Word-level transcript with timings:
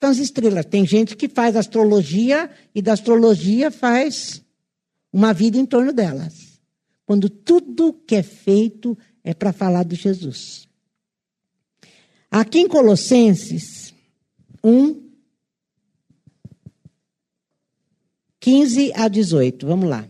São 0.00 0.10
as 0.10 0.18
estrelas. 0.18 0.66
Tem 0.66 0.86
gente 0.86 1.16
que 1.16 1.28
faz 1.28 1.56
astrologia 1.56 2.50
e 2.74 2.82
da 2.82 2.92
astrologia 2.92 3.70
faz 3.70 4.42
uma 5.12 5.32
vida 5.32 5.56
em 5.56 5.64
torno 5.64 5.92
delas. 5.92 6.60
Quando 7.06 7.30
tudo 7.30 7.92
que 7.92 8.16
é 8.16 8.22
feito 8.22 8.96
é 9.24 9.32
para 9.32 9.52
falar 9.52 9.84
de 9.84 9.96
Jesus. 9.96 10.68
Aqui 12.30 12.58
em 12.60 12.68
Colossenses 12.68 13.94
1, 14.62 15.06
15 18.40 18.92
a 18.94 19.08
18. 19.08 19.66
Vamos 19.66 19.88
lá. 19.88 20.08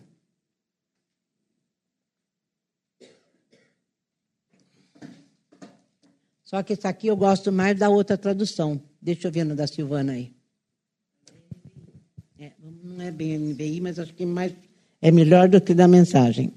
Só 6.42 6.62
que 6.62 6.72
esse 6.72 6.86
aqui 6.86 7.08
eu 7.08 7.16
gosto 7.16 7.52
mais 7.52 7.78
da 7.78 7.88
outra 7.88 8.16
tradução. 8.16 8.80
Deixa 9.06 9.28
eu 9.28 9.30
ver 9.30 9.44
no 9.44 9.54
da 9.54 9.68
Silvana 9.68 10.14
aí. 10.14 10.32
É, 12.40 12.50
não 12.82 13.04
é 13.04 13.12
bem 13.12 13.38
NBI, 13.38 13.80
mas 13.80 14.00
acho 14.00 14.12
que 14.12 14.26
mais, 14.26 14.52
é 15.00 15.12
melhor 15.12 15.48
do 15.48 15.60
que 15.60 15.72
da 15.72 15.86
mensagem. 15.86 16.52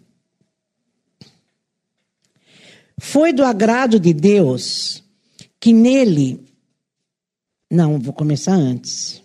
Foi 2.98 3.32
do 3.32 3.46
agrado 3.46 4.00
de 4.00 4.16
Deus 4.16 5.04
que 5.60 5.72
nele. 5.72 6.44
Não, 7.70 8.00
vou 8.00 8.14
começar 8.14 8.56
antes. 8.56 9.22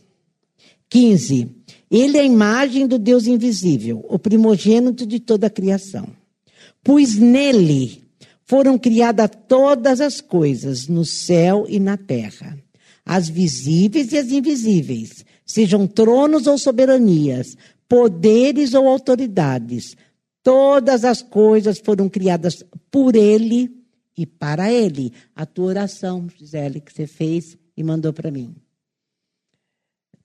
15. 0.91 1.48
Ele 1.91 2.18
é 2.18 2.20
a 2.20 2.24
imagem 2.24 2.86
do 2.86 2.98
Deus 2.98 3.27
invisível, 3.27 4.04
o 4.06 4.18
primogênito 4.18 5.06
de 5.06 5.18
toda 5.18 5.46
a 5.46 5.50
criação. 5.50 6.06
Pois 6.82 7.16
nele 7.16 8.04
foram 8.44 8.78
criadas 8.78 9.30
todas 9.48 10.02
as 10.02 10.20
coisas, 10.20 10.88
no 10.88 11.06
céu 11.06 11.64
e 11.66 11.80
na 11.80 11.96
terra, 11.96 12.62
as 13.04 13.28
visíveis 13.28 14.12
e 14.12 14.18
as 14.18 14.30
invisíveis, 14.30 15.24
sejam 15.44 15.86
tronos 15.86 16.46
ou 16.46 16.56
soberanias, 16.56 17.56
poderes 17.88 18.72
ou 18.74 18.88
autoridades. 18.88 19.97
Todas 20.42 21.05
as 21.05 21.22
coisas 21.22 21.78
foram 21.78 22.08
criadas 22.08 22.64
por 22.91 23.14
ele 23.14 23.70
e 24.16 24.27
para 24.27 24.72
ele. 24.72 25.12
A 25.34 25.44
tua 25.44 25.66
oração, 25.66 26.27
Gisele, 26.38 26.80
que 26.80 26.92
você 26.92 27.06
fez 27.06 27.56
e 27.77 27.82
mandou 27.82 28.12
para 28.12 28.30
mim. 28.30 28.55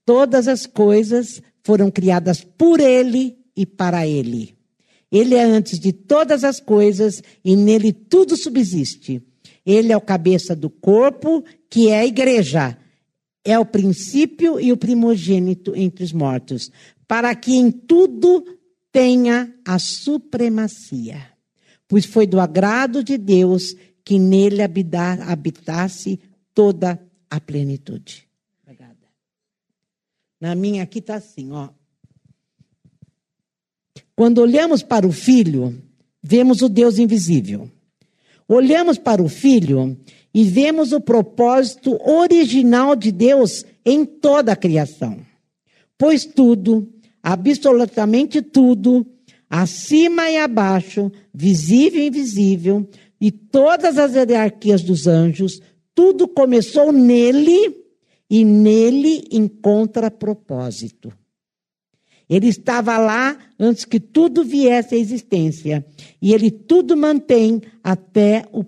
Todas 0.06 0.48
as 0.48 0.66
coisas 0.66 1.42
foram 1.64 1.92
criadas 1.92 2.44
por 2.44 2.80
ele 2.80 3.38
e 3.56 3.66
para 3.66 4.08
ele. 4.08 4.58
Ele 5.12 5.36
é 5.36 5.44
antes 5.44 5.80
de 5.80 5.92
todas 5.92 6.44
as 6.44 6.60
coisas 6.60 7.22
e 7.44 7.56
nele 7.56 7.92
tudo 7.92 8.38
subsiste. 8.38 9.22
Ele 9.72 9.94
é 9.94 9.98
o 9.98 10.02
cabeça 10.02 10.56
do 10.56 10.68
corpo, 10.68 11.44
que 11.70 11.90
é 11.90 12.00
a 12.00 12.06
igreja. 12.06 12.76
É 13.46 13.60
o 13.60 13.64
princípio 13.64 14.60
e 14.60 14.72
o 14.72 14.78
primogênito 14.78 15.76
entre 15.76 16.04
os 16.04 16.12
mortos, 16.12 16.72
para 17.08 17.36
que 17.36 17.54
em 17.54 17.70
tudo 17.70 18.44
tenha 18.92 19.54
a 19.64 19.78
supremacia. 19.78 21.22
Pois 21.88 22.04
foi 22.04 22.26
do 22.26 22.40
agrado 22.40 23.04
de 23.04 23.16
Deus 23.16 23.76
que 24.04 24.18
nele 24.18 24.64
habitasse 24.64 26.20
toda 26.52 27.00
a 27.30 27.40
plenitude. 27.40 28.28
Obrigada. 28.64 28.98
Na 30.42 30.56
minha 30.56 30.82
aqui 30.82 30.98
está 30.98 31.14
assim, 31.14 31.52
ó. 31.52 31.70
Quando 34.16 34.40
olhamos 34.40 34.82
para 34.82 35.06
o 35.06 35.12
Filho, 35.12 35.80
vemos 36.24 36.64
o 36.64 36.70
Deus 36.70 36.98
invisível. 36.98 37.70
Olhamos 38.50 38.98
para 38.98 39.22
o 39.22 39.30
Filho 39.30 39.96
e 40.34 40.44
vemos 40.44 40.92
o 40.92 41.00
propósito 41.00 41.96
original 42.04 42.96
de 42.96 43.12
Deus 43.12 43.64
em 43.86 44.04
toda 44.04 44.54
a 44.54 44.56
criação. 44.56 45.20
Pois 45.96 46.26
tudo, 46.26 46.92
absolutamente 47.22 48.42
tudo, 48.42 49.06
acima 49.48 50.32
e 50.32 50.38
abaixo, 50.38 51.12
visível 51.32 52.02
e 52.02 52.08
invisível, 52.08 52.90
e 53.22 53.32
todas 53.32 54.00
as 54.00 54.16
hierarquias 54.16 54.82
dos 54.82 55.06
anjos, 55.06 55.62
tudo 55.94 56.28
começou 56.28 56.92
nele 56.92 57.76
e 58.28 58.44
nele 58.44 59.28
encontra 59.32 60.10
propósito. 60.10 61.14
Ele 62.30 62.48
estava 62.48 62.98
lá 63.00 63.38
antes 63.58 63.86
que 63.86 64.00
tudo 64.00 64.44
viesse 64.44 64.94
à 64.94 64.98
existência. 64.98 65.84
E 66.22 66.34
ele 66.34 66.52
tudo 66.52 66.96
mantém 66.96 67.62
até 67.84 68.46
o, 68.52 68.64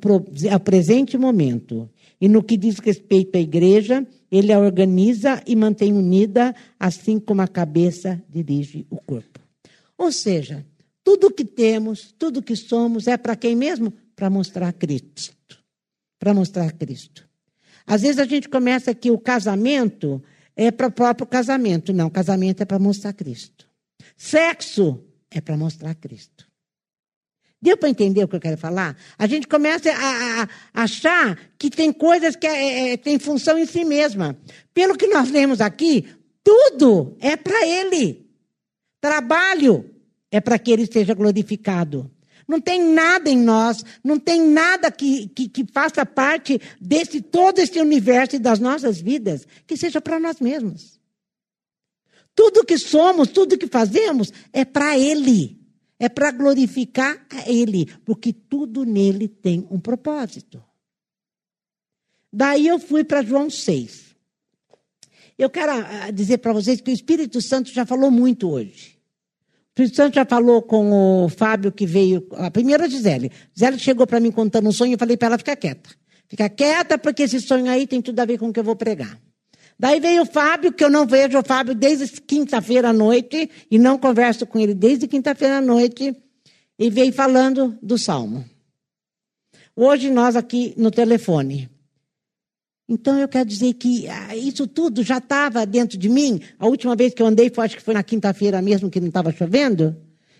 presente 0.60 1.18
momento. 1.18 1.88
E 2.20 2.28
no 2.28 2.44
que 2.44 2.58
diz 2.58 2.80
respeito 2.80 3.38
à 3.38 3.40
igreja, 3.40 4.06
ele 4.32 4.52
a 4.52 4.60
organiza 4.60 5.44
e 5.46 5.56
mantém 5.56 5.94
unida, 5.94 6.56
assim 6.80 7.20
como 7.20 7.42
a 7.42 7.48
cabeça 7.48 8.22
dirige 8.28 8.88
o 8.90 8.98
corpo. 8.98 9.40
Ou 9.98 10.12
seja, 10.12 10.66
tudo 11.04 11.32
que 11.32 11.46
temos, 11.46 12.14
tudo 12.18 12.42
que 12.42 12.56
somos, 12.56 13.08
é 13.08 13.18
para 13.18 13.36
quem 13.36 13.56
mesmo? 13.56 13.94
Para 14.16 14.30
mostrar 14.30 14.74
Cristo. 14.74 15.58
Para 16.20 16.34
mostrar 16.34 16.72
Cristo. 16.72 17.30
Às 17.86 18.02
vezes 18.02 18.20
a 18.20 18.26
gente 18.26 18.48
começa 18.48 18.94
que 18.96 19.12
o 19.12 19.20
casamento 19.20 20.24
é 20.56 20.72
para 20.72 20.88
o 20.88 20.92
próprio 20.92 21.28
casamento. 21.28 21.94
Não, 21.94 22.10
casamento 22.10 22.62
é 22.62 22.66
para 22.66 22.80
mostrar 22.80 23.14
Cristo. 23.14 23.68
Sexo 24.18 25.04
é 25.30 25.40
para 25.42 25.58
mostrar 25.58 25.96
Cristo. 25.96 26.50
Deu 27.62 27.78
para 27.78 27.90
entender 27.90 28.24
o 28.24 28.28
que 28.28 28.36
eu 28.36 28.40
quero 28.40 28.58
falar? 28.58 28.98
A 29.18 29.28
gente 29.28 29.48
começa 29.48 29.92
a, 29.92 30.42
a, 30.42 30.50
a 30.74 30.84
achar 30.84 31.38
que 31.60 31.70
tem 31.70 31.94
coisas 31.94 32.36
que 32.36 32.48
é, 32.48 32.94
é, 32.94 32.98
tem 32.98 33.20
função 33.20 33.58
em 33.58 33.68
si 33.68 33.86
mesma. 33.86 34.36
Pelo 34.74 34.98
que 34.98 35.06
nós 35.08 35.30
lemos 35.30 35.62
aqui, 35.62 36.08
tudo 36.44 37.16
é 37.20 37.38
para 37.38 37.68
Ele. 37.68 38.28
Trabalho 39.00 39.86
é 40.32 40.42
para 40.42 40.58
que 40.58 40.72
Ele 40.72 40.88
seja 40.92 41.14
glorificado. 41.14 42.10
Não 42.52 42.60
tem 42.60 42.84
nada 42.84 43.30
em 43.30 43.38
nós, 43.38 43.82
não 44.04 44.20
tem 44.20 44.46
nada 44.46 44.92
que, 44.92 45.30
que, 45.30 45.48
que 45.48 45.66
faça 45.72 46.06
parte 46.06 46.60
desse 46.82 47.22
todo 47.22 47.60
esse 47.60 47.80
universo 47.80 48.36
e 48.36 48.40
das 48.40 48.60
nossas 48.60 49.00
vidas 49.00 49.48
que 49.66 49.78
seja 49.78 50.02
para 50.02 50.20
nós 50.20 50.42
mesmos. 50.42 51.00
Tudo 52.36 52.66
que 52.66 52.78
somos, 52.78 53.30
tudo 53.30 53.58
que 53.58 53.68
fazemos 53.68 54.34
é 54.52 54.66
para 54.66 55.00
Ele. 55.00 55.62
É 55.98 56.10
para 56.10 56.30
glorificar 56.32 57.26
a 57.30 57.50
Ele, 57.50 57.86
porque 58.04 58.34
tudo 58.34 58.84
nele 58.84 59.30
tem 59.30 59.66
um 59.72 59.80
propósito. 59.80 60.62
Daí 62.34 62.68
eu 62.68 62.80
fui 62.80 63.06
para 63.06 63.22
João 63.22 63.50
6. 63.50 64.14
Eu 65.38 65.50
quero 65.50 65.72
ah, 65.72 66.12
dizer 66.12 66.40
para 66.40 66.52
vocês 66.52 66.82
que 66.82 66.92
o 66.92 66.94
Espírito 66.94 67.42
Santo 67.42 67.72
já 67.72 67.86
falou 67.86 68.12
muito 68.12 68.50
hoje. 68.50 69.01
Espírito 69.72 69.96
Santo 69.96 70.16
já 70.16 70.26
falou 70.26 70.62
com 70.62 71.24
o 71.24 71.30
Fábio 71.30 71.72
que 71.72 71.86
veio, 71.86 72.28
a 72.34 72.52
primeira 72.52 72.90
Gisele. 72.90 73.32
Gisele 73.56 73.80
chegou 73.80 74.06
para 74.06 74.20
mim 74.20 74.30
contando 74.30 74.68
um 74.68 74.72
sonho 74.72 74.94
eu 74.94 75.00
falei 75.00 75.16
para 75.16 75.30
ela 75.30 75.38
ficar 75.38 75.56
quieta. 75.56 75.90
Fica 76.28 76.50
quieta 76.50 76.98
porque 76.98 77.24
esse 77.24 77.40
sonho 77.40 77.70
aí 77.72 77.88
tem 77.88 78.02
tudo 78.02 78.20
a 78.20 78.26
ver 78.26 78.38
com 78.38 78.50
o 78.50 78.54
que 78.54 78.60
eu 78.60 78.64
vou 78.66 78.76
pregar. 78.76 79.18
Daí 79.80 80.00
veio 80.00 80.24
o 80.24 80.26
Fábio, 80.26 80.74
que 80.74 80.84
eu 80.84 80.90
não 80.90 81.08
vejo 81.08 81.40
o 81.40 81.44
Fábio 81.44 81.74
desde 81.74 82.22
quinta-feira 82.22 82.90
à 82.90 82.94
noite 82.94 83.50
e 83.72 83.80
não 83.80 83.98
converso 83.98 84.46
com 84.46 84.60
ele 84.60 84.74
desde 84.74 85.08
quinta-feira 85.08 85.58
à 85.58 85.62
noite 85.62 86.16
e 86.78 86.90
veio 86.90 87.14
falando 87.14 87.76
do 87.82 87.98
Salmo. 87.98 88.46
Hoje 89.76 90.12
nós 90.12 90.36
aqui 90.36 90.74
no 90.78 90.92
telefone. 90.92 91.71
Então 92.94 93.18
eu 93.18 93.28
quero 93.30 93.48
dizer 93.48 93.74
que 93.76 94.06
ah, 94.10 94.36
isso 94.36 94.68
tudo 94.68 95.02
já 95.02 95.18
estava 95.18 95.66
dentro 95.66 95.98
de 95.98 96.10
mim. 96.10 96.42
A 96.60 96.68
última 96.68 96.94
vez 96.94 97.14
que 97.14 97.22
eu 97.22 97.26
andei, 97.26 97.50
foi, 97.50 97.64
acho 97.64 97.78
que 97.78 97.82
foi 97.82 97.94
na 97.94 98.04
quinta-feira 98.04 98.62
mesmo, 98.62 98.90
que 98.90 99.00
não 99.00 99.08
estava 99.08 99.32
chovendo. 99.32 99.96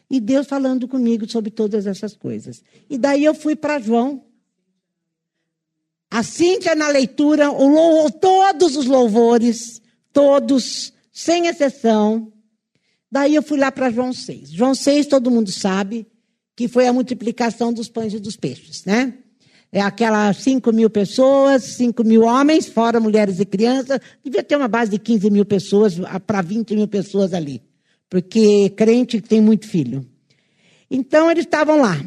E 0.10 0.20
Deus 0.20 0.48
falando 0.48 0.86
comigo 0.86 1.26
sobre 1.32 1.50
todas 1.50 1.88
essas 1.88 2.14
coisas. 2.14 2.62
E 2.90 2.98
daí 2.98 3.24
eu 3.24 3.34
fui 3.34 3.56
para 3.56 3.80
João. 3.80 4.26
A 6.12 6.24
Cíntia 6.24 6.76
na 6.76 6.90
leitura, 6.90 7.50
o, 7.50 8.12
todos 8.12 8.76
os 8.76 8.86
louvores, 8.86 9.82
todos, 10.12 10.92
sem 11.10 11.48
exceção. 11.48 12.34
Daí 13.10 13.34
eu 13.34 13.42
fui 13.42 13.60
lá 13.60 13.72
para 13.72 13.90
João 13.90 14.12
6. 14.12 14.52
João 14.52 14.76
6, 14.76 15.08
todo 15.08 15.32
mundo 15.32 15.50
sabe 15.54 16.06
que 16.54 16.68
foi 16.68 16.86
a 16.86 16.92
multiplicação 16.92 17.72
dos 17.72 17.88
pães 17.88 18.14
e 18.14 18.20
dos 18.20 18.36
peixes, 18.36 18.84
né? 18.84 19.14
É 19.72 19.80
aquelas 19.80 20.38
5 20.38 20.74
mil 20.74 20.90
pessoas, 20.90 21.64
5 21.64 22.04
mil 22.04 22.24
homens, 22.24 22.68
fora 22.68 23.00
mulheres 23.00 23.40
e 23.40 23.46
crianças. 23.46 24.00
Devia 24.24 24.44
ter 24.44 24.58
uma 24.58 24.68
base 24.68 24.92
de 24.92 25.00
15 25.00 25.30
mil 25.30 25.46
pessoas 25.46 25.96
para 26.28 26.42
20 26.42 26.76
mil 26.76 26.88
pessoas 26.88 27.34
ali. 27.34 27.62
Porque 28.10 28.70
crente 28.72 29.22
tem 29.22 29.40
muito 29.40 29.66
filho. 29.66 30.06
Então 30.90 31.32
eles 31.32 31.46
estavam 31.46 31.80
lá. 31.80 32.04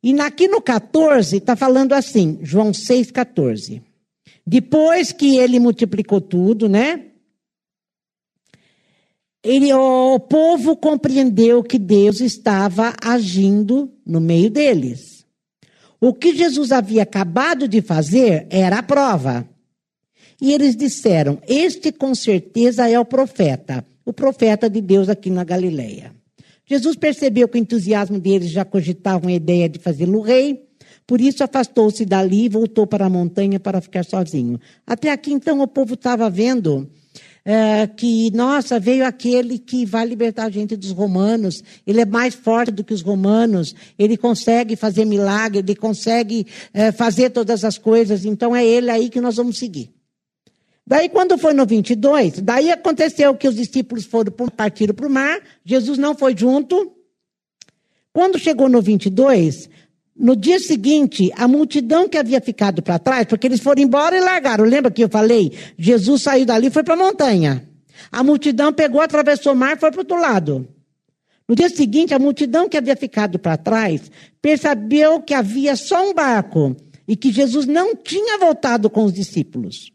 E 0.00 0.18
aqui 0.20 0.46
no 0.46 0.60
14 0.60 1.36
está 1.36 1.56
falando 1.56 1.94
assim, 1.94 2.38
João 2.42 2.72
6, 2.72 3.10
14. 3.10 3.82
Depois 4.46 5.10
que 5.10 5.36
ele 5.36 5.58
multiplicou 5.58 6.20
tudo, 6.20 6.68
né? 6.68 7.06
Ele, 9.42 9.72
o 9.72 10.20
povo 10.20 10.76
compreendeu 10.76 11.62
que 11.62 11.78
Deus 11.78 12.20
estava 12.20 12.94
agindo 13.02 13.92
no 14.06 14.20
meio 14.20 14.48
deles. 14.48 15.13
O 16.06 16.12
que 16.12 16.36
Jesus 16.36 16.70
havia 16.70 17.02
acabado 17.02 17.66
de 17.66 17.80
fazer 17.80 18.46
era 18.50 18.80
a 18.80 18.82
prova. 18.82 19.48
E 20.38 20.52
eles 20.52 20.76
disseram: 20.76 21.38
Este 21.48 21.90
com 21.90 22.14
certeza 22.14 22.86
é 22.86 23.00
o 23.00 23.06
profeta, 23.06 23.82
o 24.04 24.12
profeta 24.12 24.68
de 24.68 24.82
Deus 24.82 25.08
aqui 25.08 25.30
na 25.30 25.44
Galileia. 25.44 26.14
Jesus 26.66 26.94
percebeu 26.94 27.48
que 27.48 27.56
o 27.56 27.62
entusiasmo 27.62 28.20
deles 28.20 28.50
já 28.50 28.66
cogitavam 28.66 29.30
a 29.30 29.32
ideia 29.32 29.66
de 29.66 29.78
fazê-lo 29.78 30.20
rei, 30.20 30.68
por 31.06 31.22
isso 31.22 31.42
afastou-se 31.42 32.04
dali 32.04 32.44
e 32.44 32.48
voltou 32.50 32.86
para 32.86 33.06
a 33.06 33.10
montanha 33.10 33.58
para 33.58 33.80
ficar 33.80 34.04
sozinho. 34.04 34.60
Até 34.86 35.10
aqui, 35.10 35.32
então, 35.32 35.62
o 35.62 35.66
povo 35.66 35.94
estava 35.94 36.28
vendo 36.28 36.86
é, 37.44 37.86
que, 37.86 38.30
nossa, 38.30 38.80
veio 38.80 39.04
aquele 39.04 39.58
que 39.58 39.84
vai 39.84 40.06
libertar 40.06 40.46
a 40.46 40.50
gente 40.50 40.76
dos 40.76 40.90
romanos, 40.90 41.62
ele 41.86 42.00
é 42.00 42.06
mais 42.06 42.34
forte 42.34 42.72
do 42.72 42.82
que 42.82 42.94
os 42.94 43.02
romanos, 43.02 43.74
ele 43.98 44.16
consegue 44.16 44.76
fazer 44.76 45.04
milagre, 45.04 45.58
ele 45.58 45.74
consegue 45.74 46.46
é, 46.72 46.90
fazer 46.90 47.30
todas 47.30 47.64
as 47.64 47.76
coisas, 47.76 48.24
então 48.24 48.56
é 48.56 48.64
ele 48.64 48.90
aí 48.90 49.10
que 49.10 49.20
nós 49.20 49.36
vamos 49.36 49.58
seguir. 49.58 49.92
Daí, 50.86 51.08
quando 51.08 51.38
foi 51.38 51.54
no 51.54 51.64
22, 51.64 52.40
daí 52.40 52.70
aconteceu 52.70 53.34
que 53.34 53.48
os 53.48 53.56
discípulos 53.56 54.04
foram 54.04 54.32
partiram 54.54 54.94
para 54.94 55.06
o 55.06 55.10
mar, 55.10 55.40
Jesus 55.64 55.98
não 55.98 56.14
foi 56.14 56.36
junto. 56.36 56.92
Quando 58.12 58.38
chegou 58.38 58.68
no 58.68 58.80
22, 58.80 59.68
no 60.16 60.36
dia 60.36 60.60
seguinte, 60.60 61.32
a 61.36 61.48
multidão 61.48 62.08
que 62.08 62.16
havia 62.16 62.40
ficado 62.40 62.80
para 62.80 63.00
trás, 63.00 63.26
porque 63.26 63.46
eles 63.46 63.60
foram 63.60 63.82
embora 63.82 64.16
e 64.16 64.20
largaram. 64.20 64.64
Lembra 64.64 64.90
que 64.90 65.02
eu 65.02 65.08
falei? 65.08 65.52
Jesus 65.76 66.22
saiu 66.22 66.46
dali 66.46 66.68
e 66.68 66.70
foi 66.70 66.84
para 66.84 66.94
a 66.94 66.96
montanha. 66.96 67.68
A 68.12 68.22
multidão 68.22 68.72
pegou, 68.72 69.00
atravessou 69.00 69.52
o 69.52 69.56
mar 69.56 69.76
e 69.76 69.80
foi 69.80 69.90
para 69.90 69.98
o 69.98 70.02
outro 70.02 70.20
lado. 70.20 70.68
No 71.48 71.56
dia 71.56 71.68
seguinte, 71.68 72.14
a 72.14 72.18
multidão 72.18 72.68
que 72.68 72.76
havia 72.76 72.96
ficado 72.96 73.38
para 73.38 73.56
trás 73.56 74.10
percebeu 74.40 75.20
que 75.20 75.34
havia 75.34 75.74
só 75.74 76.08
um 76.08 76.14
barco 76.14 76.76
e 77.08 77.16
que 77.16 77.32
Jesus 77.32 77.66
não 77.66 77.94
tinha 77.96 78.38
voltado 78.38 78.88
com 78.88 79.04
os 79.04 79.12
discípulos. 79.12 79.92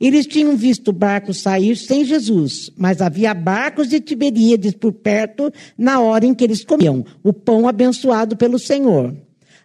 Eles 0.00 0.26
tinham 0.26 0.56
visto 0.56 0.88
o 0.88 0.92
barco 0.92 1.32
sair 1.34 1.76
sem 1.76 2.04
Jesus, 2.04 2.72
mas 2.76 3.02
havia 3.02 3.34
barcos 3.34 3.88
de 3.88 4.00
Tiberíades 4.00 4.72
por 4.72 4.92
perto 4.92 5.52
na 5.76 6.00
hora 6.00 6.24
em 6.24 6.34
que 6.34 6.42
eles 6.42 6.64
comiam 6.64 7.04
o 7.22 7.32
pão 7.32 7.68
abençoado 7.68 8.36
pelo 8.36 8.58
Senhor. 8.58 9.14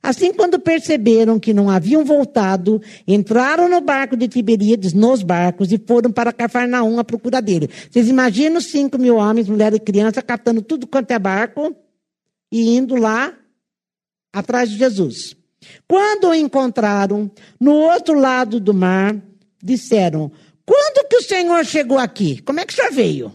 Assim, 0.03 0.33
quando 0.33 0.59
perceberam 0.59 1.39
que 1.39 1.53
não 1.53 1.69
haviam 1.69 2.03
voltado, 2.03 2.81
entraram 3.07 3.69
no 3.69 3.79
barco 3.79 4.17
de 4.17 4.27
Tiberíades, 4.27 4.91
nos 4.91 5.23
barcos, 5.23 5.71
e 5.71 5.77
foram 5.77 6.11
para 6.11 6.33
Cafarnaum 6.33 6.99
à 6.99 7.05
procura 7.05 7.41
dele. 7.41 7.69
Vocês 7.89 8.09
imaginam 8.09 8.59
cinco 8.59 8.97
mil 8.97 9.15
homens, 9.15 9.47
mulheres 9.47 9.77
e 9.77 9.81
crianças, 9.81 10.21
catando 10.21 10.61
tudo 10.61 10.85
quanto 10.85 11.09
é 11.11 11.17
barco 11.17 11.73
e 12.51 12.75
indo 12.75 12.95
lá 12.95 13.33
atrás 14.33 14.69
de 14.69 14.77
Jesus. 14.77 15.37
Quando 15.87 16.27
o 16.27 16.35
encontraram, 16.35 17.31
no 17.57 17.71
outro 17.71 18.19
lado 18.19 18.59
do 18.59 18.73
mar, 18.73 19.15
disseram: 19.63 20.29
Quando 20.65 21.07
que 21.07 21.15
o 21.15 21.23
Senhor 21.23 21.63
chegou 21.63 21.97
aqui? 21.97 22.41
Como 22.41 22.59
é 22.59 22.65
que 22.65 22.73
o 22.73 22.75
senhor 22.75 22.91
veio? 22.91 23.33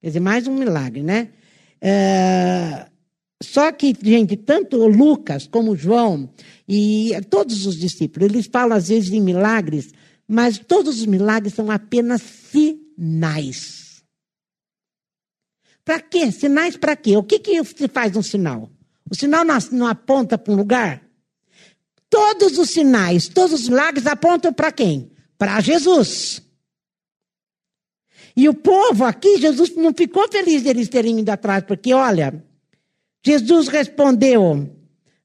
Quer 0.00 0.06
dizer, 0.08 0.20
mais 0.20 0.46
um 0.46 0.54
milagre, 0.54 1.02
né? 1.02 1.30
É, 1.80 2.86
só 3.44 3.70
que, 3.70 3.94
gente, 4.02 4.36
tanto 4.36 4.86
Lucas 4.86 5.46
como 5.46 5.76
João 5.76 6.28
e 6.68 7.12
todos 7.30 7.66
os 7.66 7.76
discípulos, 7.76 8.28
eles 8.28 8.46
falam 8.46 8.76
às 8.76 8.88
vezes 8.88 9.10
em 9.10 9.20
milagres, 9.20 9.92
mas 10.26 10.58
todos 10.58 11.00
os 11.00 11.06
milagres 11.06 11.54
são 11.54 11.70
apenas 11.70 12.22
sinais. 12.22 14.02
Para 15.84 16.00
quê? 16.00 16.32
Sinais 16.32 16.76
para 16.76 16.96
quê? 16.96 17.16
O 17.16 17.22
que, 17.22 17.38
que 17.38 17.62
se 17.64 17.88
faz 17.88 18.16
um 18.16 18.22
sinal? 18.22 18.70
O 19.10 19.14
sinal 19.14 19.44
não, 19.44 19.58
não 19.72 19.86
aponta 19.86 20.38
para 20.38 20.52
um 20.52 20.56
lugar? 20.56 21.02
Todos 22.08 22.58
os 22.58 22.70
sinais, 22.70 23.28
todos 23.28 23.60
os 23.60 23.68
milagres 23.68 24.06
apontam 24.06 24.52
para 24.52 24.72
quem? 24.72 25.10
Para 25.36 25.60
Jesus. 25.60 26.42
E 28.36 28.48
o 28.48 28.54
povo 28.54 29.04
aqui, 29.04 29.38
Jesus 29.38 29.74
não 29.76 29.92
ficou 29.92 30.28
feliz 30.28 30.62
deles 30.62 30.88
terem 30.88 31.20
ido 31.20 31.30
atrás, 31.30 31.62
porque 31.64 31.92
olha, 31.92 32.44
Jesus 33.24 33.68
respondeu: 33.68 34.68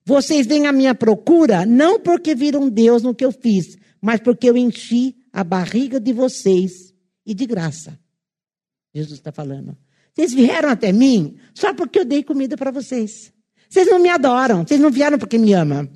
Vocês 0.05 0.47
vêm 0.47 0.67
à 0.67 0.71
minha 0.71 0.95
procura 0.95 1.65
não 1.65 1.99
porque 1.99 2.33
viram 2.33 2.69
Deus 2.69 3.03
no 3.03 3.13
que 3.13 3.25
eu 3.25 3.31
fiz, 3.31 3.77
mas 4.01 4.19
porque 4.21 4.49
eu 4.49 4.55
enchi 4.55 5.15
a 5.33 5.43
barriga 5.43 5.99
de 5.99 6.13
vocês 6.13 6.93
e 7.25 7.33
de 7.33 7.45
graça. 7.45 7.99
Jesus 8.93 9.19
está 9.19 9.31
falando. 9.31 9.77
Vocês 10.13 10.33
vieram 10.33 10.69
até 10.69 10.91
mim 10.91 11.37
só 11.53 11.73
porque 11.73 11.99
eu 11.99 12.05
dei 12.05 12.23
comida 12.23 12.57
para 12.57 12.71
vocês. 12.71 13.31
Vocês 13.69 13.87
não 13.87 13.99
me 13.99 14.09
adoram, 14.09 14.65
vocês 14.65 14.79
não 14.79 14.89
vieram 14.89 15.19
porque 15.19 15.37
me 15.37 15.53
amam. 15.53 15.87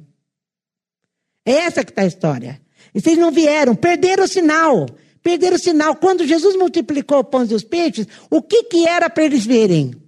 É 1.46 1.54
essa 1.54 1.84
que 1.84 1.92
está 1.92 2.04
a 2.04 2.06
história. 2.06 2.62
E 2.94 3.02
vocês 3.02 3.18
não 3.18 3.32
vieram, 3.32 3.76
perderam 3.76 4.26
o 4.26 4.28
sinal. 4.28 4.86
Perderam 5.22 5.56
o 5.56 5.60
sinal. 5.60 5.96
Quando 5.96 6.28
Jesus 6.28 6.56
multiplicou 6.56 7.20
o 7.20 7.24
pão 7.24 7.46
e 7.46 7.54
os 7.54 7.64
peixes, 7.64 8.08
o 8.30 8.42
que, 8.42 8.64
que 8.64 8.88
era 8.88 9.10
para 9.10 9.24
eles 9.24 9.46
verem? 9.46 10.03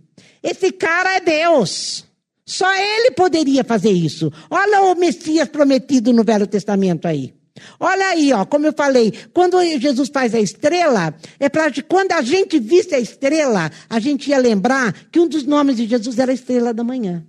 Esse 0.45 0.71
cara 0.71 1.15
é 1.15 1.19
Deus. 1.19 2.06
Só 2.45 2.71
ele 2.75 3.09
poderia 3.12 3.63
fazer 3.63 3.89
isso. 3.89 4.31
Olha 4.47 4.83
o 4.83 4.94
Messias 4.94 5.50
prometido 5.50 6.13
no 6.13 6.24
Velho 6.24 6.45
Testamento 6.45 7.07
aí. 7.07 7.33
Olha 7.80 8.09
aí, 8.09 8.31
ó, 8.31 8.45
como 8.45 8.68
eu 8.68 8.74
falei, 8.74 9.12
quando 9.33 9.59
Jesus 9.80 10.09
faz 10.13 10.36
a 10.36 10.39
estrela, 10.39 11.15
é 11.39 11.50
para 11.50 11.71
quando 11.88 12.12
a 12.12 12.21
gente 12.21 12.59
visse 12.59 12.94
a 12.94 13.00
estrela, 13.00 13.71
a 13.89 14.00
gente 14.00 14.30
ia 14.30 14.38
lembrar 14.38 14.94
que 15.12 15.19
um 15.19 15.27
dos 15.27 15.45
nomes 15.45 15.77
de 15.77 15.88
Jesus 15.88 16.19
era 16.19 16.31
a 16.31 16.36
estrela 16.36 16.74
da 16.74 16.83
manhã. 16.83 17.25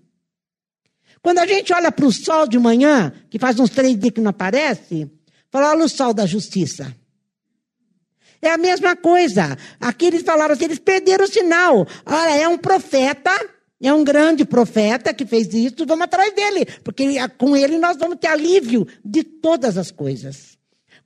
Quando 1.22 1.38
a 1.38 1.46
gente 1.46 1.72
olha 1.72 1.90
para 1.90 2.04
o 2.04 2.12
sol 2.12 2.46
de 2.46 2.58
manhã, 2.58 3.12
que 3.30 3.38
faz 3.38 3.58
uns 3.58 3.70
três 3.70 3.98
dias 3.98 4.12
que 4.12 4.20
não 4.20 4.30
aparece, 4.30 5.10
fala, 5.50 5.70
olha 5.70 5.84
o 5.84 5.88
sol 5.88 6.12
da 6.12 6.26
justiça. 6.26 6.94
É 8.46 8.52
a 8.52 8.56
mesma 8.56 8.94
coisa. 8.94 9.58
Aqui 9.80 10.06
eles 10.06 10.22
falaram 10.22 10.54
assim, 10.54 10.66
eles 10.66 10.78
perderam 10.78 11.24
o 11.24 11.28
sinal. 11.28 11.84
Olha, 12.06 12.36
é 12.36 12.46
um 12.46 12.56
profeta, 12.56 13.32
é 13.82 13.92
um 13.92 14.04
grande 14.04 14.44
profeta 14.44 15.12
que 15.12 15.26
fez 15.26 15.52
isso, 15.52 15.84
vamos 15.84 16.04
atrás 16.04 16.32
dele, 16.32 16.64
porque 16.84 17.04
com 17.36 17.56
ele 17.56 17.76
nós 17.76 17.96
vamos 17.96 18.18
ter 18.20 18.28
alívio 18.28 18.86
de 19.04 19.24
todas 19.24 19.76
as 19.76 19.90
coisas. 19.90 20.56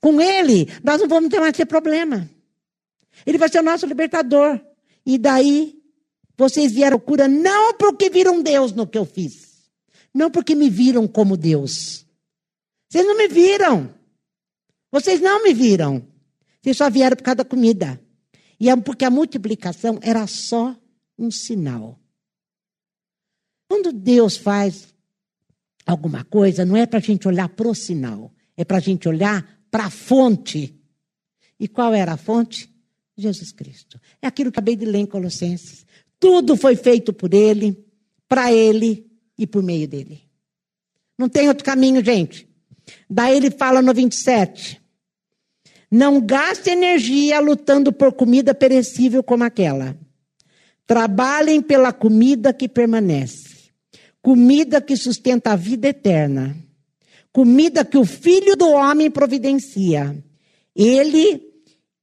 Com 0.02 0.20
ele, 0.20 0.68
nós 0.84 1.00
não 1.00 1.08
vamos 1.08 1.30
ter 1.30 1.40
mais 1.40 1.54
esse 1.54 1.64
problema. 1.64 2.28
Ele 3.24 3.38
vai 3.38 3.48
ser 3.48 3.60
o 3.60 3.62
nosso 3.62 3.86
libertador. 3.86 4.60
E 5.06 5.16
daí, 5.16 5.80
vocês 6.36 6.72
vieram 6.72 6.98
cura 6.98 7.26
não 7.26 7.72
porque 7.72 8.10
viram 8.10 8.42
Deus 8.42 8.72
no 8.72 8.86
que 8.86 8.98
eu 8.98 9.06
fiz. 9.06 9.70
Não 10.12 10.30
porque 10.30 10.54
me 10.54 10.68
viram 10.68 11.08
como 11.08 11.38
Deus. 11.38 12.04
Vocês 12.90 13.06
não 13.06 13.16
me 13.16 13.28
viram. 13.28 13.94
Vocês 14.92 15.22
não 15.22 15.42
me 15.42 15.54
viram. 15.54 16.09
Vocês 16.62 16.76
só 16.76 16.90
vieram 16.90 17.16
por 17.16 17.22
causa 17.22 17.36
da 17.36 17.44
comida. 17.44 18.00
E 18.58 18.68
é 18.68 18.76
porque 18.76 19.04
a 19.04 19.10
multiplicação 19.10 19.98
era 20.02 20.26
só 20.26 20.76
um 21.18 21.30
sinal. 21.30 21.98
Quando 23.68 23.92
Deus 23.92 24.36
faz 24.36 24.94
alguma 25.86 26.24
coisa, 26.24 26.64
não 26.64 26.76
é 26.76 26.86
para 26.86 26.98
a 26.98 27.02
gente 27.02 27.26
olhar 27.26 27.48
para 27.48 27.68
o 27.68 27.74
sinal, 27.74 28.32
é 28.56 28.64
para 28.64 28.76
a 28.76 28.80
gente 28.80 29.08
olhar 29.08 29.60
para 29.70 29.86
a 29.86 29.90
fonte. 29.90 30.78
E 31.58 31.68
qual 31.68 31.94
era 31.94 32.12
a 32.12 32.16
fonte? 32.16 32.68
Jesus 33.16 33.52
Cristo. 33.52 34.00
É 34.20 34.26
aquilo 34.26 34.50
que 34.50 34.58
acabei 34.58 34.76
de 34.76 34.84
ler 34.84 34.98
em 34.98 35.06
Colossenses. 35.06 35.86
Tudo 36.18 36.56
foi 36.56 36.76
feito 36.76 37.12
por 37.12 37.32
Ele, 37.32 37.82
para 38.28 38.52
Ele 38.52 39.10
e 39.38 39.46
por 39.46 39.62
meio 39.62 39.86
dele. 39.86 40.22
Não 41.18 41.28
tem 41.28 41.48
outro 41.48 41.64
caminho, 41.64 42.04
gente. 42.04 42.48
Daí 43.08 43.36
ele 43.36 43.50
fala 43.50 43.82
no 43.82 43.92
27. 43.92 44.79
Não 45.90 46.20
gaste 46.20 46.70
energia 46.70 47.40
lutando 47.40 47.92
por 47.92 48.12
comida 48.12 48.54
perecível 48.54 49.22
como 49.22 49.42
aquela. 49.42 49.96
Trabalhem 50.86 51.60
pela 51.60 51.92
comida 51.92 52.52
que 52.52 52.68
permanece. 52.68 53.70
Comida 54.22 54.80
que 54.80 54.96
sustenta 54.96 55.52
a 55.52 55.56
vida 55.56 55.88
eterna. 55.88 56.56
Comida 57.32 57.84
que 57.84 57.98
o 57.98 58.04
Filho 58.04 58.56
do 58.56 58.68
Homem 58.68 59.10
providencia. 59.10 60.16
Ele 60.74 61.42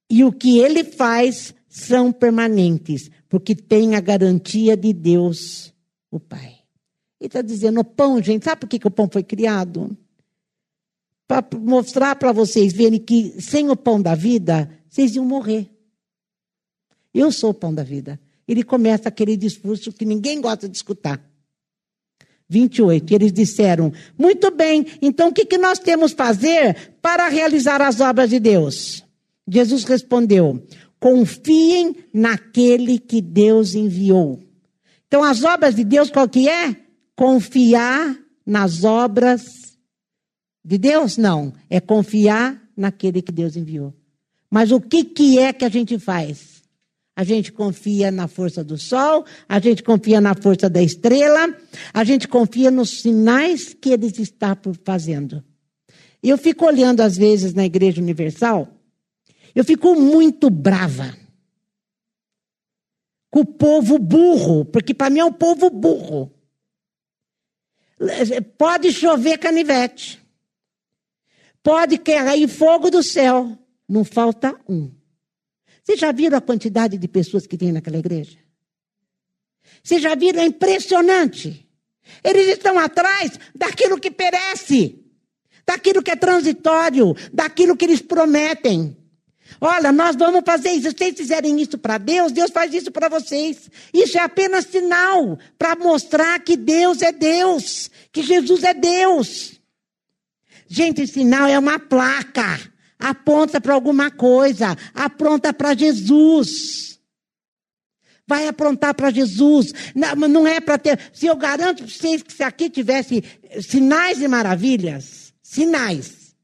e 0.10 0.24
o 0.24 0.32
que 0.32 0.60
ele 0.60 0.84
faz 0.84 1.54
são 1.68 2.12
permanentes, 2.12 3.10
porque 3.30 3.54
tem 3.54 3.96
a 3.96 4.00
garantia 4.00 4.76
de 4.76 4.94
Deus, 4.94 5.74
o 6.10 6.20
Pai. 6.20 6.56
Ele 7.20 7.28
está 7.28 7.42
dizendo: 7.42 7.80
o 7.80 7.84
pão, 7.84 8.22
gente, 8.22 8.46
sabe 8.46 8.62
por 8.62 8.70
que, 8.70 8.80
que 8.80 8.88
o 8.88 8.92
pão 8.92 9.10
foi 9.12 9.24
criado? 9.24 9.96
Para 11.28 11.46
mostrar 11.60 12.16
para 12.16 12.32
vocês 12.32 12.72
verem 12.72 13.00
que 13.00 13.42
sem 13.42 13.70
o 13.70 13.76
pão 13.76 14.02
da 14.02 14.16
vida, 14.16 14.70
vocês 14.90 15.16
iam 15.16 15.26
morrer. 15.26 15.70
Eu 17.14 17.32
sou 17.32 17.50
o 17.50 17.54
pão 17.54 17.74
da 17.74 17.84
vida. 17.84 18.20
Ele 18.48 18.64
começa 18.64 19.10
aquele 19.10 19.36
discurso 19.36 19.92
que 19.92 20.06
ninguém 20.06 20.40
gosta 20.40 20.70
de 20.70 20.78
escutar. 20.78 21.22
28. 22.48 23.14
Eles 23.14 23.34
disseram: 23.34 23.92
Muito 24.18 24.50
bem, 24.52 24.86
então 25.02 25.30
o 25.30 25.34
que, 25.34 25.46
que 25.46 25.58
nós 25.58 25.80
temos 25.80 26.14
fazer 26.14 26.94
para 27.02 27.28
realizar 27.28 27.82
as 27.82 28.00
obras 28.00 28.30
de 28.30 28.40
Deus? 28.40 29.04
Jesus 29.46 29.84
respondeu: 29.84 30.64
Confiem 31.00 31.96
naquele 32.14 33.00
que 33.00 33.22
Deus 33.22 33.76
enviou. 33.76 34.40
Então, 35.08 35.24
as 35.24 35.44
obras 35.44 35.76
de 35.76 35.84
Deus, 35.84 36.10
qual 36.10 36.28
que 36.28 36.50
é? 36.50 36.76
Confiar 37.16 38.18
nas 38.46 38.84
obras 38.84 39.67
de 40.68 40.78
Deus? 40.78 41.16
Não. 41.16 41.54
É 41.70 41.80
confiar 41.80 42.62
naquele 42.76 43.22
que 43.22 43.32
Deus 43.32 43.56
enviou. 43.56 43.94
Mas 44.52 44.70
o 44.70 44.82
que, 44.82 45.06
que 45.06 45.40
é 45.40 45.54
que 45.54 45.64
a 45.64 45.70
gente 45.70 45.98
faz? 45.98 46.62
A 47.16 47.24
gente 47.24 47.54
confia 47.54 48.12
na 48.12 48.28
força 48.28 48.64
do 48.64 48.78
sol, 48.78 49.26
a 49.48 49.60
gente 49.60 49.82
confia 49.82 50.20
na 50.20 50.36
força 50.36 50.70
da 50.70 50.84
estrela, 50.84 51.56
a 51.94 52.04
gente 52.04 52.28
confia 52.28 52.70
nos 52.70 53.02
sinais 53.02 53.74
que 53.74 53.90
eles 53.90 54.20
estão 54.20 54.74
fazendo. 54.84 55.42
Eu 56.22 56.38
fico 56.38 56.66
olhando 56.66 57.00
às 57.00 57.18
vezes 57.18 57.54
na 57.54 57.66
Igreja 57.66 58.02
Universal, 58.02 58.68
eu 59.56 59.64
fico 59.64 59.96
muito 59.96 60.50
brava 60.50 61.18
com 63.32 63.40
o 63.40 63.46
povo 63.46 63.98
burro, 63.98 64.66
porque 64.66 64.94
para 64.94 65.10
mim 65.10 65.20
é 65.20 65.26
um 65.26 65.34
povo 65.34 65.70
burro. 65.70 66.32
Pode 68.58 68.92
chover 68.92 69.40
canivete, 69.40 70.22
pode 71.68 71.98
cair 71.98 72.48
fogo 72.48 72.90
do 72.90 73.04
céu, 73.04 73.60
não 73.90 74.06
falta 74.06 74.58
um. 74.70 74.90
Vocês 75.84 76.00
já 76.00 76.14
viram 76.14 76.38
a 76.38 76.42
quantidade 76.42 76.98
de 76.98 77.10
pessoas 77.10 77.46
que 77.46 77.58
tem 77.58 77.74
naquela 77.74 77.98
igreja? 77.98 78.38
Vocês 79.84 80.02
já 80.02 80.16
viram? 80.16 80.42
É 80.42 80.46
impressionante. 80.46 81.70
Eles 82.24 82.48
estão 82.48 82.80
atrás 82.80 83.38
daquilo 83.54 84.00
que 84.00 84.10
perece, 84.10 85.04
daquilo 85.66 86.02
que 86.02 86.10
é 86.10 86.16
transitório, 86.16 87.14
daquilo 87.34 87.76
que 87.76 87.84
eles 87.84 88.02
prometem. 88.02 88.96
Olha, 89.60 89.92
nós 89.92 90.16
vamos 90.16 90.44
fazer 90.46 90.72
isso. 90.72 90.90
Se 90.92 90.96
vocês 90.96 91.18
fizerem 91.18 91.60
isso 91.60 91.78
para 91.78 91.98
Deus, 91.98 92.32
Deus 92.32 92.50
faz 92.50 92.74
isso 92.74 92.92
para 92.92 93.10
vocês. 93.10 93.70
Isso 93.94 94.18
é 94.18 94.22
apenas 94.22 94.68
sinal 94.68 95.38
para 95.60 95.76
mostrar 95.76 96.40
que 96.40 96.56
Deus 96.56 97.02
é 97.02 97.12
Deus, 97.12 97.92
que 98.14 98.24
Jesus 98.24 98.64
é 98.64 98.74
Deus. 98.74 99.57
Gente, 100.68 101.08
sinal 101.08 101.48
é 101.48 101.58
uma 101.58 101.80
placa 101.80 102.60
aponta 103.00 103.62
para 103.62 103.74
alguma 103.74 104.10
coisa, 104.10 104.76
aponta 104.94 105.54
para 105.54 105.76
Jesus. 105.76 107.00
Vai 108.26 108.48
aprontar 108.48 108.94
para 108.94 109.10
Jesus. 109.10 109.72
Não, 109.96 110.28
não 110.28 110.48
é 110.48 110.60
para 110.60 110.78
ter. 110.78 111.00
Se 111.14 111.28
eu 111.28 111.36
garanto 111.36 111.84
para 111.84 111.88
vocês 111.88 112.22
que 112.22 112.34
se 112.34 112.44
aqui 112.44 112.70
tivesse 112.70 113.24
sinais 113.62 114.22
e 114.22 114.28
maravilhas, 114.28 115.34
sinais, 115.42 116.36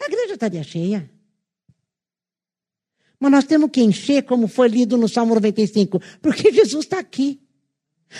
a 0.00 0.06
igreja 0.06 0.34
estaria 0.34 0.64
cheia. 0.64 1.08
Mas 3.20 3.30
nós 3.30 3.44
temos 3.44 3.70
que 3.70 3.80
encher, 3.80 4.24
como 4.24 4.48
foi 4.48 4.66
lido 4.66 4.96
no 4.96 5.08
Salmo 5.08 5.32
95, 5.36 6.02
porque 6.20 6.50
Jesus 6.50 6.84
está 6.84 6.98
aqui. 6.98 7.40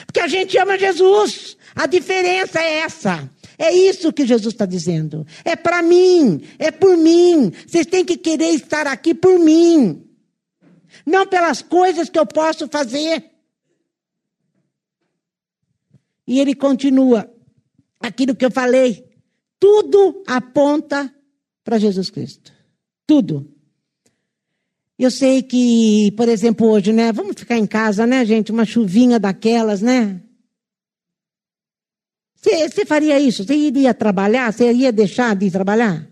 Porque 0.07 0.21
a 0.21 0.29
gente 0.29 0.57
ama 0.57 0.79
Jesus. 0.79 1.57
A 1.75 1.87
diferença 1.87 2.61
é 2.61 2.79
essa. 2.79 3.29
É 3.59 3.73
isso 3.73 4.13
que 4.13 4.27
Jesus 4.27 4.55
está 4.55 4.67
dizendo. 4.67 5.27
É 5.45 5.55
para 5.57 5.83
mim, 5.83 6.43
é 6.59 6.71
por 6.71 6.97
mim. 6.97 7.53
Vocês 7.67 7.87
têm 7.87 8.05
que 8.05 8.17
querer 8.17 8.51
estar 8.51 8.87
aqui 8.87 9.15
por 9.15 9.39
mim. 9.39 10.05
Não 11.07 11.27
pelas 11.27 11.63
coisas 11.63 12.09
que 12.09 12.19
eu 12.19 12.27
posso 12.27 12.69
fazer. 12.69 13.25
E 16.27 16.41
ele 16.41 16.55
continua. 16.55 17.31
Aquilo 18.01 18.35
que 18.35 18.45
eu 18.45 18.51
falei. 18.51 19.05
Tudo 19.59 20.23
aponta 20.27 21.13
para 21.65 21.79
Jesus 21.79 22.11
Cristo. 22.11 22.53
Tudo. 23.07 23.49
Eu 24.99 25.11
sei 25.11 25.43
que, 25.43 26.13
por 26.17 26.29
exemplo, 26.29 26.69
hoje, 26.69 26.93
né? 26.93 27.13
Vamos 27.13 27.35
ficar 27.37 27.57
em 27.57 27.67
casa, 27.67 28.07
né, 28.07 28.25
gente? 28.25 28.53
Uma 28.53 28.65
chuvinha 28.65 29.19
daquelas, 29.19 29.81
né? 29.81 30.21
Você, 32.43 32.85
faria 32.85 33.21
isso? 33.21 33.45
Você 33.45 33.55
iria 33.55 33.95
trabalhar? 33.95 34.53
Você 34.53 34.73
ia 34.73 34.91
deixar 34.91 35.37
de 35.37 35.49
trabalhar? 35.49 36.11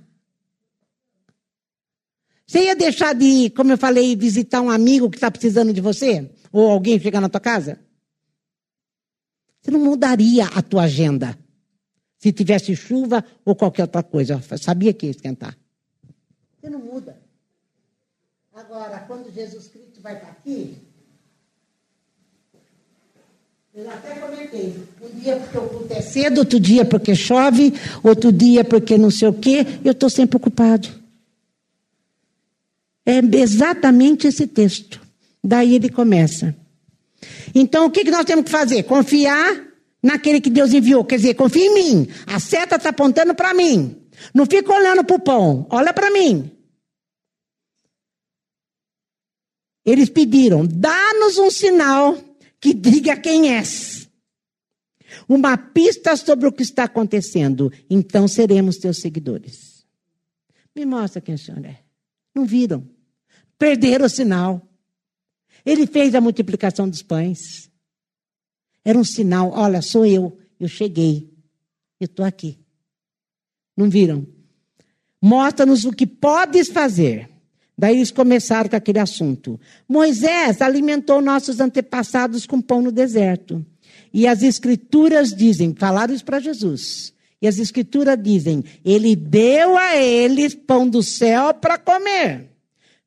Você 2.47 2.65
ia 2.65 2.77
deixar 2.77 3.15
de, 3.15 3.51
como 3.51 3.73
eu 3.73 3.79
falei, 3.79 4.15
visitar 4.15 4.61
um 4.61 4.71
amigo 4.71 5.11
que 5.11 5.17
está 5.17 5.31
precisando 5.31 5.73
de 5.73 5.81
você? 5.81 6.31
Ou 6.53 6.71
alguém 6.71 7.01
chegar 7.01 7.21
na 7.21 7.29
tua 7.29 7.41
casa? 7.41 7.81
Você 9.61 9.71
não 9.73 9.81
mudaria 9.81 10.47
a 10.47 10.63
tua 10.63 10.85
agenda 10.85 11.37
se 12.17 12.33
tivesse 12.33 12.77
chuva 12.77 13.25
ou 13.45 13.57
qualquer 13.57 13.83
outra 13.83 14.03
coisa. 14.03 14.41
Eu 14.51 14.59
sabia 14.59 14.93
que 14.93 15.07
ia 15.07 15.11
esquentar. 15.11 15.57
Você 16.61 16.71
não 16.71 16.79
muda. 16.79 17.21
Agora, 18.55 19.01
quando 19.01 19.33
Jesus 19.33 19.69
Cristo 19.69 20.01
vai 20.01 20.15
estar 20.15 20.29
aqui, 20.29 20.77
eu 23.73 23.89
até 23.89 24.15
comentei. 24.17 24.77
Um 25.01 25.21
dia 25.21 25.37
porque 25.37 25.59
o 25.59 25.69
culto 25.69 25.93
é 25.93 26.01
cedo, 26.01 26.39
outro 26.39 26.59
dia 26.59 26.85
porque 26.85 27.15
chove, 27.15 27.73
outro 28.03 28.33
dia 28.33 28.65
porque 28.65 28.99
não 28.99 29.11
sei 29.11 29.29
o 29.29 29.33
quê. 29.33 29.65
Eu 29.85 29.93
estou 29.93 30.11
sempre 30.11 30.37
ocupado. 30.37 30.89
É 33.07 33.19
exatamente 33.37 34.27
esse 34.27 34.47
texto. 34.47 35.01
Daí 35.43 35.77
ele 35.77 35.89
começa. 35.89 36.55
Então, 37.55 37.87
o 37.87 37.91
que, 37.91 38.05
que 38.05 38.11
nós 38.11 38.25
temos 38.25 38.45
que 38.45 38.51
fazer? 38.51 38.83
Confiar 38.83 39.65
naquele 40.03 40.41
que 40.41 40.51
Deus 40.51 40.73
enviou. 40.73 41.05
Quer 41.05 41.17
dizer, 41.17 41.35
confia 41.35 41.67
em 41.67 41.75
mim. 41.75 42.09
A 42.27 42.41
seta 42.41 42.77
está 42.77 42.91
apontando 42.91 43.35
para 43.35 43.55
mim. 43.55 43.97
Não 44.35 44.47
fica 44.47 44.73
olhando 44.73 45.05
para 45.05 45.17
o 45.17 45.21
pão. 45.21 45.67
Olha 45.71 45.93
para 45.93 46.11
mim. 46.11 46.51
Eles 49.85 50.09
pediram: 50.09 50.67
dá-nos 50.67 51.39
um 51.39 51.51
sinal 51.51 52.19
que 52.61 52.75
diga 52.75 53.17
quem 53.17 53.55
és. 53.57 54.09
Uma 55.29 55.57
pista 55.57 56.17
sobre 56.17 56.47
o 56.47 56.53
que 56.53 56.63
está 56.63 56.85
acontecendo. 56.85 57.73
Então 57.89 58.29
seremos 58.29 58.77
teus 58.77 58.99
seguidores. 58.99 59.85
Me 60.75 60.85
mostra 60.85 61.21
quem 61.21 61.35
o 61.35 61.39
senhor 61.39 61.65
é. 61.65 61.81
Não 62.35 62.45
viram. 62.45 62.89
Perderam 63.59 64.07
o 64.07 64.11
sinal. 64.11 64.69
Ele 65.65 65.87
fez 65.87 66.15
a 66.15 66.21
multiplicação 66.21 66.89
dos 66.89 67.03
pães. 67.03 67.71
Era 68.85 68.99
um 68.99 69.05
sinal. 69.05 69.51
Olha, 69.51 69.83
sou 69.83 70.07
eu. 70.07 70.39
Eu 70.59 70.69
cheguei. 70.69 71.33
Eu 71.99 72.07
estou 72.07 72.25
aqui. 72.25 72.59
Não 73.77 73.91
viram? 73.91 74.27
Mostra-nos 75.21 75.85
o 75.85 75.93
que 75.93 76.07
podes 76.07 76.69
fazer. 76.69 77.29
Daí 77.81 77.97
eles 77.97 78.11
começaram 78.11 78.69
com 78.69 78.77
aquele 78.77 78.99
assunto. 78.99 79.59
Moisés 79.89 80.61
alimentou 80.61 81.23
nossos 81.23 81.61
antepassados 81.61 82.45
com 82.47 82.61
pão 82.61 82.83
no 82.83 82.93
deserto. 82.93 83.65
E 84.13 84.27
as 84.27 84.43
escrituras 84.43 85.31
dizem, 85.35 85.75
falaram 85.75 86.13
isso 86.13 86.27
para 86.27 86.41
Jesus. 86.41 87.15
E 87.41 87.49
as 87.49 87.59
escrituras 87.59 88.23
dizem, 88.23 88.63
ele 88.85 89.17
deu 89.17 89.79
a 89.79 89.97
eles 89.97 90.55
pão 90.55 90.87
do 90.87 91.03
céu 91.03 91.55
para 91.55 91.79
comer. 91.79 92.51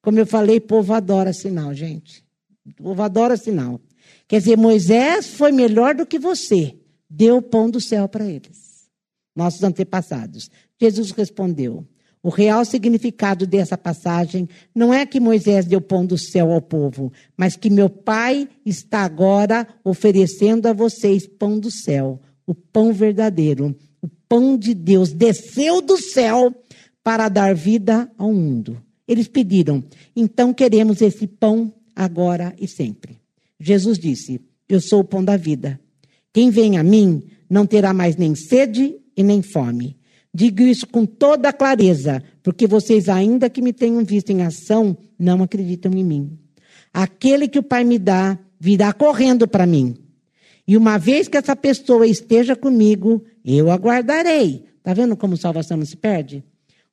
Como 0.01 0.17
eu 0.17 0.25
falei, 0.25 0.59
povo 0.59 0.91
adora 0.91 1.33
sinal, 1.33 1.71
gente. 1.75 2.23
O 2.65 2.73
povo 2.73 3.03
adora 3.03 3.37
sinal. 3.37 3.79
Quer 4.27 4.39
dizer, 4.39 4.57
Moisés 4.57 5.27
foi 5.27 5.51
melhor 5.51 5.93
do 5.93 6.03
que 6.03 6.17
você. 6.17 6.75
Deu 7.07 7.43
pão 7.43 7.69
do 7.69 7.79
céu 7.79 8.09
para 8.09 8.25
eles. 8.25 8.89
Nossos 9.35 9.61
antepassados. 9.61 10.49
Jesus 10.81 11.11
respondeu: 11.11 11.85
o 12.23 12.29
real 12.29 12.63
significado 12.63 13.45
dessa 13.45 13.77
passagem 13.77 14.47
não 14.73 14.93
é 14.93 15.05
que 15.05 15.19
Moisés 15.19 15.65
deu 15.65 15.81
pão 15.81 16.05
do 16.05 16.17
céu 16.17 16.53
ao 16.53 16.61
povo, 16.61 17.11
mas 17.35 17.57
que 17.57 17.69
meu 17.69 17.89
Pai 17.89 18.47
está 18.65 18.99
agora 19.01 19.67
oferecendo 19.83 20.67
a 20.67 20.73
vocês 20.73 21.27
pão 21.27 21.59
do 21.59 21.69
céu, 21.69 22.21
o 22.47 22.55
pão 22.55 22.93
verdadeiro, 22.93 23.75
o 24.01 24.07
pão 24.07 24.57
de 24.57 24.73
Deus 24.73 25.11
desceu 25.11 25.81
do 25.81 25.97
céu 25.97 26.55
para 27.03 27.27
dar 27.27 27.53
vida 27.53 28.09
ao 28.17 28.31
mundo. 28.31 28.81
Eles 29.05 29.27
pediram, 29.27 29.83
então 30.15 30.53
queremos 30.53 31.01
esse 31.01 31.27
pão 31.27 31.73
agora 31.93 32.55
e 32.57 32.69
sempre. 32.69 33.19
Jesus 33.59 33.99
disse: 33.99 34.39
Eu 34.69 34.79
sou 34.79 35.01
o 35.01 35.03
pão 35.03 35.23
da 35.23 35.35
vida. 35.35 35.77
Quem 36.31 36.49
vem 36.49 36.77
a 36.77 36.83
mim 36.83 37.21
não 37.49 37.65
terá 37.65 37.93
mais 37.93 38.15
nem 38.15 38.33
sede 38.33 38.95
e 39.15 39.21
nem 39.21 39.41
fome. 39.41 39.97
Digo 40.33 40.63
isso 40.63 40.87
com 40.87 41.05
toda 41.05 41.53
clareza, 41.53 42.23
porque 42.41 42.65
vocês, 42.65 43.07
ainda 43.07 43.49
que 43.49 43.61
me 43.61 43.71
tenham 43.71 44.03
visto 44.03 44.31
em 44.31 44.41
ação, 44.41 44.97
não 45.17 45.43
acreditam 45.43 45.91
em 45.93 46.03
mim. 46.03 46.39
Aquele 46.91 47.47
que 47.47 47.59
o 47.59 47.63
Pai 47.63 47.83
me 47.83 47.99
dá 47.99 48.39
virá 48.59 48.91
correndo 48.93 49.47
para 49.47 49.67
mim. 49.67 49.95
E 50.67 50.75
uma 50.75 50.97
vez 50.97 51.27
que 51.27 51.37
essa 51.37 51.55
pessoa 51.55 52.07
esteja 52.07 52.55
comigo, 52.55 53.23
eu 53.45 53.69
aguardarei. 53.69 54.65
Está 54.77 54.93
vendo 54.93 55.15
como 55.15 55.37
salvação 55.37 55.77
não 55.77 55.85
se 55.85 55.97
perde? 55.97 56.43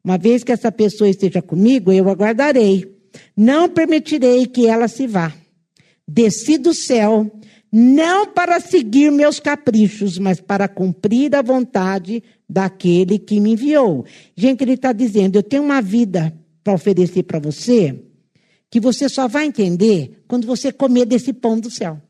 Uma 0.03 0.19
vez 0.19 0.45
que 0.45 0.53
essa 0.53 0.71
pessoa 0.71 1.09
esteja 1.09 1.41
comigo, 1.41 1.93
eu 1.93 2.09
aguardarei. 2.11 2.95
Não 3.37 3.69
permitirei 3.69 4.47
que 4.47 4.67
ela 4.67 4.89
se 4.89 5.07
vá. 5.07 5.33
Desci 6.07 6.59
do 6.59 6.75
céu 6.75 7.31
não 7.73 8.27
para 8.27 8.59
seguir 8.59 9.13
meus 9.13 9.39
caprichos, 9.39 10.19
mas 10.19 10.41
para 10.41 10.67
cumprir 10.67 11.35
a 11.37 11.43
vontade 11.43 12.23
daquele 12.51 13.19
que 13.19 13.39
me 13.39 13.53
enviou. 13.53 14.05
Gente, 14.37 14.63
ele 14.63 14.73
está 14.73 14.93
dizendo: 14.93 15.37
eu 15.37 15.43
tenho 15.43 15.63
uma 15.63 15.81
vida 15.81 16.37
para 16.65 16.75
oferecer 16.75 17.23
para 17.23 17.39
você, 17.39 18.05
que 18.69 18.81
você 18.81 19.09
só 19.09 19.29
vai 19.29 19.47
entender 19.47 20.25
quando 20.27 20.47
você 20.47 20.73
comer 20.73 21.07
desse 21.07 21.33
pão 21.33 21.59
do 21.59 21.71
céu. 21.71 22.01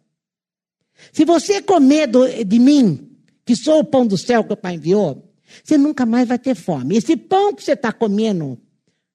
Se 1.13 1.25
você 1.25 1.63
comer 1.63 2.07
do, 2.07 2.27
de 2.45 2.59
mim, 2.59 3.11
que 3.45 3.55
sou 3.55 3.81
o 3.81 3.85
pão 3.85 4.07
do 4.07 4.17
céu 4.17 4.45
que 4.45 4.53
o 4.53 4.57
Pai 4.57 4.75
enviou, 4.75 5.31
você 5.63 5.77
nunca 5.77 6.07
mais 6.07 6.27
vai 6.27 6.39
ter 6.39 6.55
fome. 6.55 6.97
Esse 6.97 7.17
pão 7.17 7.55
que 7.55 7.63
você 7.63 7.73
está 7.73 7.93
comendo 7.93 8.59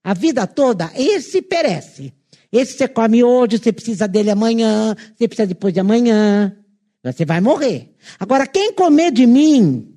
A 0.04 0.14
vida 0.14 0.46
toda, 0.46 0.92
esse 0.96 1.42
perece. 1.42 2.14
Esse 2.52 2.78
você 2.78 2.88
come 2.88 3.24
hoje, 3.24 3.58
você 3.58 3.72
precisa 3.72 4.08
dele 4.08 4.30
amanhã, 4.30 4.96
você 5.16 5.28
precisa 5.28 5.48
depois 5.48 5.74
de 5.74 5.80
amanhã. 5.80 6.56
Você 7.04 7.26
vai 7.26 7.42
morrer. 7.42 7.94
Agora, 8.20 8.48
quem 8.48 8.74
comer 8.74 9.12
de 9.12 9.26
mim 9.26 9.95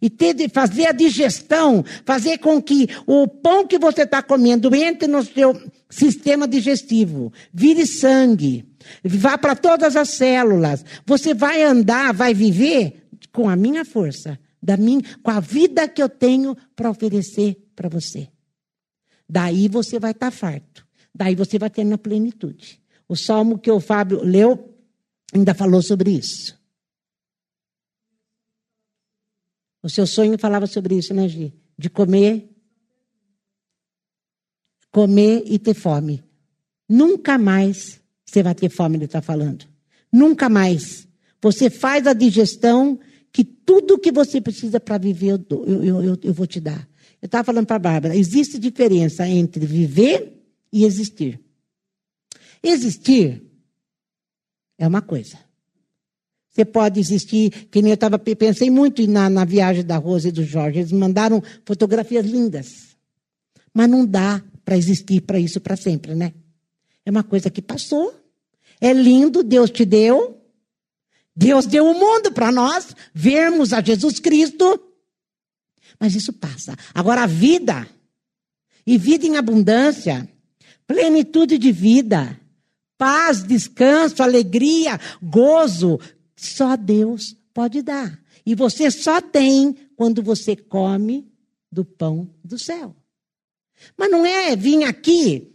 e 0.00 0.08
ter 0.08 0.34
de 0.34 0.48
fazer 0.48 0.86
a 0.86 0.92
digestão, 0.92 1.84
fazer 2.04 2.38
com 2.38 2.62
que 2.62 2.88
o 3.06 3.26
pão 3.26 3.66
que 3.66 3.78
você 3.78 4.02
está 4.02 4.22
comendo 4.22 4.74
entre 4.74 5.08
no 5.08 5.24
seu 5.24 5.60
sistema 5.90 6.46
digestivo, 6.46 7.32
vire 7.52 7.86
sangue, 7.86 8.64
vá 9.04 9.36
para 9.36 9.56
todas 9.56 9.96
as 9.96 10.10
células. 10.10 10.84
Você 11.06 11.34
vai 11.34 11.62
andar, 11.62 12.12
vai 12.12 12.32
viver 12.32 13.08
com 13.32 13.48
a 13.48 13.56
minha 13.56 13.84
força, 13.84 14.38
da 14.62 14.76
minha, 14.76 15.02
com 15.22 15.30
a 15.30 15.40
vida 15.40 15.88
que 15.88 16.02
eu 16.02 16.08
tenho 16.08 16.56
para 16.74 16.90
oferecer 16.90 17.56
para 17.74 17.88
você. 17.88 18.28
Daí 19.28 19.68
você 19.68 19.98
vai 19.98 20.12
estar 20.12 20.30
tá 20.30 20.36
farto. 20.36 20.86
Daí 21.14 21.34
você 21.34 21.58
vai 21.58 21.70
ter 21.70 21.84
na 21.84 21.98
plenitude. 21.98 22.80
O 23.08 23.16
salmo 23.16 23.58
que 23.58 23.70
o 23.70 23.80
Fábio 23.80 24.22
leu 24.22 24.74
ainda 25.34 25.54
falou 25.54 25.82
sobre 25.82 26.10
isso. 26.10 26.57
O 29.82 29.88
seu 29.88 30.06
sonho 30.06 30.38
falava 30.38 30.66
sobre 30.66 30.96
isso, 30.96 31.14
né, 31.14 31.28
Gi? 31.28 31.54
De 31.76 31.88
comer, 31.88 32.48
comer 34.90 35.44
e 35.46 35.58
ter 35.58 35.74
fome. 35.74 36.24
Nunca 36.88 37.38
mais 37.38 38.00
você 38.24 38.42
vai 38.42 38.54
ter 38.54 38.68
fome, 38.68 38.96
ele 38.96 39.04
está 39.06 39.22
falando. 39.22 39.66
Nunca 40.12 40.48
mais. 40.48 41.08
Você 41.40 41.70
faz 41.70 42.06
a 42.06 42.12
digestão 42.12 42.98
que 43.32 43.44
tudo 43.44 43.98
que 43.98 44.10
você 44.10 44.40
precisa 44.40 44.80
para 44.80 44.98
viver 44.98 45.40
eu, 45.50 45.64
eu, 45.66 46.02
eu, 46.02 46.18
eu 46.22 46.32
vou 46.34 46.46
te 46.46 46.60
dar. 46.60 46.88
Eu 47.22 47.26
estava 47.26 47.44
falando 47.44 47.66
para 47.66 47.76
a 47.76 47.80
Bárbara, 47.80 48.16
existe 48.16 48.58
diferença 48.58 49.26
entre 49.26 49.64
viver 49.64 50.44
e 50.72 50.84
existir. 50.84 51.40
Existir 52.62 53.42
é 54.76 54.86
uma 54.86 55.02
coisa. 55.02 55.38
Você 56.58 56.64
pode 56.64 56.98
existir, 56.98 57.68
que 57.70 57.80
nem 57.80 57.92
eu 57.92 57.96
tava, 57.96 58.18
pensei 58.18 58.68
muito 58.68 59.06
na, 59.06 59.30
na 59.30 59.44
viagem 59.44 59.84
da 59.84 59.96
Rosa 59.96 60.26
e 60.26 60.32
do 60.32 60.42
Jorge. 60.42 60.80
Eles 60.80 60.90
mandaram 60.90 61.40
fotografias 61.64 62.26
lindas. 62.26 62.96
Mas 63.72 63.88
não 63.88 64.04
dá 64.04 64.42
para 64.64 64.76
existir 64.76 65.20
para 65.20 65.38
isso 65.38 65.60
para 65.60 65.76
sempre, 65.76 66.16
né? 66.16 66.32
É 67.06 67.12
uma 67.12 67.22
coisa 67.22 67.48
que 67.48 67.62
passou. 67.62 68.12
É 68.80 68.92
lindo, 68.92 69.44
Deus 69.44 69.70
te 69.70 69.84
deu. 69.84 70.42
Deus 71.36 71.64
deu 71.64 71.88
o 71.88 71.94
mundo 71.94 72.32
para 72.32 72.50
nós 72.50 72.88
vermos 73.14 73.72
a 73.72 73.80
Jesus 73.80 74.18
Cristo. 74.18 74.80
Mas 76.00 76.16
isso 76.16 76.32
passa. 76.32 76.74
Agora 76.92 77.22
a 77.22 77.26
vida, 77.28 77.88
e 78.84 78.98
vida 78.98 79.24
em 79.24 79.36
abundância, 79.36 80.28
plenitude 80.88 81.56
de 81.56 81.70
vida, 81.70 82.36
paz, 82.98 83.44
descanso, 83.44 84.24
alegria, 84.24 84.98
gozo, 85.22 86.00
só 86.38 86.76
Deus 86.76 87.36
pode 87.52 87.82
dar. 87.82 88.18
E 88.46 88.54
você 88.54 88.90
só 88.90 89.20
tem 89.20 89.76
quando 89.96 90.22
você 90.22 90.54
come 90.54 91.28
do 91.70 91.84
pão 91.84 92.30
do 92.44 92.56
céu. 92.58 92.94
Mas 93.96 94.10
não 94.10 94.24
é 94.24 94.54
vir 94.54 94.84
aqui 94.84 95.52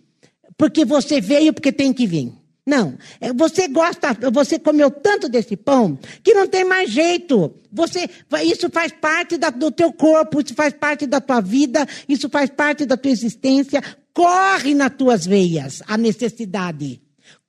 porque 0.57 0.83
você 0.83 1.21
veio 1.21 1.53
porque 1.53 1.71
tem 1.71 1.93
que 1.93 2.05
vir. 2.05 2.33
Não, 2.65 2.97
é, 3.19 3.33
você 3.33 3.67
gosta, 3.67 4.13
você 4.31 4.57
comeu 4.57 4.89
tanto 4.91 5.27
desse 5.27 5.57
pão 5.57 5.97
que 6.21 6.33
não 6.33 6.47
tem 6.47 6.63
mais 6.63 6.89
jeito. 6.89 7.53
Você, 7.71 8.09
isso 8.45 8.69
faz 8.69 8.91
parte 8.91 9.37
da, 9.37 9.49
do 9.49 9.71
teu 9.71 9.91
corpo, 9.91 10.41
isso 10.41 10.53
faz 10.53 10.73
parte 10.73 11.05
da 11.05 11.19
tua 11.19 11.41
vida, 11.41 11.85
isso 12.07 12.29
faz 12.29 12.49
parte 12.49 12.85
da 12.85 12.95
tua 12.95 13.11
existência. 13.11 13.81
Corre 14.13 14.73
nas 14.73 14.93
tuas 14.95 15.25
veias 15.25 15.81
a 15.87 15.97
necessidade. 15.97 17.01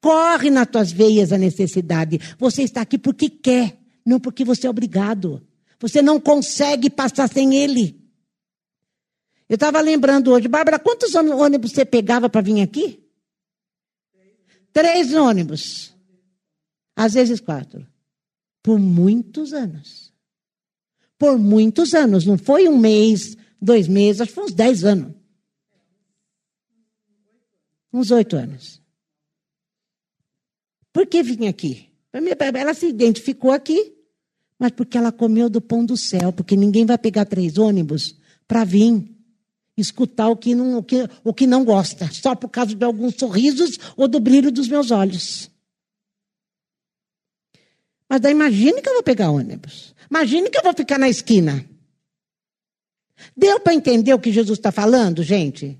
Corre 0.04 0.50
nas 0.50 0.68
tuas 0.68 0.92
veias 0.92 1.32
a 1.32 1.38
necessidade. 1.38 2.20
Você 2.38 2.62
está 2.62 2.82
aqui 2.82 2.98
porque 2.98 3.30
quer, 3.30 3.80
não 4.04 4.20
porque 4.20 4.44
você 4.44 4.66
é 4.66 4.70
obrigado. 4.70 5.42
Você 5.80 6.02
não 6.02 6.20
consegue 6.20 6.90
passar 6.90 7.26
sem 7.26 7.56
ele. 7.56 7.98
Eu 9.48 9.54
estava 9.54 9.80
lembrando 9.80 10.30
hoje, 10.30 10.46
Bárbara, 10.46 10.78
quantos 10.78 11.14
ônibus 11.14 11.72
você 11.72 11.86
pegava 11.86 12.28
para 12.28 12.42
vir 12.42 12.60
aqui? 12.60 13.02
Três 14.74 15.14
ônibus. 15.14 15.96
Às 16.94 17.14
vezes 17.14 17.40
quatro. 17.40 17.86
Por 18.62 18.78
muitos 18.78 19.54
anos. 19.54 20.12
Por 21.18 21.38
muitos 21.38 21.94
anos. 21.94 22.26
Não 22.26 22.36
foi 22.36 22.68
um 22.68 22.76
mês, 22.76 23.38
dois 23.58 23.88
meses, 23.88 24.20
acho 24.20 24.28
que 24.28 24.34
foi 24.34 24.44
uns 24.44 24.52
dez 24.52 24.84
anos. 24.84 25.14
Uns 27.90 28.10
oito 28.10 28.36
anos. 28.36 28.83
Por 30.94 31.08
que 31.08 31.24
vinha 31.24 31.50
aqui? 31.50 31.88
Ela 32.12 32.72
se 32.72 32.86
identificou 32.86 33.50
aqui, 33.50 33.92
mas 34.56 34.70
porque 34.70 34.96
ela 34.96 35.10
comeu 35.10 35.50
do 35.50 35.60
pão 35.60 35.84
do 35.84 35.96
céu, 35.96 36.32
porque 36.32 36.54
ninguém 36.54 36.86
vai 36.86 36.96
pegar 36.96 37.24
três 37.24 37.58
ônibus 37.58 38.16
para 38.46 38.62
vir 38.62 39.12
escutar 39.76 40.28
o 40.28 40.36
que, 40.36 40.54
não, 40.54 40.78
o, 40.78 40.82
que, 40.84 41.08
o 41.24 41.34
que 41.34 41.48
não 41.48 41.64
gosta, 41.64 42.08
só 42.12 42.36
por 42.36 42.48
causa 42.48 42.76
de 42.76 42.84
alguns 42.84 43.16
sorrisos 43.16 43.76
ou 43.96 44.06
do 44.06 44.20
brilho 44.20 44.52
dos 44.52 44.68
meus 44.68 44.92
olhos. 44.92 45.50
Mas 48.08 48.20
daí 48.20 48.30
imagine 48.30 48.80
que 48.80 48.88
eu 48.88 48.94
vou 48.94 49.02
pegar 49.02 49.32
ônibus. 49.32 49.96
Imagine 50.08 50.48
que 50.48 50.56
eu 50.56 50.62
vou 50.62 50.74
ficar 50.74 50.96
na 50.96 51.08
esquina. 51.08 51.68
Deu 53.36 53.58
para 53.58 53.74
entender 53.74 54.14
o 54.14 54.20
que 54.20 54.30
Jesus 54.30 54.60
está 54.60 54.70
falando, 54.70 55.24
gente? 55.24 55.76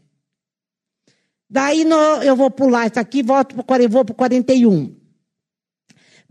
Daí 1.49 1.85
no, 1.85 1.95
eu 2.25 2.35
vou 2.35 2.51
pular 2.51 2.89
isso 2.91 2.99
aqui, 2.99 3.23
volto 3.23 3.55
para 3.55 3.63
o 3.63 4.15
41. 4.15 5.04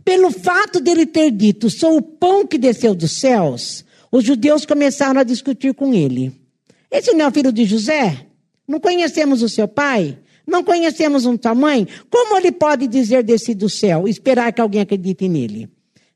Pelo 0.04 0.32
fato 0.32 0.80
dele 0.80 1.06
ter 1.06 1.32
dito, 1.32 1.70
sou 1.70 1.98
o 1.98 2.02
pão 2.02 2.46
que 2.46 2.58
desceu 2.58 2.94
dos 2.94 3.12
céus, 3.14 3.86
os 4.12 4.24
judeus 4.24 4.66
começaram 4.66 5.20
a 5.20 5.24
discutir 5.24 5.74
com 5.74 5.94
ele. 5.94 6.32
Esse 6.92 7.14
não 7.14 7.26
é 7.26 7.28
o 7.28 7.32
filho 7.32 7.52
de 7.52 7.66
José? 7.66 8.28
Não 8.68 8.80
conhecemos 8.80 9.42
o 9.42 9.50
seu 9.50 9.68
pai? 9.68 10.18
Não 10.46 10.64
conhecemos 10.64 11.26
um 11.26 11.38
mãe? 11.56 11.88
Como 12.10 12.38
ele 12.38 12.52
pode 12.52 12.88
dizer 12.88 13.24
descer 13.24 13.56
do 13.56 13.70
céu, 13.70 14.08
esperar 14.08 14.52
que 14.52 14.62
alguém 14.62 14.82
acredite 14.82 15.28
nele? 15.28 15.70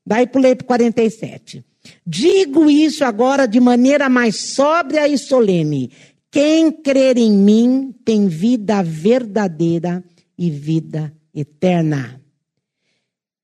Daí 0.06 0.28
pulei 0.28 0.54
para 0.54 0.67
47. 0.67 1.63
Digo 2.06 2.69
isso 2.69 3.06
agora 3.06 3.47
de 3.47 3.60
maneira 3.60 4.10
mais 4.10 4.36
sóbria 4.36 5.08
e 5.08 5.17
solene. 5.17 5.91
Quem 6.30 6.71
crer 6.71 7.17
em 7.17 7.32
mim 7.32 7.95
tem 8.04 8.28
vida 8.28 8.84
verdadeira 8.84 10.04
e 10.38 10.52
vida 10.52 11.13
eterna. 11.34 12.21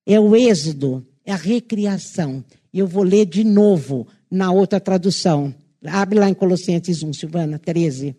É 0.05 0.19
o 0.19 0.35
êxodo, 0.35 1.05
é 1.25 1.31
a 1.31 1.37
recriação. 1.37 2.43
Eu 2.73 2.87
vou 2.87 3.03
ler 3.03 3.25
de 3.25 3.43
novo 3.43 4.07
na 4.29 4.51
outra 4.51 4.79
tradução. 4.79 5.53
Abre 5.85 6.19
lá 6.19 6.29
em 6.29 6.33
Colossenses 6.33 7.03
1, 7.03 7.13
Silvana, 7.13 7.59
13. 7.59 8.15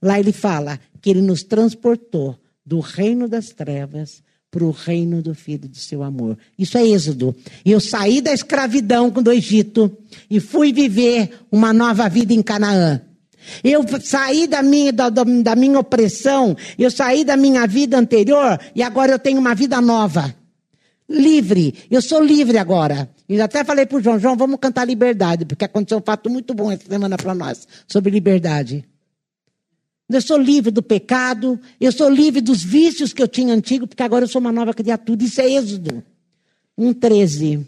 Lá 0.00 0.18
ele 0.18 0.32
fala 0.32 0.78
que 1.00 1.10
ele 1.10 1.20
nos 1.20 1.42
transportou 1.42 2.38
do 2.64 2.80
reino 2.80 3.28
das 3.28 3.48
trevas 3.48 4.22
para 4.50 4.64
o 4.64 4.70
reino 4.70 5.20
do 5.20 5.34
Filho 5.34 5.68
do 5.68 5.76
seu 5.76 6.02
amor. 6.02 6.38
Isso 6.58 6.78
é 6.78 6.86
êxodo. 6.86 7.34
Eu 7.64 7.80
saí 7.80 8.20
da 8.20 8.32
escravidão 8.32 9.10
do 9.10 9.32
Egito 9.32 9.94
e 10.30 10.40
fui 10.40 10.72
viver 10.72 11.30
uma 11.50 11.72
nova 11.72 12.08
vida 12.08 12.32
em 12.32 12.42
Canaã. 12.42 13.02
Eu 13.62 13.84
saí 14.00 14.46
da 14.46 14.62
minha, 14.62 14.92
da, 14.92 15.08
da 15.10 15.54
minha 15.54 15.78
opressão, 15.78 16.56
eu 16.78 16.90
saí 16.90 17.24
da 17.24 17.36
minha 17.36 17.66
vida 17.66 17.98
anterior 17.98 18.58
e 18.74 18.82
agora 18.82 19.12
eu 19.12 19.18
tenho 19.18 19.38
uma 19.38 19.54
vida 19.54 19.80
nova 19.80 20.34
livre. 21.08 21.74
Eu 21.90 22.02
sou 22.02 22.22
livre 22.22 22.58
agora. 22.58 23.10
E 23.28 23.40
até 23.40 23.64
falei 23.64 23.86
para 23.86 23.98
o 23.98 24.02
João, 24.02 24.18
João, 24.18 24.36
vamos 24.36 24.58
cantar 24.60 24.84
liberdade, 24.84 25.44
porque 25.44 25.64
aconteceu 25.64 25.98
um 25.98 26.02
fato 26.02 26.28
muito 26.30 26.54
bom 26.54 26.70
essa 26.70 26.86
semana 26.86 27.16
para 27.16 27.34
nós, 27.34 27.66
sobre 27.86 28.10
liberdade. 28.10 28.84
Eu 30.08 30.22
sou 30.22 30.38
livre 30.38 30.70
do 30.70 30.82
pecado, 30.82 31.60
eu 31.80 31.90
sou 31.90 32.08
livre 32.08 32.40
dos 32.40 32.62
vícios 32.62 33.12
que 33.12 33.20
eu 33.20 33.26
tinha 33.26 33.52
antigo, 33.52 33.86
porque 33.86 34.02
agora 34.02 34.24
eu 34.24 34.28
sou 34.28 34.40
uma 34.40 34.52
nova 34.52 34.72
criatura. 34.72 35.24
Isso 35.24 35.40
é 35.40 35.50
Êxodo 35.50 36.04
1,13. 36.78 37.66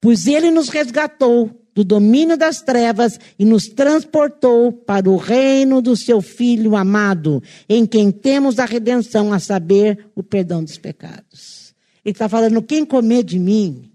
Pois 0.00 0.26
ele 0.26 0.50
nos 0.50 0.68
resgatou 0.68 1.63
do 1.74 1.82
domínio 1.82 2.36
das 2.36 2.62
trevas 2.62 3.18
e 3.38 3.44
nos 3.44 3.64
transportou 3.64 4.72
para 4.72 5.10
o 5.10 5.16
reino 5.16 5.82
do 5.82 5.96
seu 5.96 6.22
Filho 6.22 6.76
amado, 6.76 7.42
em 7.68 7.84
quem 7.84 8.12
temos 8.12 8.58
a 8.58 8.64
redenção, 8.64 9.32
a 9.32 9.40
saber, 9.40 10.06
o 10.14 10.22
perdão 10.22 10.62
dos 10.62 10.78
pecados. 10.78 11.74
Ele 12.04 12.12
está 12.12 12.28
falando: 12.28 12.62
quem 12.62 12.84
comer 12.84 13.24
de 13.24 13.38
mim, 13.38 13.90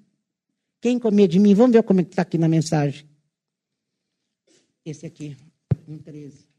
quem 0.82 1.00
comer 1.00 1.28
de 1.28 1.40
mim, 1.40 1.54
vamos 1.54 1.72
ver 1.72 1.84
como 1.84 2.02
é 2.02 2.04
está 2.04 2.24
aqui 2.24 2.38
na 2.38 2.48
mensagem. 2.48 3.08
Esse 4.86 5.06
aqui, 5.06 5.38
1,13. 5.88 6.50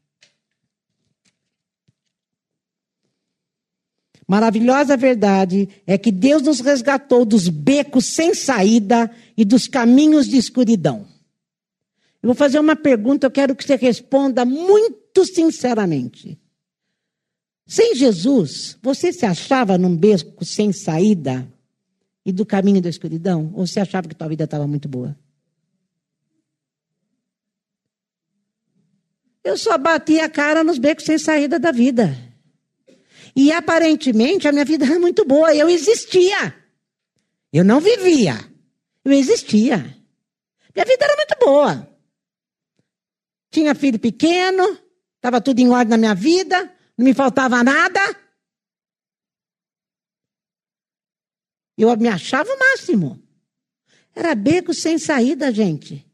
Maravilhosa 4.27 4.95
verdade 4.95 5.67
é 5.85 5.97
que 5.97 6.09
Deus 6.09 6.41
nos 6.41 6.61
resgatou 6.61 7.25
dos 7.25 7.49
becos 7.49 8.05
sem 8.05 8.33
saída 8.33 9.11
e 9.35 9.43
dos 9.43 9.67
caminhos 9.67 10.25
de 10.25 10.37
escuridão. 10.37 11.10
Eu 12.21 12.27
vou 12.27 12.35
fazer 12.35 12.59
uma 12.59 12.75
pergunta, 12.75 13.25
eu 13.25 13.31
quero 13.31 13.55
que 13.55 13.63
você 13.63 13.75
responda 13.75 14.45
muito 14.45 15.25
sinceramente. 15.25 16.39
Sem 17.65 17.95
Jesus, 17.95 18.77
você 18.81 19.11
se 19.11 19.25
achava 19.25 19.77
num 19.77 19.95
beco 19.95 20.45
sem 20.45 20.71
saída 20.71 21.51
e 22.25 22.31
do 22.31 22.45
caminho 22.45 22.81
da 22.81 22.89
escuridão? 22.89 23.51
Ou 23.55 23.65
você 23.65 23.79
achava 23.79 24.07
que 24.07 24.15
tua 24.15 24.27
vida 24.27 24.43
estava 24.43 24.67
muito 24.67 24.87
boa? 24.87 25.17
Eu 29.43 29.57
só 29.57 29.77
bati 29.77 30.19
a 30.19 30.29
cara 30.29 30.63
nos 30.63 30.77
becos 30.77 31.05
sem 31.05 31.17
saída 31.17 31.57
da 31.57 31.71
vida. 31.71 32.15
E 33.35 33.51
aparentemente 33.51 34.47
a 34.47 34.51
minha 34.51 34.65
vida 34.65 34.85
era 34.85 34.99
muito 34.99 35.25
boa, 35.25 35.55
eu 35.55 35.67
existia. 35.69 36.53
Eu 37.51 37.63
não 37.63 37.79
vivia, 37.79 38.35
eu 39.03 39.11
existia. 39.11 39.77
Minha 40.75 40.85
vida 40.85 41.05
era 41.05 41.15
muito 41.15 41.35
boa. 41.39 41.90
Tinha 43.51 43.75
filho 43.75 43.99
pequeno, 43.99 44.63
estava 45.15 45.41
tudo 45.41 45.59
em 45.59 45.69
ordem 45.69 45.89
na 45.89 45.97
minha 45.97 46.15
vida, 46.15 46.73
não 46.97 47.05
me 47.05 47.13
faltava 47.13 47.63
nada. 47.63 47.99
Eu 51.77 51.95
me 51.97 52.07
achava 52.07 52.49
o 52.49 52.59
máximo. 52.59 53.21
Era 54.15 54.33
beco 54.35 54.73
sem 54.73 54.97
saída, 54.97 55.51
gente. 55.51 56.10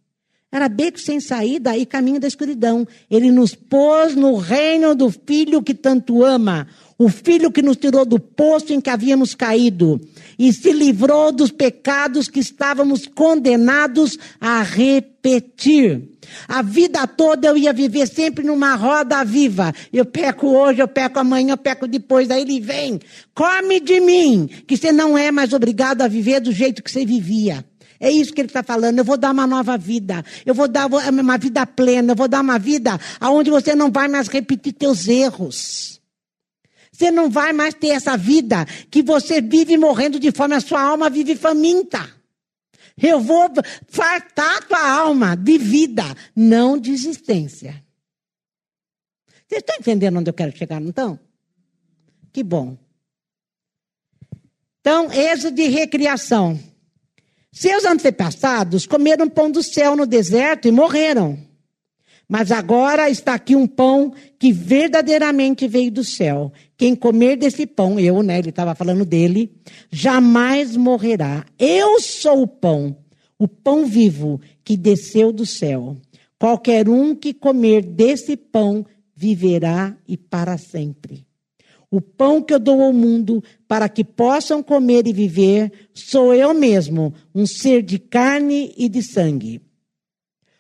Era 0.50 0.70
beco 0.70 0.98
sem 0.98 1.20
saída 1.20 1.78
e 1.78 1.86
caminho 1.86 2.22
da 2.22 2.28
escuridão. 2.28 2.88
Ele 3.12 3.32
nos 3.32 3.54
pôs 3.54 4.16
no 4.16 4.38
reino 4.38 4.96
do 4.96 5.12
Filho 5.12 5.62
que 5.62 5.74
tanto 5.74 6.24
ama, 6.24 6.68
o 6.98 7.10
Filho 7.10 7.52
que 7.52 7.62
nos 7.62 7.76
tirou 7.76 8.06
do 8.06 8.18
poço 8.18 8.72
em 8.72 8.80
que 8.80 8.90
havíamos 8.90 9.36
caído 9.36 10.00
e 10.40 10.54
se 10.54 10.72
livrou 10.72 11.34
dos 11.34 11.52
pecados 11.52 12.30
que 12.30 12.40
estávamos 12.40 13.06
condenados 13.08 14.18
a 14.40 14.64
repetir. 14.64 16.18
A 16.48 16.62
vida 16.62 17.06
toda 17.06 17.48
eu 17.50 17.58
ia 17.58 17.74
viver 17.74 18.08
sempre 18.08 18.46
numa 18.46 18.74
roda 18.76 19.24
viva. 19.26 19.74
Eu 19.92 20.06
peco 20.06 20.48
hoje, 20.48 20.82
eu 20.82 20.88
peco 20.88 21.20
amanhã, 21.20 21.54
eu 21.54 21.58
peco 21.58 21.88
depois. 21.88 22.32
Aí 22.32 22.42
ele 22.42 22.62
vem, 22.62 23.00
come 23.36 23.82
de 23.82 24.00
mim, 24.00 24.50
que 24.66 24.78
você 24.78 24.94
não 24.94 25.18
é 25.18 25.30
mais 25.30 25.52
obrigado 25.52 26.04
a 26.04 26.08
viver 26.08 26.40
do 26.40 26.54
jeito 26.54 26.82
que 26.82 26.92
você 26.92 27.06
vivia. 27.06 27.66
É 28.00 28.12
isso 28.12 28.34
que 28.34 28.42
ele 28.42 28.48
está 28.48 28.64
falando. 28.64 29.00
Eu 29.00 29.06
vou 29.06 29.18
dar 29.18 29.32
uma 29.32 29.48
nova 29.48 29.78
vida. 29.78 30.24
Eu 30.46 30.54
vou 30.54 30.68
dar 30.68 30.88
uma 30.88 31.38
vida 31.38 31.66
plena. 31.66 32.12
Eu 32.12 32.16
vou 32.16 32.28
dar 32.28 32.42
uma 32.42 32.60
vida 32.60 33.00
onde 33.22 33.50
você 33.50 33.76
não 33.76 33.92
vai 33.92 34.08
mais 34.08 34.28
repetir 34.28 34.74
teus 34.74 35.08
erros. 35.08 36.02
Você 36.92 37.12
não 37.12 37.30
vai 37.30 37.54
mais 37.54 37.76
ter 37.76 37.90
essa 37.90 38.18
vida 38.18 38.66
que 38.90 39.04
você 39.04 39.40
vive 39.40 39.78
morrendo 39.78 40.20
de 40.20 40.32
fome, 40.32 40.56
a 40.56 40.60
sua 40.60 40.82
alma 40.82 41.12
vive 41.12 41.36
faminta. 41.36 42.10
Eu 43.00 43.20
vou 43.20 43.52
fartar 43.88 44.58
a 44.58 44.62
tua 44.62 44.92
alma 44.92 45.36
de 45.36 45.60
vida, 45.60 46.04
não 46.36 46.76
de 46.76 46.92
existência. 46.92 47.86
Vocês 49.48 49.60
estão 49.62 49.76
entendendo 49.80 50.18
onde 50.18 50.30
eu 50.30 50.34
quero 50.34 50.58
chegar, 50.58 50.82
não 50.82 50.90
estão? 50.90 51.20
Que 52.34 52.44
bom. 52.44 52.76
Então, 54.80 55.12
êxodo 55.14 55.56
de 55.56 55.68
recriação. 55.68 56.60
Seus 57.60 57.86
antepassados 57.86 58.86
comeram 58.86 59.28
pão 59.28 59.50
do 59.50 59.64
céu 59.64 59.96
no 59.96 60.06
deserto 60.06 60.68
e 60.68 60.72
morreram. 60.72 61.40
Mas 62.30 62.52
agora 62.52 63.10
está 63.10 63.34
aqui 63.34 63.56
um 63.56 63.66
pão 63.66 64.14
que 64.38 64.54
verdadeiramente 64.54 65.68
veio 65.68 65.90
do 65.90 66.04
céu. 66.04 66.54
Quem 66.78 66.96
comer 66.96 67.36
desse 67.36 67.66
pão, 67.66 68.00
eu, 68.00 68.22
né? 68.22 68.38
Ele 68.38 68.50
estava 68.50 68.76
falando 68.76 69.04
dele, 69.04 69.52
jamais 69.92 70.78
morrerá. 70.78 71.44
Eu 71.58 72.00
sou 72.00 72.44
o 72.44 72.48
pão, 72.48 72.96
o 73.40 73.48
pão 73.48 73.88
vivo 73.88 74.40
que 74.64 74.78
desceu 74.78 75.32
do 75.32 75.44
céu. 75.44 75.98
Qualquer 76.38 76.88
um 76.88 77.16
que 77.16 77.34
comer 77.34 77.82
desse 77.82 78.38
pão 78.38 78.86
viverá 79.16 79.98
e 80.08 80.16
para 80.16 80.60
sempre. 80.60 81.26
O 81.90 82.02
pão 82.02 82.40
que 82.40 82.54
eu 82.54 82.60
dou 82.60 82.84
ao 82.84 82.94
mundo 82.94 83.44
para 83.68 83.90
que 83.90 84.04
possam 84.04 84.64
comer 84.64 85.06
e 85.08 85.14
viver 85.14 85.72
sou 85.94 86.34
eu 86.34 86.54
mesmo, 86.54 87.14
um 87.36 87.46
ser 87.46 87.82
de 87.82 88.00
carne 88.00 88.74
e 88.78 88.88
de 88.88 89.04
sangue. 89.04 89.62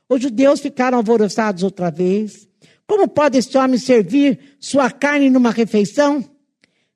Os 0.09 0.21
judeus 0.21 0.59
ficaram 0.59 0.97
alvoroçados 0.97 1.63
outra 1.63 1.89
vez. 1.89 2.47
Como 2.85 3.07
pode 3.07 3.37
esse 3.37 3.57
homem 3.57 3.77
servir 3.77 4.39
sua 4.59 4.89
carne 4.89 5.29
numa 5.29 5.51
refeição? 5.51 6.23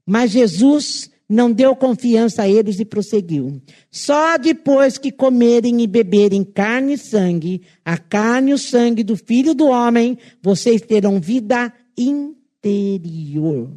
Mas 0.06 0.32
Jesus 0.32 1.10
não 1.28 1.52
deu 1.52 1.76
confiança 1.76 2.44
a 2.44 2.50
eles 2.50 2.80
e 2.80 2.86
prosseguiu. 2.86 3.62
Só 3.90 4.38
depois 4.38 4.98
que 4.98 5.12
comerem 5.12 5.82
e 5.82 5.88
beberem 5.88 6.44
carne 6.44 6.94
e 6.94 6.98
sangue, 6.98 7.62
a 7.86 7.98
carne 7.98 8.52
e 8.52 8.54
o 8.54 8.58
sangue 8.58 9.04
do 9.04 9.16
Filho 9.16 9.54
do 9.54 9.68
Homem, 9.68 10.18
vocês 10.42 10.82
terão 10.82 11.22
vida 11.22 11.74
interior. 11.98 13.70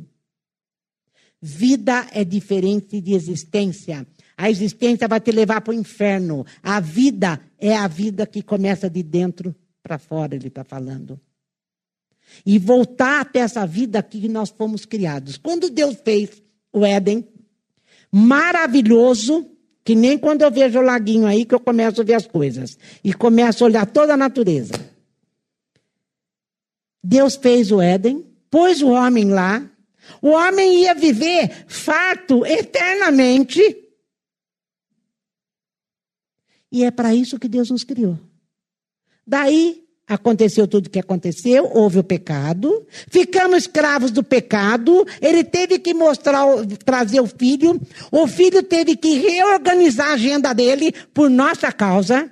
Vida 1.46 2.06
é 2.10 2.24
diferente 2.24 3.02
de 3.02 3.12
existência. 3.12 4.06
A 4.34 4.48
existência 4.48 5.06
vai 5.06 5.20
te 5.20 5.30
levar 5.30 5.60
para 5.60 5.72
o 5.72 5.76
inferno. 5.76 6.46
A 6.62 6.80
vida 6.80 7.38
é 7.58 7.76
a 7.76 7.86
vida 7.86 8.26
que 8.26 8.40
começa 8.40 8.88
de 8.88 9.02
dentro 9.02 9.54
para 9.82 9.98
fora, 9.98 10.34
ele 10.34 10.48
está 10.48 10.64
falando. 10.64 11.20
E 12.46 12.58
voltar 12.58 13.20
até 13.20 13.40
essa 13.40 13.66
vida 13.66 14.02
que 14.02 14.26
nós 14.26 14.48
fomos 14.48 14.86
criados. 14.86 15.36
Quando 15.36 15.68
Deus 15.68 15.98
fez 16.02 16.42
o 16.72 16.82
Éden, 16.82 17.28
maravilhoso, 18.10 19.46
que 19.84 19.94
nem 19.94 20.16
quando 20.16 20.40
eu 20.40 20.50
vejo 20.50 20.78
o 20.78 20.82
laguinho 20.82 21.26
aí 21.26 21.44
que 21.44 21.54
eu 21.54 21.60
começo 21.60 22.00
a 22.00 22.04
ver 22.04 22.14
as 22.14 22.26
coisas. 22.26 22.78
E 23.04 23.12
começo 23.12 23.64
a 23.64 23.66
olhar 23.66 23.84
toda 23.84 24.14
a 24.14 24.16
natureza. 24.16 24.72
Deus 27.02 27.36
fez 27.36 27.70
o 27.70 27.82
Éden, 27.82 28.24
pôs 28.50 28.80
o 28.80 28.88
homem 28.88 29.26
lá, 29.26 29.70
o 30.20 30.30
homem 30.30 30.82
ia 30.82 30.94
viver 30.94 31.64
farto 31.66 32.44
eternamente. 32.46 33.60
E 36.70 36.84
é 36.84 36.90
para 36.90 37.14
isso 37.14 37.38
que 37.38 37.48
Deus 37.48 37.70
nos 37.70 37.84
criou. 37.84 38.18
Daí 39.26 39.84
aconteceu 40.06 40.68
tudo 40.68 40.86
o 40.86 40.90
que 40.90 40.98
aconteceu, 40.98 41.70
houve 41.72 41.98
o 41.98 42.04
pecado, 42.04 42.86
ficamos 43.08 43.58
escravos 43.58 44.10
do 44.10 44.22
pecado, 44.22 45.06
ele 45.20 45.42
teve 45.42 45.78
que 45.78 45.94
mostrar, 45.94 46.44
trazer 46.84 47.20
o 47.20 47.26
filho, 47.26 47.80
o 48.10 48.26
filho 48.26 48.62
teve 48.62 48.96
que 48.96 49.18
reorganizar 49.18 50.08
a 50.08 50.14
agenda 50.14 50.52
dele 50.52 50.92
por 51.14 51.30
nossa 51.30 51.72
causa. 51.72 52.30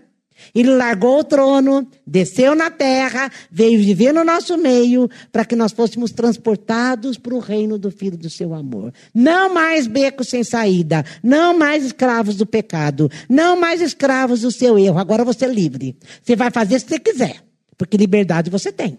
Ele 0.55 0.71
largou 0.71 1.21
o 1.21 1.25
trono, 1.25 1.87
desceu 2.07 2.55
na 2.55 2.71
terra, 2.71 3.31
veio 3.51 3.79
viver 3.79 4.13
no 4.13 4.25
nosso 4.25 4.57
meio, 4.57 5.09
para 5.31 5.45
que 5.45 5.57
nós 5.57 5.73
fôssemos 5.73 6.11
transportados 6.13 7.19
para 7.19 7.35
o 7.35 7.39
reino 7.39 7.79
do 7.79 7.91
Filho 7.91 8.17
do 8.17 8.31
seu 8.31 8.55
amor. 8.55 8.93
Não 9.15 9.53
mais 9.53 9.87
becos 9.87 10.29
sem 10.29 10.45
saída, 10.45 11.05
não 11.23 11.57
mais 11.57 11.85
escravos 11.85 12.37
do 12.37 12.47
pecado, 12.47 13.11
não 13.29 13.59
mais 13.59 13.81
escravos 13.81 14.43
do 14.43 14.51
seu 14.51 14.79
erro. 14.79 14.99
Agora 14.99 15.25
você 15.25 15.45
é 15.45 15.49
livre. 15.49 15.97
Você 16.23 16.37
vai 16.37 16.51
fazer 16.51 16.79
se 16.81 16.87
você 16.87 16.99
quiser, 16.99 17.43
porque 17.77 17.97
liberdade 17.97 18.51
você 18.51 18.73
tem. 18.73 18.99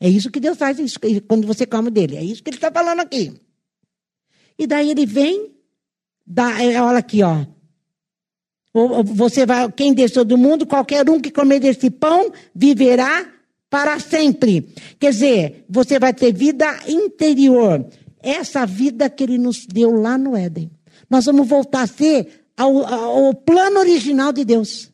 É 0.00 0.08
isso 0.08 0.30
que 0.30 0.40
Deus 0.40 0.56
faz 0.56 0.78
quando 1.26 1.46
você 1.46 1.66
come 1.66 1.90
dele. 1.90 2.16
É 2.16 2.22
isso 2.22 2.42
que 2.42 2.50
ele 2.50 2.56
está 2.56 2.70
falando 2.70 3.00
aqui. 3.00 3.34
E 4.58 4.66
daí 4.66 4.90
ele 4.90 5.06
vem, 5.06 5.52
dá, 6.26 6.62
é, 6.62 6.80
olha 6.80 6.98
aqui, 6.98 7.22
ó. 7.22 7.44
Você 9.04 9.46
vai, 9.46 9.70
quem 9.72 9.92
desceu 9.92 10.24
do 10.24 10.36
mundo, 10.36 10.66
qualquer 10.66 11.08
um 11.08 11.20
que 11.20 11.30
comer 11.30 11.60
desse 11.60 11.90
pão 11.90 12.32
viverá 12.54 13.26
para 13.70 13.98
sempre. 13.98 14.72
Quer 14.98 15.10
dizer, 15.10 15.64
você 15.68 15.98
vai 15.98 16.12
ter 16.14 16.32
vida 16.32 16.66
interior. 16.86 17.86
Essa 18.20 18.66
vida 18.66 19.08
que 19.08 19.22
ele 19.22 19.38
nos 19.38 19.66
deu 19.66 19.90
lá 19.90 20.18
no 20.18 20.36
Éden. 20.36 20.70
Nós 21.08 21.24
vamos 21.24 21.46
voltar 21.46 21.82
a 21.82 21.86
ser 21.86 22.44
ao, 22.56 22.84
ao 22.84 23.34
plano 23.34 23.78
original 23.80 24.32
de 24.32 24.44
Deus. 24.44 24.90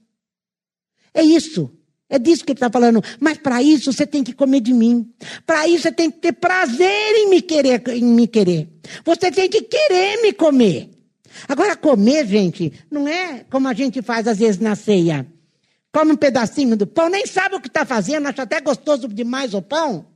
É 1.12 1.23
isso. 1.23 1.70
É 2.09 2.18
disso 2.18 2.44
que 2.44 2.53
ele 2.53 2.59
está 2.59 2.70
falando. 2.70 3.03
Mas 3.18 3.38
para 3.38 3.62
isso 3.62 3.92
você 3.92 4.07
tem 4.07 4.23
que 4.23 4.33
comer 4.33 4.61
de 4.61 4.73
mim. 4.73 5.11
Para 5.47 5.66
isso 5.66 5.83
você 5.83 5.92
tem 5.92 6.11
que 6.11 6.18
ter 6.18 6.33
prazer 6.33 7.14
em 7.16 7.29
me 7.29 7.40
querer, 7.40 7.83
em 7.88 8.05
me 8.05 8.29
querer. 8.29 8.68
Você 9.05 9.31
tem 9.31 9.49
que 9.49 9.62
querer 9.62 10.20
me 10.23 10.33
comer. 10.33 10.90
Agora, 11.49 11.77
comer, 11.77 12.27
gente, 12.27 12.73
não 12.90 13.07
é 13.09 13.44
como 13.51 13.68
a 13.68 13.73
gente 13.73 14.03
faz 14.03 14.27
às 14.27 14.38
vezes 14.38 14.61
na 14.61 14.75
ceia. 14.75 15.27
Come 15.92 16.12
um 16.12 16.16
pedacinho 16.16 16.77
do 16.77 16.87
pão, 16.87 17.09
nem 17.09 17.27
sabe 17.27 17.55
o 17.55 17.61
que 17.61 17.68
está 17.68 17.85
fazendo, 17.85 18.27
acha 18.27 18.42
até 18.42 18.61
gostoso 18.61 19.07
demais 19.09 19.55
o 19.55 19.62
pão. 19.62 20.07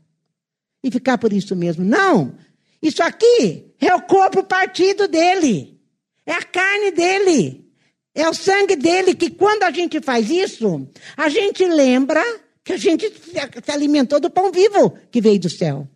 E 0.83 0.91
ficar 0.91 1.19
por 1.19 1.33
isso 1.33 1.55
mesmo. 1.55 1.85
Não! 1.85 2.35
Isso 2.83 3.03
aqui 3.03 3.73
é 3.81 3.95
o 3.95 4.03
corpo 4.03 4.43
partido 4.43 5.09
dele. 5.09 5.81
É 6.25 6.33
a 6.33 6.43
carne 6.43 6.91
dele. 6.91 7.69
É 8.15 8.29
o 8.29 8.35
sangue 8.35 8.77
dele 8.77 9.15
que 9.15 9.31
quando 9.31 9.63
a 9.63 9.71
gente 9.71 10.01
faz 10.01 10.29
isso, 10.31 10.89
a 11.17 11.29
gente 11.29 11.65
lembra 11.65 12.23
que 12.65 12.73
a 12.73 12.77
gente 12.77 13.11
se 13.11 13.71
alimentou 13.71 14.21
do 14.21 14.29
pão 14.29 14.51
vivo 14.51 14.99
que 15.11 15.21
veio 15.21 15.41
do 15.41 15.49
céu. 15.49 15.89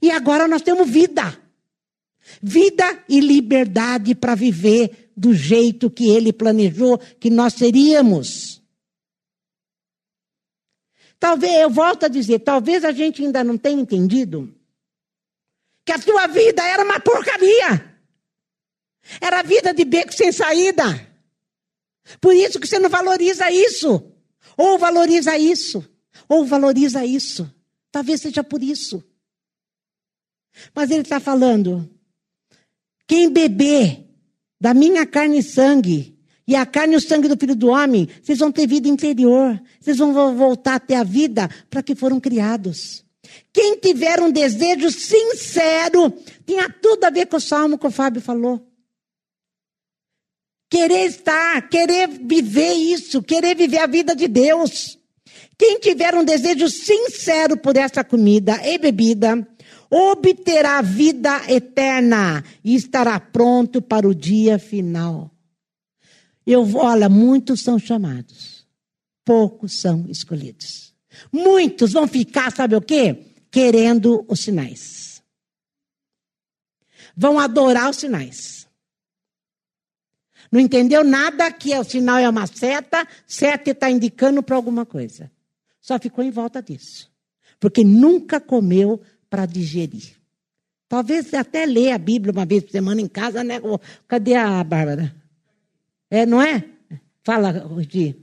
E 0.00 0.10
agora 0.10 0.46
nós 0.46 0.62
temos 0.62 0.88
vida. 0.88 1.36
Vida 2.42 3.04
e 3.08 3.20
liberdade 3.20 4.14
para 4.14 4.34
viver 4.34 5.12
do 5.16 5.32
jeito 5.32 5.90
que 5.90 6.08
ele 6.08 6.32
planejou 6.32 6.98
que 6.98 7.30
nós 7.30 7.54
seríamos. 7.54 8.62
Talvez, 11.18 11.54
eu 11.54 11.70
volto 11.70 12.04
a 12.04 12.08
dizer, 12.08 12.40
talvez 12.40 12.84
a 12.84 12.92
gente 12.92 13.24
ainda 13.24 13.42
não 13.42 13.56
tenha 13.56 13.80
entendido 13.80 14.54
que 15.84 15.92
a 15.92 15.98
tua 15.98 16.26
vida 16.26 16.62
era 16.62 16.84
uma 16.84 17.00
porcaria. 17.00 17.96
Era 19.20 19.42
vida 19.42 19.72
de 19.72 19.84
beco 19.84 20.12
sem 20.12 20.32
saída. 20.32 20.84
Por 22.20 22.34
isso 22.34 22.60
que 22.60 22.66
você 22.66 22.78
não 22.78 22.90
valoriza 22.90 23.50
isso. 23.50 24.12
Ou 24.56 24.78
valoriza 24.78 25.38
isso. 25.38 25.84
Ou 26.28 26.44
valoriza 26.44 27.04
isso. 27.04 27.50
Talvez 27.90 28.20
seja 28.20 28.42
por 28.42 28.62
isso. 28.62 29.02
Mas 30.74 30.90
ele 30.90 31.02
está 31.02 31.20
falando: 31.20 31.88
quem 33.06 33.30
beber 33.30 34.04
da 34.60 34.74
minha 34.74 35.06
carne 35.06 35.38
e 35.38 35.42
sangue, 35.42 36.16
e 36.46 36.54
a 36.54 36.64
carne 36.64 36.94
e 36.94 36.96
o 36.96 37.00
sangue 37.00 37.28
do 37.28 37.36
filho 37.36 37.56
do 37.56 37.68
homem, 37.68 38.08
vocês 38.22 38.38
vão 38.38 38.52
ter 38.52 38.66
vida 38.66 38.88
interior. 38.88 39.60
Vocês 39.80 39.98
vão 39.98 40.36
voltar 40.36 40.76
a 40.76 40.80
ter 40.80 40.94
a 40.94 41.02
vida 41.02 41.48
para 41.68 41.82
que 41.82 41.94
foram 41.94 42.20
criados. 42.20 43.04
Quem 43.52 43.76
tiver 43.78 44.20
um 44.20 44.30
desejo 44.30 44.90
sincero, 44.90 46.12
tinha 46.46 46.70
tudo 46.70 47.04
a 47.04 47.10
ver 47.10 47.26
com 47.26 47.36
o 47.36 47.40
salmo 47.40 47.76
que 47.76 47.86
o 47.86 47.90
Fábio 47.90 48.22
falou. 48.22 48.64
Querer 50.70 51.06
estar, 51.06 51.68
querer 51.68 52.08
viver 52.08 52.72
isso, 52.74 53.22
querer 53.22 53.56
viver 53.56 53.78
a 53.78 53.86
vida 53.86 54.14
de 54.14 54.28
Deus. 54.28 54.98
Quem 55.58 55.78
tiver 55.80 56.14
um 56.14 56.24
desejo 56.24 56.68
sincero 56.68 57.56
por 57.56 57.76
essa 57.76 58.04
comida 58.04 58.60
e 58.64 58.78
bebida, 58.78 59.46
obterá 59.90 60.82
vida 60.82 61.42
eterna 61.48 62.44
e 62.64 62.74
estará 62.74 63.18
pronto 63.18 63.80
para 63.80 64.08
o 64.08 64.14
dia 64.14 64.58
final. 64.58 65.30
Eu, 66.46 66.64
olha, 66.76 67.08
muitos 67.08 67.60
são 67.60 67.78
chamados, 67.78 68.66
poucos 69.24 69.80
são 69.80 70.06
escolhidos. 70.08 70.94
Muitos 71.32 71.92
vão 71.92 72.06
ficar, 72.06 72.52
sabe 72.52 72.76
o 72.76 72.80
quê? 72.80 73.32
Querendo 73.50 74.24
os 74.28 74.40
sinais. 74.40 75.22
Vão 77.16 77.38
adorar 77.38 77.90
os 77.90 77.96
sinais. 77.96 78.68
Não 80.52 80.60
entendeu 80.60 81.02
nada 81.02 81.50
que 81.50 81.76
o 81.76 81.82
sinal 81.82 82.18
é 82.18 82.28
uma 82.28 82.46
seta, 82.46 83.06
seta 83.26 83.70
está 83.70 83.90
indicando 83.90 84.42
para 84.42 84.54
alguma 84.54 84.86
coisa. 84.86 85.30
Só 85.80 85.98
ficou 85.98 86.22
em 86.22 86.30
volta 86.30 86.62
disso. 86.62 87.10
Porque 87.58 87.82
nunca 87.82 88.40
comeu 88.40 89.00
para 89.28 89.46
digerir. 89.46 90.16
Talvez 90.88 91.34
até 91.34 91.66
lê 91.66 91.90
a 91.90 91.98
Bíblia 91.98 92.32
uma 92.32 92.46
vez 92.46 92.62
por 92.62 92.70
semana 92.70 93.00
em 93.00 93.08
casa, 93.08 93.42
né? 93.42 93.60
Cadê 94.06 94.34
a 94.34 94.62
Bárbara? 94.62 95.14
É, 96.10 96.24
não 96.24 96.40
é? 96.40 96.64
Fala, 97.24 97.50
Rudi. 97.50 98.16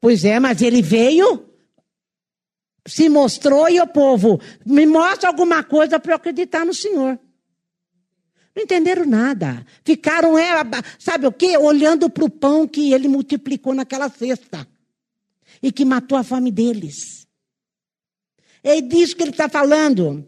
Pois 0.00 0.24
é, 0.24 0.40
mas 0.40 0.62
ele 0.62 0.80
veio, 0.80 1.44
se 2.86 3.10
mostrou 3.10 3.68
e 3.68 3.78
o 3.78 3.86
povo, 3.86 4.40
me 4.64 4.86
mostra 4.86 5.28
alguma 5.28 5.62
coisa 5.62 6.00
para 6.00 6.12
eu 6.12 6.16
acreditar 6.16 6.64
no 6.64 6.72
Senhor. 6.72 7.18
Não 8.56 8.62
entenderam 8.62 9.04
nada. 9.04 9.64
Ficaram, 9.84 10.38
é, 10.38 10.50
sabe 10.98 11.26
o 11.26 11.32
quê? 11.32 11.58
Olhando 11.58 12.08
para 12.08 12.24
o 12.24 12.30
pão 12.30 12.66
que 12.66 12.92
ele 12.92 13.06
multiplicou 13.06 13.74
naquela 13.74 14.08
cesta. 14.08 14.66
E 15.62 15.70
que 15.70 15.84
matou 15.84 16.16
a 16.16 16.24
fome 16.24 16.50
deles. 16.50 17.19
É 18.62 18.80
disso 18.80 19.16
que 19.16 19.22
ele 19.22 19.30
está 19.30 19.48
falando. 19.48 20.26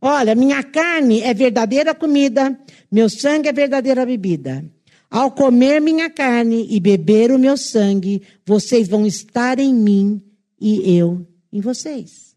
Olha, 0.00 0.34
minha 0.34 0.62
carne 0.62 1.20
é 1.22 1.32
verdadeira 1.32 1.94
comida, 1.94 2.58
meu 2.90 3.08
sangue 3.08 3.48
é 3.48 3.52
verdadeira 3.52 4.04
bebida. 4.04 4.64
Ao 5.10 5.30
comer 5.30 5.80
minha 5.80 6.08
carne 6.08 6.66
e 6.70 6.80
beber 6.80 7.30
o 7.30 7.38
meu 7.38 7.56
sangue, 7.56 8.22
vocês 8.44 8.88
vão 8.88 9.06
estar 9.06 9.58
em 9.58 9.74
mim 9.74 10.22
e 10.60 10.96
eu 10.96 11.26
em 11.52 11.60
vocês. 11.60 12.34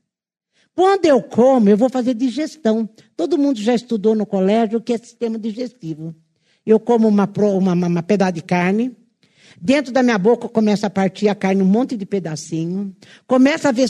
Quando 0.75 1.05
eu 1.05 1.21
como, 1.21 1.69
eu 1.69 1.77
vou 1.77 1.89
fazer 1.89 2.13
digestão. 2.13 2.87
Todo 3.15 3.37
mundo 3.37 3.59
já 3.61 3.73
estudou 3.73 4.13
no 4.13 4.25
colégio 4.25 4.77
o 4.77 4.81
que 4.81 4.93
é 4.93 4.97
sistema 4.97 5.39
digestivo. 5.39 6.13
Eu 6.65 6.79
como 6.79 7.07
uma, 7.07 7.31
uma, 7.57 7.73
uma 7.73 8.03
pedaço 8.03 8.33
de 8.33 8.41
carne, 8.41 8.95
Dentro 9.61 9.91
da 9.91 10.03
minha 10.03 10.17
boca 10.17 10.49
começa 10.49 10.87
a 10.87 10.89
partir 10.89 11.27
a 11.27 11.35
carne, 11.35 11.61
um 11.61 11.65
monte 11.65 11.95
de 11.95 12.05
pedacinho. 12.05 12.95
Começa 13.25 13.69
a 13.69 13.71
vir 13.71 13.89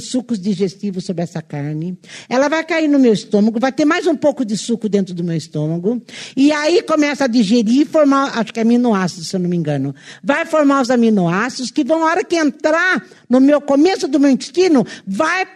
sucos 0.00 0.38
digestivos 0.38 1.04
sobre 1.04 1.22
essa 1.22 1.40
carne. 1.40 1.98
Ela 2.28 2.48
vai 2.48 2.64
cair 2.64 2.88
no 2.88 2.98
meu 2.98 3.12
estômago, 3.12 3.60
vai 3.60 3.72
ter 3.72 3.84
mais 3.84 4.06
um 4.06 4.16
pouco 4.16 4.44
de 4.44 4.56
suco 4.56 4.88
dentro 4.88 5.14
do 5.14 5.22
meu 5.22 5.36
estômago. 5.36 6.02
E 6.36 6.52
aí 6.52 6.82
começa 6.82 7.24
a 7.24 7.28
digerir 7.28 7.82
e 7.82 7.84
formar, 7.84 8.38
acho 8.38 8.52
que 8.52 8.58
é 8.58 8.62
aminoácidos, 8.62 9.28
se 9.28 9.36
eu 9.36 9.40
não 9.40 9.48
me 9.48 9.56
engano. 9.56 9.94
Vai 10.22 10.44
formar 10.44 10.82
os 10.82 10.90
aminoácidos 10.90 11.70
que 11.70 11.84
vão, 11.84 12.00
na 12.00 12.06
hora 12.06 12.24
que 12.24 12.36
entrar 12.36 13.04
no 13.28 13.40
meu 13.40 13.60
começo 13.60 14.08
do 14.08 14.18
meu 14.18 14.30
intestino, 14.30 14.84
vai 15.06 15.46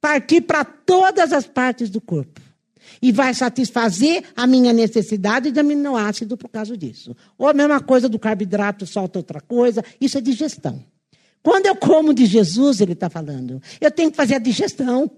partir 0.00 0.40
para 0.40 0.64
todas 0.64 1.32
as 1.32 1.46
partes 1.46 1.90
do 1.90 2.00
corpo 2.00 2.47
e 3.00 3.12
vai 3.12 3.34
satisfazer 3.34 4.24
a 4.36 4.46
minha 4.46 4.72
necessidade 4.72 5.50
de 5.50 5.60
aminoácido 5.60 6.36
por 6.36 6.48
causa 6.48 6.76
disso. 6.76 7.16
Ou 7.36 7.48
a 7.48 7.54
mesma 7.54 7.80
coisa 7.80 8.08
do 8.08 8.18
carboidrato, 8.18 8.86
solta 8.86 9.18
outra 9.18 9.40
coisa, 9.40 9.84
isso 10.00 10.18
é 10.18 10.20
digestão. 10.20 10.82
Quando 11.42 11.66
eu 11.66 11.76
como 11.76 12.12
de 12.12 12.26
Jesus, 12.26 12.80
ele 12.80 12.92
está 12.92 13.08
falando, 13.08 13.62
eu 13.80 13.90
tenho 13.90 14.10
que 14.10 14.16
fazer 14.16 14.34
a 14.34 14.38
digestão. 14.38 15.10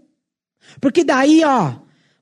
Porque 0.81 1.03
daí, 1.03 1.43
ó, 1.45 1.77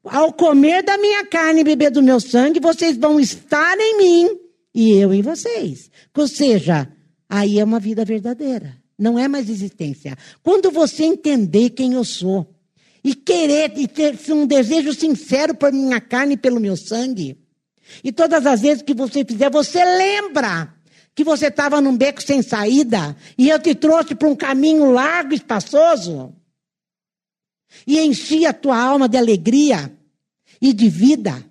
ao 0.04 0.32
comer 0.32 0.82
da 0.82 0.96
minha 0.96 1.26
carne 1.26 1.60
e 1.60 1.64
beber 1.64 1.90
do 1.90 2.02
meu 2.02 2.20
sangue, 2.20 2.60
vocês 2.60 2.96
vão 2.96 3.18
estar 3.18 3.76
em 3.78 3.98
mim 3.98 4.38
e 4.74 4.92
eu 4.92 5.12
em 5.12 5.22
vocês. 5.22 5.90
Ou 6.16 6.28
seja, 6.28 6.88
aí 7.28 7.58
é 7.58 7.64
uma 7.64 7.80
vida 7.80 8.04
verdadeira. 8.04 8.76
Não 8.98 9.18
é 9.18 9.28
mais 9.28 9.48
existência. 9.48 10.16
Quando 10.42 10.70
você 10.70 11.04
entender 11.04 11.70
quem 11.70 11.92
eu 11.92 12.04
sou, 12.04 12.52
e 13.08 13.14
querer 13.14 13.72
e 13.78 13.88
ter 13.88 14.18
um 14.30 14.46
desejo 14.46 14.92
sincero 14.92 15.54
por 15.54 15.72
minha 15.72 15.98
carne 15.98 16.34
e 16.34 16.36
pelo 16.36 16.60
meu 16.60 16.76
sangue. 16.76 17.38
E 18.04 18.12
todas 18.12 18.44
as 18.44 18.60
vezes 18.60 18.82
que 18.82 18.92
você 18.92 19.24
fizer, 19.24 19.50
você 19.50 19.82
lembra 19.82 20.74
que 21.14 21.24
você 21.24 21.46
estava 21.46 21.80
num 21.80 21.96
beco 21.96 22.22
sem 22.22 22.42
saída 22.42 23.16
e 23.38 23.48
eu 23.48 23.58
te 23.58 23.74
trouxe 23.74 24.14
para 24.14 24.28
um 24.28 24.36
caminho 24.36 24.90
largo 24.90 25.32
e 25.32 25.36
espaçoso. 25.36 26.34
E 27.86 27.98
enchi 27.98 28.44
a 28.44 28.52
tua 28.52 28.78
alma 28.78 29.08
de 29.08 29.16
alegria 29.16 29.90
e 30.60 30.74
de 30.74 30.90
vida. 30.90 31.42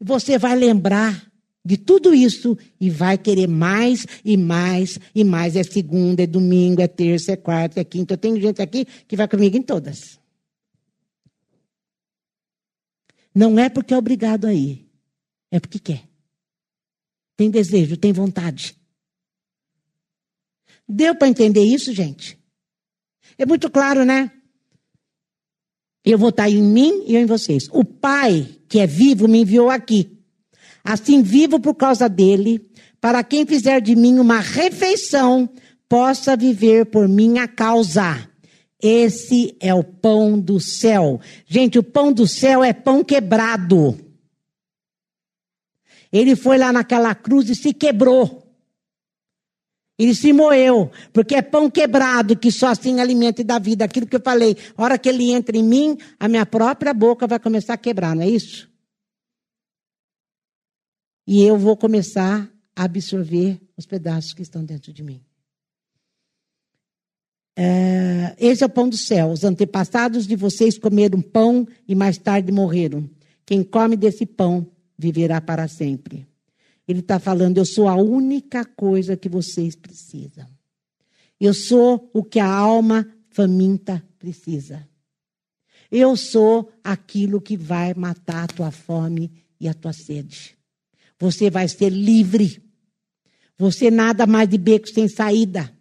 Você 0.00 0.38
vai 0.38 0.56
lembrar 0.56 1.25
de 1.66 1.76
tudo 1.76 2.14
isso 2.14 2.56
e 2.80 2.88
vai 2.88 3.18
querer 3.18 3.48
mais 3.48 4.06
e 4.24 4.36
mais 4.36 5.00
e 5.12 5.24
mais. 5.24 5.56
É 5.56 5.64
segunda, 5.64 6.22
é 6.22 6.26
domingo, 6.26 6.80
é 6.80 6.86
terça, 6.86 7.32
é 7.32 7.36
quarta, 7.36 7.80
é 7.80 7.84
quinta. 7.84 8.14
Eu 8.14 8.18
tenho 8.18 8.40
gente 8.40 8.62
aqui 8.62 8.84
que 8.84 9.16
vai 9.16 9.26
comigo 9.26 9.56
em 9.56 9.62
todas. 9.62 10.20
Não 13.34 13.58
é 13.58 13.68
porque 13.68 13.92
é 13.92 13.98
obrigado 13.98 14.46
a 14.46 14.54
ir, 14.54 14.88
é 15.50 15.58
porque 15.58 15.80
quer. 15.80 16.08
Tem 17.36 17.50
desejo, 17.50 17.96
tem 17.96 18.12
vontade. 18.12 18.76
Deu 20.88 21.16
para 21.16 21.28
entender 21.28 21.64
isso, 21.64 21.92
gente? 21.92 22.38
É 23.36 23.44
muito 23.44 23.68
claro, 23.68 24.04
né? 24.04 24.30
Eu 26.04 26.16
vou 26.16 26.28
estar 26.28 26.48
em 26.48 26.62
mim 26.62 27.02
e 27.08 27.16
eu 27.16 27.20
em 27.20 27.26
vocês. 27.26 27.68
O 27.72 27.84
Pai, 27.84 28.48
que 28.68 28.78
é 28.78 28.86
vivo, 28.86 29.26
me 29.26 29.40
enviou 29.40 29.68
aqui. 29.68 30.15
Assim 30.86 31.20
vivo 31.20 31.58
por 31.58 31.74
causa 31.74 32.08
dele, 32.08 32.64
para 33.00 33.24
quem 33.24 33.44
fizer 33.44 33.80
de 33.80 33.96
mim 33.96 34.20
uma 34.20 34.38
refeição, 34.38 35.50
possa 35.88 36.36
viver 36.36 36.86
por 36.86 37.08
minha 37.08 37.48
causa. 37.48 38.30
Esse 38.80 39.56
é 39.58 39.74
o 39.74 39.82
pão 39.82 40.38
do 40.38 40.60
céu. 40.60 41.20
Gente, 41.44 41.76
o 41.76 41.82
pão 41.82 42.12
do 42.12 42.24
céu 42.24 42.62
é 42.62 42.72
pão 42.72 43.02
quebrado. 43.02 43.98
Ele 46.12 46.36
foi 46.36 46.56
lá 46.56 46.72
naquela 46.72 47.12
cruz 47.16 47.50
e 47.50 47.56
se 47.56 47.74
quebrou. 47.74 48.46
Ele 49.98 50.14
se 50.14 50.32
moeu, 50.32 50.92
porque 51.12 51.34
é 51.34 51.42
pão 51.42 51.68
quebrado 51.68 52.36
que 52.36 52.52
só 52.52 52.68
assim 52.68 53.00
alimenta 53.00 53.40
e 53.40 53.44
dá 53.44 53.58
vida. 53.58 53.84
Aquilo 53.84 54.06
que 54.06 54.14
eu 54.14 54.22
falei, 54.22 54.56
a 54.76 54.82
hora 54.84 54.98
que 54.98 55.08
ele 55.08 55.32
entra 55.32 55.56
em 55.56 55.64
mim, 55.64 55.98
a 56.20 56.28
minha 56.28 56.46
própria 56.46 56.94
boca 56.94 57.26
vai 57.26 57.40
começar 57.40 57.74
a 57.74 57.78
quebrar, 57.78 58.14
não 58.14 58.22
é 58.22 58.28
isso? 58.28 58.75
E 61.26 61.42
eu 61.42 61.58
vou 61.58 61.76
começar 61.76 62.48
a 62.74 62.84
absorver 62.84 63.60
os 63.76 63.84
pedaços 63.84 64.32
que 64.32 64.42
estão 64.42 64.64
dentro 64.64 64.92
de 64.92 65.02
mim. 65.02 65.20
É, 67.58 68.36
esse 68.38 68.62
é 68.62 68.66
o 68.66 68.70
pão 68.70 68.88
do 68.88 68.96
céu. 68.96 69.30
Os 69.30 69.42
antepassados 69.42 70.26
de 70.26 70.36
vocês 70.36 70.78
comeram 70.78 71.20
pão 71.22 71.66
e 71.88 71.94
mais 71.94 72.18
tarde 72.18 72.52
morreram. 72.52 73.08
Quem 73.46 73.64
come 73.64 73.96
desse 73.96 74.26
pão 74.26 74.70
viverá 74.96 75.40
para 75.40 75.66
sempre. 75.66 76.26
Ele 76.86 77.00
está 77.00 77.18
falando: 77.18 77.58
eu 77.58 77.64
sou 77.64 77.88
a 77.88 77.96
única 77.96 78.64
coisa 78.64 79.16
que 79.16 79.28
vocês 79.28 79.74
precisam. 79.74 80.46
Eu 81.40 81.54
sou 81.54 82.10
o 82.12 82.22
que 82.22 82.38
a 82.38 82.48
alma 82.48 83.08
faminta 83.30 84.02
precisa. 84.18 84.86
Eu 85.90 86.16
sou 86.16 86.70
aquilo 86.82 87.40
que 87.40 87.56
vai 87.56 87.94
matar 87.94 88.44
a 88.44 88.46
tua 88.48 88.70
fome 88.70 89.32
e 89.60 89.68
a 89.68 89.74
tua 89.74 89.92
sede. 89.92 90.55
Você 91.18 91.50
vai 91.50 91.68
ser 91.68 91.90
livre. 91.90 92.62
Você 93.58 93.90
nada 93.90 94.26
mais 94.26 94.48
de 94.48 94.58
beco 94.58 94.88
sem 94.88 95.08
saída. 95.08 95.72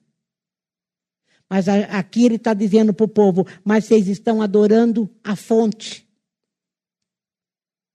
Mas 1.50 1.68
aqui 1.68 2.26
ele 2.26 2.36
está 2.36 2.54
dizendo 2.54 2.94
para 2.94 3.06
o 3.06 3.10
povo: 3.10 3.46
mas 3.64 3.86
vocês 3.86 4.08
estão 4.08 4.42
adorando 4.42 5.10
a 5.24 5.36
fonte. 5.36 6.08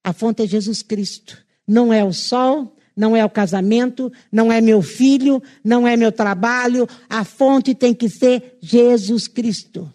A 0.05 0.13
fonte 0.13 0.43
é 0.43 0.47
Jesus 0.47 0.83
Cristo. 0.83 1.45
Não 1.67 1.93
é 1.93 2.05
o 2.05 2.13
sol, 2.13 2.77
não 2.97 3.17
é 3.17 3.25
o 3.25 3.31
casamento, 3.31 4.13
não 4.31 4.53
é 4.53 4.61
meu 4.61 4.83
filho, 4.83 5.43
não 5.65 5.87
é 5.87 5.97
meu 5.97 6.13
trabalho. 6.13 6.87
A 7.09 7.25
fonte 7.25 7.75
tem 7.75 7.95
que 7.95 8.09
ser 8.09 8.59
Jesus 8.61 9.29
Cristo. 9.29 9.93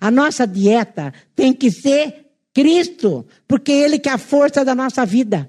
A 0.00 0.10
nossa 0.10 0.46
dieta 0.46 1.12
tem 1.34 1.52
que 1.52 1.70
ser 1.70 2.26
Cristo, 2.52 3.26
porque 3.46 3.72
Ele 3.72 3.98
que 3.98 4.08
é 4.08 4.12
a 4.12 4.18
força 4.18 4.64
da 4.64 4.74
nossa 4.74 5.04
vida. 5.06 5.48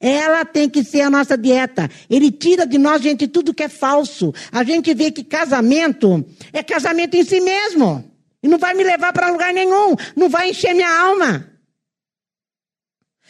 Ela 0.00 0.46
tem 0.46 0.68
que 0.68 0.82
ser 0.82 1.02
a 1.02 1.10
nossa 1.10 1.36
dieta. 1.36 1.90
Ele 2.08 2.32
tira 2.32 2.66
de 2.66 2.78
nós, 2.78 3.02
gente, 3.02 3.28
tudo 3.28 3.52
que 3.52 3.64
é 3.64 3.68
falso. 3.68 4.32
A 4.50 4.64
gente 4.64 4.94
vê 4.94 5.10
que 5.10 5.22
casamento 5.22 6.24
é 6.54 6.62
casamento 6.62 7.16
em 7.16 7.24
si 7.24 7.38
mesmo. 7.38 8.10
E 8.42 8.48
não 8.48 8.58
vai 8.58 8.72
me 8.72 8.82
levar 8.82 9.12
para 9.12 9.30
lugar 9.30 9.52
nenhum. 9.52 9.94
Não 10.16 10.30
vai 10.30 10.50
encher 10.50 10.74
minha 10.74 10.90
alma. 10.90 11.52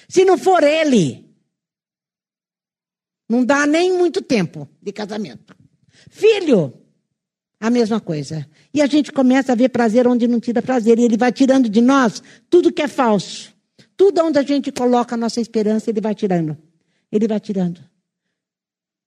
Se 0.09 0.25
não 0.25 0.39
for 0.39 0.63
ele. 0.63 1.29
Não 3.29 3.45
dá 3.45 3.67
nem 3.67 3.93
muito 3.93 4.23
tempo 4.23 4.69
de 4.81 4.93
casamento. 4.93 5.57
Filho, 6.09 6.73
a 7.59 7.69
mesma 7.69 8.01
coisa. 8.01 8.49
E 8.73 8.81
a 8.81 8.87
gente 8.87 9.11
começa 9.11 9.53
a 9.53 9.57
ver 9.57 9.71
prazer 9.71 10.07
onde 10.07 10.29
não 10.29 10.39
tira 10.39 10.63
prazer. 10.63 11.01
E 11.01 11.03
ele 11.03 11.17
vai 11.17 11.33
tirando 11.33 11.69
de 11.69 11.81
nós 11.81 12.23
tudo 12.49 12.73
que 12.73 12.83
é 12.83 12.89
falso. 12.89 13.53
Tudo 14.01 14.25
onde 14.25 14.39
a 14.39 14.43
gente 14.43 14.73
coloca 14.73 15.15
a 15.15 15.19
nossa 15.19 15.43
esperança, 15.43 15.91
ele 15.91 16.01
vai 16.01 16.15
tirando. 16.15 16.57
Ele 17.13 17.29
vai 17.29 17.39
tirando. 17.39 17.85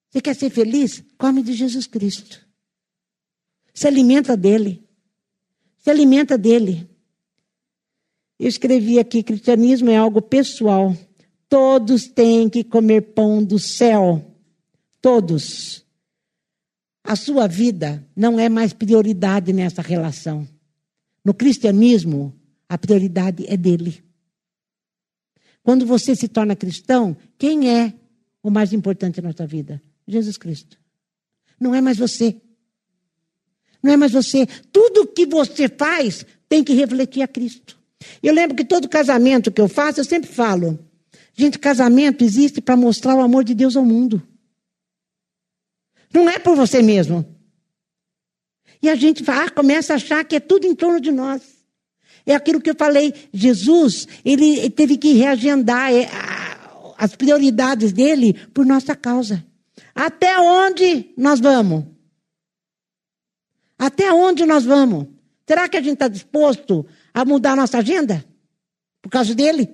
Você 0.08 0.22
quer 0.22 0.36
ser 0.36 0.52
feliz? 0.52 1.04
Come 1.18 1.42
de 1.42 1.52
Jesus 1.52 1.88
Cristo. 1.88 2.48
Se 3.74 3.88
alimenta 3.88 4.38
dele. 4.38 4.88
Se 5.80 5.90
alimenta 5.90 6.38
dele. 6.38 6.88
Eu 8.38 8.48
escrevi 8.48 9.00
aqui: 9.00 9.24
cristianismo 9.24 9.90
é 9.90 9.98
algo 9.98 10.22
pessoal. 10.22 10.96
Todos 11.50 12.06
têm 12.06 12.48
que 12.48 12.64
comer 12.64 13.02
pão 13.16 13.44
do 13.44 13.58
céu. 13.58 14.24
Todos. 15.02 15.84
A 17.04 17.16
sua 17.16 17.48
vida 17.48 18.08
não 18.16 18.40
é 18.40 18.48
mais 18.48 18.74
prioridade 18.74 19.54
nessa 19.54 19.82
relação. 19.82 20.48
No 21.26 21.34
cristianismo, 21.34 22.32
a 22.70 22.78
prioridade 22.78 23.44
é 23.48 23.58
dele. 23.58 24.13
Quando 25.64 25.86
você 25.86 26.16
se 26.16 26.28
torna 26.28 26.56
cristão, 26.56 27.16
quem 27.38 27.70
é 27.70 27.94
o 28.44 28.52
mais 28.52 28.74
importante 28.74 29.22
na 29.22 29.32
sua 29.32 29.48
vida? 29.48 29.82
Jesus 30.06 30.38
Cristo. 30.38 30.78
Não 31.60 31.74
é 31.74 31.80
mais 31.80 31.98
você. 31.98 32.36
Não 33.82 33.94
é 33.94 33.98
mais 33.98 34.12
você. 34.12 34.46
Tudo 34.72 35.08
que 35.08 35.26
você 35.26 35.70
faz 35.70 36.26
tem 36.50 36.64
que 36.64 36.74
refletir 36.74 37.22
a 37.22 37.28
Cristo. 37.28 37.80
Eu 38.22 38.34
lembro 38.34 38.56
que 38.56 38.66
todo 38.66 38.90
casamento 38.90 39.52
que 39.52 39.62
eu 39.62 39.70
faço, 39.70 40.02
eu 40.02 40.06
sempre 40.06 40.30
falo: 40.30 40.78
gente, 41.34 41.58
casamento 41.58 42.24
existe 42.24 42.62
para 42.62 42.76
mostrar 42.76 43.16
o 43.16 43.22
amor 43.22 43.46
de 43.46 43.56
Deus 43.56 43.78
ao 43.78 43.86
mundo. 43.86 44.22
Não 46.14 46.30
é 46.30 46.38
por 46.38 46.56
você 46.56 46.82
mesmo. 46.82 47.26
E 48.82 48.90
a 48.90 48.96
gente 48.96 49.24
vai, 49.24 49.50
começa 49.50 49.94
a 49.94 49.96
achar 49.96 50.26
que 50.26 50.36
é 50.36 50.40
tudo 50.42 50.68
em 50.68 50.76
torno 50.76 51.00
de 51.00 51.12
nós. 51.12 51.42
É 52.26 52.36
aquilo 52.36 52.62
que 52.62 52.70
eu 52.70 52.76
falei. 52.76 53.14
Jesus, 53.34 54.08
ele 54.24 54.70
teve 54.70 54.98
que 54.98 55.14
reagendar 55.14 55.92
é, 55.92 56.08
as 56.98 57.16
prioridades 57.16 57.92
dele 57.92 58.34
por 58.54 58.66
nossa 58.66 58.96
causa. 58.96 59.46
Até 59.94 60.40
onde 60.40 61.14
nós 61.18 61.40
vamos? 61.40 61.86
Até 63.78 64.12
onde 64.14 64.46
nós 64.46 64.64
vamos? 64.64 65.08
Será 65.48 65.68
que 65.68 65.78
a 65.78 65.82
gente 65.82 65.94
está 65.94 66.08
disposto 66.08 66.86
a 67.14 67.26
mudar 67.26 67.54
a 67.54 67.58
nossa 67.58 67.80
agenda? 67.80 68.26
Por 69.02 69.10
causa 69.10 69.36
dele? 69.36 69.70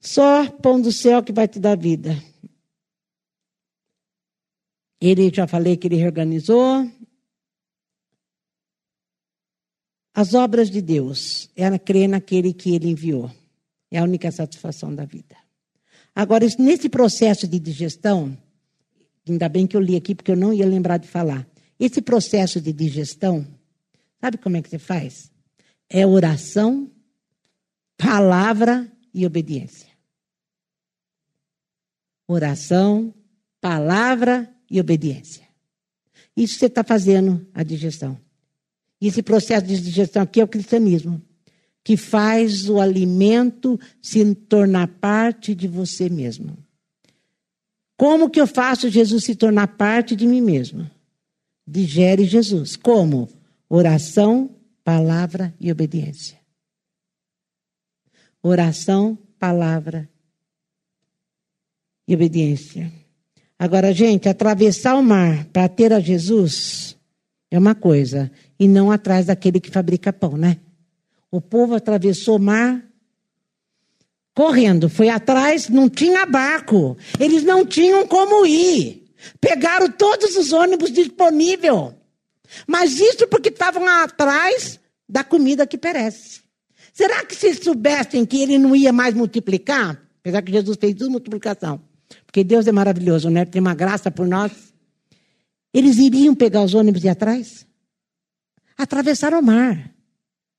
Só 0.00 0.48
pão 0.50 0.80
do 0.80 0.92
céu 0.92 1.22
que 1.22 1.32
vai 1.32 1.48
te 1.48 1.58
dar 1.58 1.76
vida. 1.76 2.10
Ele, 5.00 5.32
já 5.34 5.48
falei 5.48 5.76
que 5.76 5.88
ele 5.88 5.96
reorganizou, 5.96 6.88
As 10.14 10.34
obras 10.34 10.70
de 10.70 10.82
Deus 10.82 11.48
é 11.56 11.78
crer 11.78 12.08
naquele 12.08 12.52
que 12.52 12.74
ele 12.74 12.88
enviou. 12.88 13.30
É 13.90 13.98
a 13.98 14.04
única 14.04 14.30
satisfação 14.30 14.94
da 14.94 15.04
vida. 15.04 15.36
Agora, 16.14 16.46
nesse 16.58 16.88
processo 16.88 17.48
de 17.48 17.58
digestão, 17.58 18.36
ainda 19.26 19.48
bem 19.48 19.66
que 19.66 19.76
eu 19.76 19.80
li 19.80 19.96
aqui 19.96 20.14
porque 20.14 20.30
eu 20.30 20.36
não 20.36 20.52
ia 20.52 20.66
lembrar 20.66 20.98
de 20.98 21.08
falar. 21.08 21.46
Esse 21.80 22.02
processo 22.02 22.60
de 22.60 22.72
digestão, 22.72 23.46
sabe 24.20 24.36
como 24.36 24.56
é 24.56 24.62
que 24.62 24.68
você 24.68 24.78
faz? 24.78 25.30
É 25.88 26.06
oração, 26.06 26.90
palavra 27.96 28.90
e 29.14 29.24
obediência. 29.24 29.88
Oração, 32.28 33.14
palavra 33.60 34.50
e 34.70 34.80
obediência. 34.80 35.46
Isso 36.36 36.58
você 36.58 36.66
está 36.66 36.84
fazendo 36.84 37.46
a 37.52 37.62
digestão. 37.62 38.18
E 39.02 39.08
esse 39.08 39.20
processo 39.20 39.66
de 39.66 39.80
digestão 39.80 40.22
aqui 40.22 40.40
é 40.40 40.44
o 40.44 40.48
cristianismo, 40.48 41.20
que 41.82 41.96
faz 41.96 42.68
o 42.68 42.80
alimento 42.80 43.76
se 44.00 44.32
tornar 44.32 44.86
parte 44.86 45.56
de 45.56 45.66
você 45.66 46.08
mesmo. 46.08 46.56
Como 47.96 48.30
que 48.30 48.40
eu 48.40 48.46
faço 48.46 48.88
Jesus 48.88 49.24
se 49.24 49.34
tornar 49.34 49.76
parte 49.76 50.14
de 50.14 50.24
mim 50.24 50.40
mesmo? 50.40 50.88
Digere 51.66 52.24
Jesus. 52.24 52.76
Como? 52.76 53.28
Oração, 53.68 54.54
palavra 54.84 55.52
e 55.58 55.72
obediência. 55.72 56.38
Oração, 58.40 59.18
palavra 59.36 60.08
e 62.06 62.14
obediência. 62.14 62.92
Agora, 63.58 63.92
gente, 63.92 64.28
atravessar 64.28 64.94
o 64.94 65.02
mar 65.02 65.44
para 65.46 65.68
ter 65.68 65.92
a 65.92 65.98
Jesus 65.98 66.96
é 67.52 67.58
uma 67.58 67.74
coisa 67.74 68.32
e 68.58 68.66
não 68.66 68.90
atrás 68.90 69.26
daquele 69.26 69.60
que 69.60 69.70
fabrica 69.70 70.10
pão, 70.10 70.38
né? 70.38 70.56
O 71.30 71.38
povo 71.38 71.74
atravessou 71.74 72.36
o 72.36 72.40
mar 72.40 72.82
correndo, 74.34 74.88
foi 74.88 75.10
atrás, 75.10 75.68
não 75.68 75.86
tinha 75.86 76.24
barco, 76.24 76.96
eles 77.20 77.44
não 77.44 77.66
tinham 77.66 78.06
como 78.06 78.46
ir. 78.46 79.04
Pegaram 79.38 79.90
todos 79.90 80.34
os 80.34 80.50
ônibus 80.50 80.90
disponíveis. 80.90 81.92
Mas 82.66 82.98
isso 82.98 83.28
porque 83.28 83.50
estavam 83.50 83.86
atrás 83.86 84.80
da 85.06 85.22
comida 85.22 85.66
que 85.66 85.76
perece. 85.76 86.40
Será 86.94 87.22
que 87.22 87.34
se 87.34 87.52
soubessem 87.54 88.24
que 88.24 88.42
ele 88.42 88.58
não 88.58 88.74
ia 88.74 88.94
mais 88.94 89.14
multiplicar? 89.14 90.02
Apesar 90.20 90.40
que 90.40 90.52
Jesus 90.52 90.78
fez 90.80 90.94
duas 90.94 91.10
multiplicação. 91.10 91.82
Porque 92.24 92.42
Deus 92.42 92.66
é 92.66 92.72
maravilhoso, 92.72 93.28
né? 93.28 93.44
Tem 93.44 93.60
uma 93.60 93.74
graça 93.74 94.10
por 94.10 94.26
nós. 94.26 94.71
Eles 95.72 95.98
iriam 95.98 96.34
pegar 96.34 96.62
os 96.62 96.74
ônibus 96.74 97.02
e 97.02 97.06
ir 97.06 97.10
atrás? 97.10 97.66
atravessaram 98.82 99.38
o 99.38 99.42
mar 99.42 99.94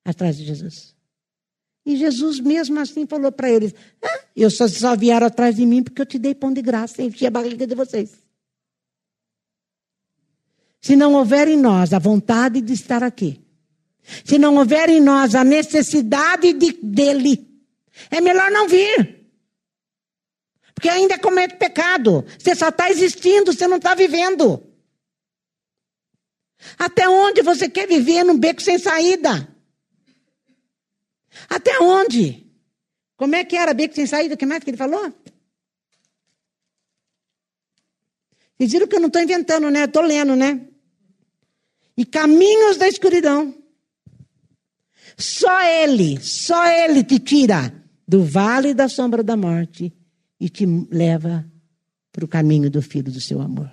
atrás 0.06 0.38
de 0.38 0.46
Jesus. 0.46 0.96
E 1.86 1.98
Jesus, 1.98 2.40
mesmo 2.40 2.80
assim, 2.80 3.06
falou 3.06 3.32
para 3.32 3.50
eles: 3.50 3.74
ah, 4.02 4.20
Eu 4.36 4.50
só, 4.50 4.68
só 4.68 4.96
vieram 4.96 5.28
atrás 5.28 5.56
de 5.56 5.66
mim 5.66 5.84
porque 5.84 6.02
eu 6.02 6.06
te 6.06 6.18
dei 6.18 6.34
pão 6.34 6.54
de 6.54 6.62
graça 6.62 7.02
e 7.02 7.08
enchi 7.08 7.26
a 7.26 7.32
barriga 7.32 7.68
de 7.68 7.76
vocês. 7.76 8.24
Se 10.80 10.96
não 10.96 11.14
houver 11.14 11.48
em 11.48 11.58
nós 11.58 11.94
a 11.94 12.00
vontade 12.00 12.62
de 12.62 12.74
estar 12.74 13.04
aqui, 13.04 13.42
se 14.24 14.38
não 14.38 14.56
houver 14.56 14.90
em 14.90 15.02
nós 15.02 15.36
a 15.36 15.44
necessidade 15.44 16.54
de, 16.54 16.74
dele, 16.82 17.48
é 18.10 18.22
melhor 18.22 18.50
não 18.52 18.68
vir. 18.68 19.22
Porque 20.74 20.90
ainda 20.90 21.18
comete 21.20 21.56
pecado. 21.56 22.26
Você 22.38 22.56
só 22.56 22.70
está 22.70 22.90
existindo, 22.90 23.54
você 23.54 23.68
não 23.68 23.78
está 23.78 23.94
vivendo. 23.94 24.73
Até 26.78 27.08
onde 27.10 27.42
você 27.42 27.70
quer 27.70 27.88
viver 27.88 28.24
num 28.24 28.38
beco 28.38 28.62
sem 28.62 28.78
saída? 28.80 29.48
Até 31.50 31.80
onde? 31.80 32.46
Como 33.16 33.36
é 33.36 33.44
que 33.44 33.56
era 33.56 33.74
beco 33.74 33.96
sem 33.96 34.06
saída? 34.06 34.36
O 34.36 34.38
que 34.38 34.46
mais 34.46 34.64
que 34.64 34.70
ele 34.70 34.78
falou? 34.78 35.14
Vocês 38.58 38.72
viram 38.72 38.88
que 38.88 38.96
eu 38.96 39.00
não 39.00 39.08
estou 39.08 39.22
inventando, 39.22 39.70
né? 39.70 39.84
Estou 39.86 40.04
lendo, 40.04 40.36
né? 40.36 40.62
E 41.98 42.06
caminhos 42.06 42.78
da 42.78 42.88
escuridão. 42.88 43.54
Só 45.18 45.62
Ele, 45.64 46.20
só 46.22 46.66
Ele 46.66 47.04
te 47.04 47.20
tira 47.20 47.74
do 48.08 48.24
vale 48.24 48.74
da 48.74 48.88
sombra 48.88 49.24
da 49.24 49.36
morte 49.36 49.94
e 50.40 50.50
te 50.50 50.66
leva 50.92 51.46
para 52.12 52.26
o 52.26 52.28
caminho 52.28 52.70
do 52.70 52.82
Filho 52.82 53.12
do 53.12 53.22
seu 53.22 53.42
amor. 53.42 53.72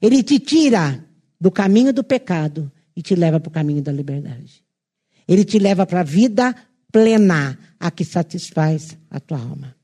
Ele 0.00 0.22
te 0.22 0.38
tira 0.38 1.04
do 1.40 1.50
caminho 1.50 1.92
do 1.92 2.02
pecado 2.02 2.70
e 2.96 3.02
te 3.02 3.14
leva 3.14 3.38
para 3.38 3.48
o 3.48 3.52
caminho 3.52 3.82
da 3.82 3.92
liberdade. 3.92 4.64
Ele 5.26 5.44
te 5.44 5.58
leva 5.58 5.86
para 5.86 6.00
a 6.00 6.04
vida 6.04 6.54
plena, 6.90 7.58
a 7.78 7.90
que 7.90 8.04
satisfaz 8.04 8.96
a 9.10 9.20
tua 9.20 9.38
alma. 9.38 9.76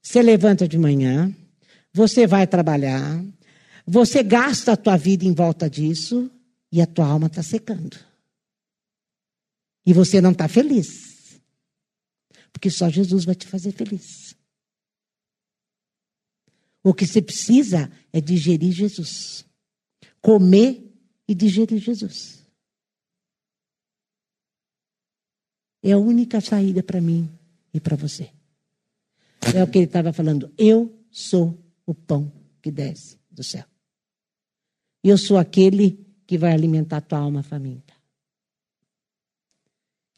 Você 0.00 0.22
levanta 0.22 0.66
de 0.66 0.78
manhã, 0.78 1.34
você 1.92 2.26
vai 2.26 2.46
trabalhar, 2.46 3.22
você 3.86 4.22
gasta 4.22 4.72
a 4.72 4.76
tua 4.76 4.96
vida 4.96 5.24
em 5.24 5.34
volta 5.34 5.68
disso 5.68 6.30
e 6.70 6.80
a 6.80 6.86
tua 6.86 7.06
alma 7.06 7.26
está 7.26 7.42
secando. 7.42 7.98
E 9.84 9.92
você 9.92 10.20
não 10.20 10.30
está 10.30 10.48
feliz. 10.48 11.40
Porque 12.52 12.70
só 12.70 12.88
Jesus 12.88 13.24
vai 13.24 13.34
te 13.34 13.46
fazer 13.46 13.72
feliz. 13.72 14.36
O 16.82 16.94
que 16.94 17.06
você 17.06 17.20
precisa 17.20 17.90
é 18.12 18.20
digerir 18.20 18.72
Jesus. 18.72 19.44
Comer 20.20 20.91
e 21.28 21.34
digerir 21.34 21.80
Jesus. 21.80 22.42
É 25.82 25.92
a 25.92 25.98
única 25.98 26.40
saída 26.40 26.82
para 26.82 27.00
mim 27.00 27.28
e 27.74 27.80
para 27.80 27.96
você. 27.96 28.30
É 29.54 29.62
o 29.62 29.70
que 29.70 29.78
ele 29.78 29.86
estava 29.86 30.12
falando. 30.12 30.52
Eu 30.56 30.96
sou 31.10 31.58
o 31.84 31.94
pão 31.94 32.32
que 32.60 32.70
desce 32.70 33.18
do 33.30 33.42
céu. 33.42 33.64
Eu 35.02 35.18
sou 35.18 35.36
aquele 35.36 36.06
que 36.26 36.38
vai 36.38 36.52
alimentar 36.52 36.98
a 36.98 37.00
tua 37.00 37.18
alma 37.18 37.42
faminta. 37.42 37.92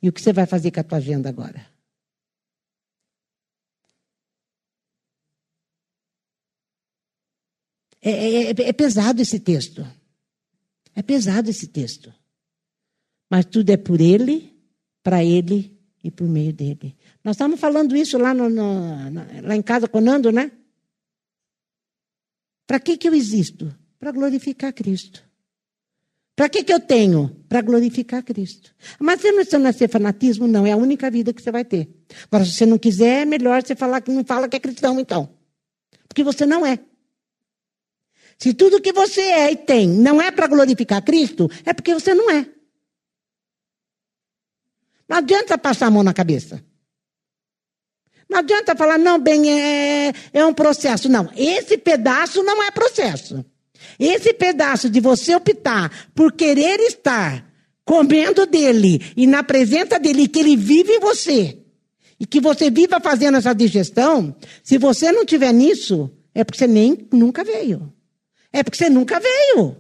E 0.03 0.09
o 0.09 0.13
que 0.13 0.21
você 0.21 0.33
vai 0.35 0.47
fazer 0.47 0.71
com 0.71 0.81
a 0.81 0.85
tua 0.85 0.99
agenda 0.99 1.31
agora? 1.31 1.67
É, 8.03 8.11
é, 8.11 8.43
é, 8.51 8.51
é 8.51 8.73
pesado 8.75 9.23
esse 9.23 9.41
texto. 9.41 9.83
É 10.95 11.03
pesado 11.03 11.51
esse 11.51 11.67
texto. 11.69 12.13
Mas 13.31 13.47
tudo 13.47 13.71
é 13.71 13.77
por 13.77 14.01
ele, 14.01 14.53
para 15.03 15.25
ele 15.25 15.77
e 16.03 16.11
por 16.11 16.29
meio 16.29 16.53
dele. 16.53 16.97
Nós 17.23 17.35
estávamos 17.35 17.59
falando 17.59 17.97
isso 17.97 18.19
lá, 18.19 18.35
no, 18.35 18.49
no, 18.49 18.63
lá 19.43 19.57
em 19.57 19.63
casa 19.63 19.89
com 19.89 19.99
o 19.99 20.01
Nando, 20.01 20.31
né? 20.31 20.53
Para 22.67 22.79
que, 22.79 22.97
que 22.97 23.09
eu 23.09 23.15
existo? 23.15 23.75
Para 23.99 24.13
glorificar 24.13 24.73
Cristo. 24.73 25.25
Para 26.37 26.49
que, 26.49 26.65
que 26.65 26.73
eu 26.73 26.81
tenho? 26.81 27.29
Para 27.49 27.61
glorificar 27.61 28.23
Cristo. 28.23 28.75
Mas 28.99 29.21
se 29.21 29.31
não 29.31 29.61
nascer 29.61 29.89
fanatismo, 29.89 30.49
não, 30.49 30.67
é 30.67 30.73
a 30.73 30.77
única 30.77 31.11
vida 31.11 31.33
que 31.33 31.41
você 31.41 31.51
vai 31.51 31.65
ter. 31.65 31.89
Agora, 32.25 32.45
se 32.45 32.53
você 32.53 32.67
não 32.67 32.79
quiser, 32.79 33.23
é 33.23 33.25
melhor 33.25 33.63
você 33.63 33.77
falar 33.77 34.01
que 34.01 34.11
não 34.11 34.25
fala 34.25 34.49
que 34.49 34.57
é 34.57 34.61
cristão, 34.61 34.99
então. 34.99 35.29
Porque 36.09 36.25
você 36.25 36.45
não 36.45 36.67
é. 36.67 36.79
Se 38.39 38.53
tudo 38.53 38.81
que 38.81 38.93
você 38.93 39.21
é 39.21 39.53
e 39.53 39.57
tem 39.57 39.89
não 39.89 40.21
é 40.21 40.31
para 40.31 40.47
glorificar 40.47 41.03
Cristo, 41.03 41.51
é 41.65 41.73
porque 41.73 41.95
você 41.95 42.15
não 42.15 42.31
é. 42.31 42.47
Não 45.09 45.19
adianta 45.19 45.57
passar 45.59 45.87
a 45.87 45.91
mão 45.91 46.03
na 46.03 46.13
cabeça. 46.13 46.65
Não 48.29 48.39
adianta 48.39 48.75
falar, 48.75 48.99
não, 48.99 49.19
bem, 49.19 49.51
é, 49.53 50.13
é 50.33 50.45
um 50.45 50.55
processo. 50.55 51.09
Não, 51.09 51.31
esse 51.37 51.79
pedaço 51.79 52.43
não 52.43 52.63
é 52.63 52.71
processo. 52.71 53.45
Esse 53.99 54.33
pedaço 54.33 54.89
de 54.89 54.99
você 55.01 55.35
optar 55.37 56.09
por 56.15 56.33
querer 56.33 56.81
estar 56.81 57.47
comendo 57.85 58.47
dele 58.47 59.01
e 59.17 59.27
na 59.27 59.43
presença 59.43 59.99
dele, 59.99 60.27
que 60.27 60.41
ele 60.41 60.57
vive 60.57 60.95
em 60.95 61.01
você, 61.01 61.59
e 62.19 62.27
que 62.27 62.41
você 62.41 62.71
viva 62.71 62.99
fazendo 63.01 63.37
essa 63.37 63.53
digestão, 63.53 64.35
se 64.63 64.79
você 64.79 65.13
não 65.13 65.25
tiver 65.25 65.53
nisso, 65.53 66.11
é 66.35 66.43
porque 66.43 66.59
você 66.59 66.67
nem 66.67 67.07
nunca 67.13 67.45
veio. 67.45 67.94
É 68.55 68.63
porque 68.63 68.77
você 68.77 68.89
nunca 68.89 69.19
veio. 69.19 69.77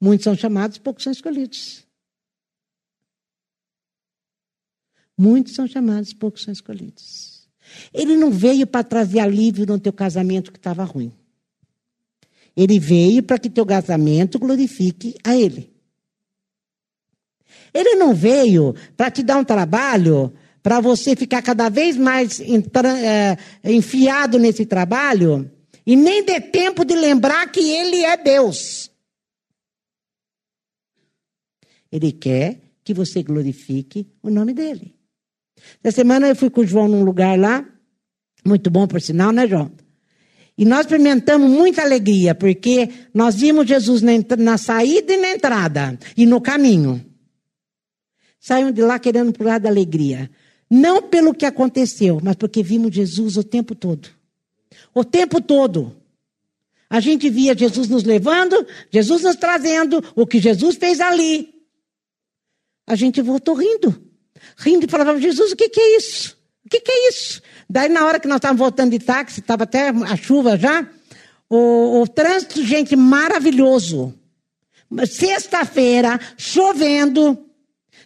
Muitos 0.00 0.24
são 0.24 0.34
chamados, 0.34 0.78
poucos 0.78 1.04
são 1.04 1.12
escolhidos. 1.12 1.86
Muitos 5.16 5.54
são 5.54 5.68
chamados, 5.68 6.12
poucos 6.12 6.42
são 6.42 6.50
escolhidos. 6.50 7.48
Ele 7.94 8.16
não 8.16 8.32
veio 8.32 8.66
para 8.66 8.82
trazer 8.82 9.20
alívio 9.20 9.64
no 9.64 9.78
teu 9.78 9.92
casamento 9.92 10.50
que 10.50 10.58
estava 10.58 10.82
ruim. 10.82 11.12
Ele 12.56 12.80
veio 12.80 13.22
para 13.22 13.38
que 13.38 13.48
teu 13.48 13.64
casamento 13.64 14.36
glorifique 14.36 15.14
a 15.22 15.36
Ele. 15.36 15.72
Ele 17.72 17.94
não 17.94 18.12
veio 18.12 18.74
para 18.96 19.08
te 19.08 19.22
dar 19.22 19.36
um 19.36 19.44
trabalho 19.44 20.34
para 20.64 20.80
você 20.80 21.14
ficar 21.14 21.42
cada 21.42 21.68
vez 21.68 21.96
mais 21.96 22.40
é, 22.40 23.38
enfiado 23.62 24.36
nesse 24.36 24.66
trabalho 24.66 25.48
e 25.86 25.96
nem 25.96 26.24
dê 26.24 26.40
tempo 26.40 26.84
de 26.84 26.94
lembrar 26.94 27.50
que 27.50 27.60
Ele 27.60 28.04
é 28.04 28.16
Deus. 28.16 28.90
Ele 31.90 32.12
quer 32.12 32.60
que 32.84 32.94
você 32.94 33.22
glorifique 33.22 34.06
o 34.22 34.30
nome 34.30 34.54
dele. 34.54 34.94
Essa 35.82 35.96
semana 35.96 36.28
eu 36.28 36.36
fui 36.36 36.50
com 36.50 36.60
o 36.60 36.66
João 36.66 36.88
num 36.88 37.04
lugar 37.04 37.38
lá, 37.38 37.64
muito 38.44 38.70
bom 38.70 38.86
por 38.86 39.00
sinal, 39.00 39.32
né, 39.32 39.46
João? 39.46 39.70
E 40.56 40.64
nós 40.64 40.80
experimentamos 40.80 41.50
muita 41.50 41.82
alegria, 41.82 42.34
porque 42.34 42.90
nós 43.14 43.34
vimos 43.34 43.66
Jesus 43.66 44.02
na, 44.02 44.12
na 44.38 44.58
saída 44.58 45.12
e 45.12 45.16
na 45.16 45.30
entrada, 45.30 45.98
e 46.16 46.26
no 46.26 46.40
caminho. 46.40 47.04
Saímos 48.38 48.74
de 48.74 48.82
lá 48.82 48.98
querendo 48.98 49.32
pular 49.32 49.58
da 49.58 49.68
alegria. 49.68 50.30
Não 50.70 51.02
pelo 51.02 51.34
que 51.34 51.44
aconteceu, 51.44 52.20
mas 52.22 52.36
porque 52.36 52.62
vimos 52.62 52.94
Jesus 52.94 53.36
o 53.36 53.44
tempo 53.44 53.74
todo. 53.74 54.08
O 54.94 55.04
tempo 55.04 55.40
todo. 55.40 55.96
A 56.88 56.98
gente 56.98 57.30
via 57.30 57.56
Jesus 57.56 57.88
nos 57.88 58.02
levando, 58.02 58.66
Jesus 58.90 59.22
nos 59.22 59.36
trazendo, 59.36 60.02
o 60.16 60.26
que 60.26 60.40
Jesus 60.40 60.76
fez 60.76 61.00
ali. 61.00 61.54
A 62.86 62.96
gente 62.96 63.22
voltou 63.22 63.54
rindo. 63.54 64.02
Rindo 64.56 64.86
e 64.86 64.90
falava, 64.90 65.20
Jesus, 65.20 65.52
o 65.52 65.56
que, 65.56 65.68
que 65.68 65.80
é 65.80 65.96
isso? 65.96 66.36
O 66.66 66.68
que, 66.68 66.80
que 66.80 66.90
é 66.90 67.08
isso? 67.08 67.40
Daí, 67.68 67.88
na 67.88 68.04
hora 68.04 68.18
que 68.18 68.26
nós 68.26 68.38
estávamos 68.38 68.58
voltando 68.58 68.90
de 68.90 68.98
táxi, 68.98 69.38
estava 69.38 69.62
até 69.62 69.90
a 69.90 70.16
chuva 70.16 70.56
já, 70.56 70.88
o, 71.48 72.02
o 72.02 72.08
trânsito, 72.08 72.64
gente, 72.64 72.96
maravilhoso. 72.96 74.12
Sexta-feira, 75.08 76.18
chovendo, 76.36 77.38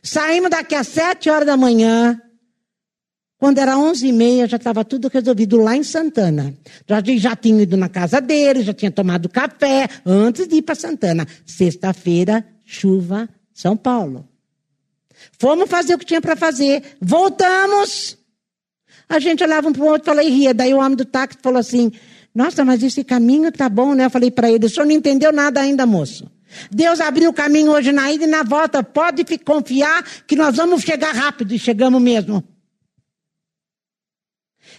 saímos 0.02 0.50
daqui 0.50 0.74
às 0.74 0.88
sete 0.88 1.30
horas 1.30 1.46
da 1.46 1.56
manhã. 1.56 2.20
Quando 3.44 3.58
era 3.58 3.76
onze 3.76 4.06
e 4.06 4.12
meia, 4.12 4.48
já 4.48 4.56
estava 4.56 4.82
tudo 4.86 5.06
resolvido 5.12 5.58
lá 5.58 5.76
em 5.76 5.82
Santana. 5.82 6.54
Já, 6.88 7.02
já 7.18 7.36
tinha 7.36 7.62
ido 7.62 7.76
na 7.76 7.90
casa 7.90 8.18
dele, 8.18 8.62
já 8.62 8.72
tinha 8.72 8.90
tomado 8.90 9.28
café, 9.28 9.86
antes 10.06 10.48
de 10.48 10.56
ir 10.56 10.62
para 10.62 10.74
Santana. 10.74 11.26
Sexta-feira, 11.44 12.42
chuva, 12.64 13.28
São 13.52 13.76
Paulo. 13.76 14.26
Fomos 15.38 15.68
fazer 15.68 15.94
o 15.94 15.98
que 15.98 16.06
tinha 16.06 16.22
para 16.22 16.34
fazer. 16.34 16.96
Voltamos. 17.02 18.16
A 19.06 19.18
gente 19.18 19.44
olhava 19.44 19.68
um 19.68 19.74
para 19.74 19.82
o 19.82 19.88
outro 19.88 20.04
e 20.04 20.06
falei, 20.06 20.30
ria. 20.30 20.54
Daí 20.54 20.72
o 20.72 20.78
homem 20.78 20.96
do 20.96 21.04
táxi 21.04 21.36
falou 21.42 21.58
assim: 21.58 21.92
Nossa, 22.34 22.64
mas 22.64 22.82
esse 22.82 23.04
caminho 23.04 23.52
tá 23.52 23.68
bom, 23.68 23.92
né? 23.92 24.06
Eu 24.06 24.10
falei 24.10 24.30
para 24.30 24.50
ele: 24.50 24.64
O 24.64 24.70
senhor 24.70 24.86
não 24.86 24.92
entendeu 24.92 25.30
nada 25.30 25.60
ainda, 25.60 25.84
moço. 25.84 26.32
Deus 26.70 26.98
abriu 26.98 27.28
o 27.28 27.34
caminho 27.34 27.72
hoje 27.72 27.92
na 27.92 28.10
ida 28.10 28.24
e 28.24 28.26
na 28.26 28.42
volta. 28.42 28.82
Pode 28.82 29.22
confiar 29.44 30.02
que 30.26 30.34
nós 30.34 30.56
vamos 30.56 30.80
chegar 30.80 31.14
rápido. 31.14 31.52
E 31.52 31.58
chegamos 31.58 32.00
mesmo. 32.00 32.42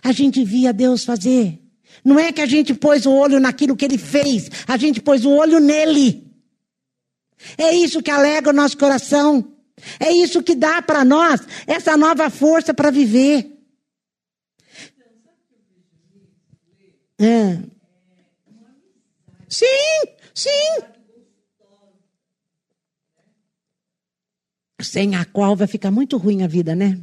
A 0.03 0.11
gente 0.11 0.43
via 0.43 0.73
Deus 0.73 1.03
fazer. 1.03 1.61
Não 2.03 2.19
é 2.19 2.31
que 2.31 2.41
a 2.41 2.45
gente 2.45 2.73
pôs 2.73 3.05
o 3.05 3.11
olho 3.11 3.39
naquilo 3.39 3.75
que 3.75 3.85
ele 3.85 3.97
fez, 3.97 4.49
a 4.67 4.77
gente 4.77 5.01
pôs 5.01 5.25
o 5.25 5.31
olho 5.31 5.59
nele. 5.59 6.25
É 7.57 7.73
isso 7.73 8.01
que 8.01 8.11
alega 8.11 8.49
o 8.49 8.53
nosso 8.53 8.77
coração. 8.77 9.51
É 9.99 10.11
isso 10.11 10.41
que 10.41 10.55
dá 10.55 10.81
para 10.81 11.03
nós 11.03 11.41
essa 11.67 11.97
nova 11.97 12.29
força 12.29 12.73
para 12.73 12.91
viver. 12.91 13.51
É. 17.19 17.59
Sim, 19.47 19.65
sim. 20.33 20.83
Sem 24.81 25.15
a 25.15 25.25
qual 25.25 25.55
vai 25.55 25.67
ficar 25.67 25.91
muito 25.91 26.17
ruim 26.17 26.43
a 26.43 26.47
vida, 26.47 26.75
né? 26.75 26.99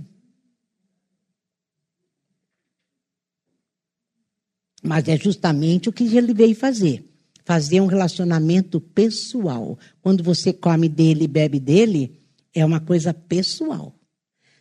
Mas 4.82 5.06
é 5.08 5.16
justamente 5.16 5.88
o 5.88 5.92
que 5.92 6.04
ele 6.16 6.34
veio 6.34 6.56
fazer. 6.56 7.04
Fazer 7.44 7.80
um 7.80 7.86
relacionamento 7.86 8.80
pessoal. 8.80 9.78
Quando 10.00 10.22
você 10.22 10.52
come 10.52 10.88
dele 10.88 11.24
e 11.24 11.28
bebe 11.28 11.60
dele, 11.60 12.20
é 12.54 12.64
uma 12.64 12.80
coisa 12.80 13.14
pessoal. 13.14 13.94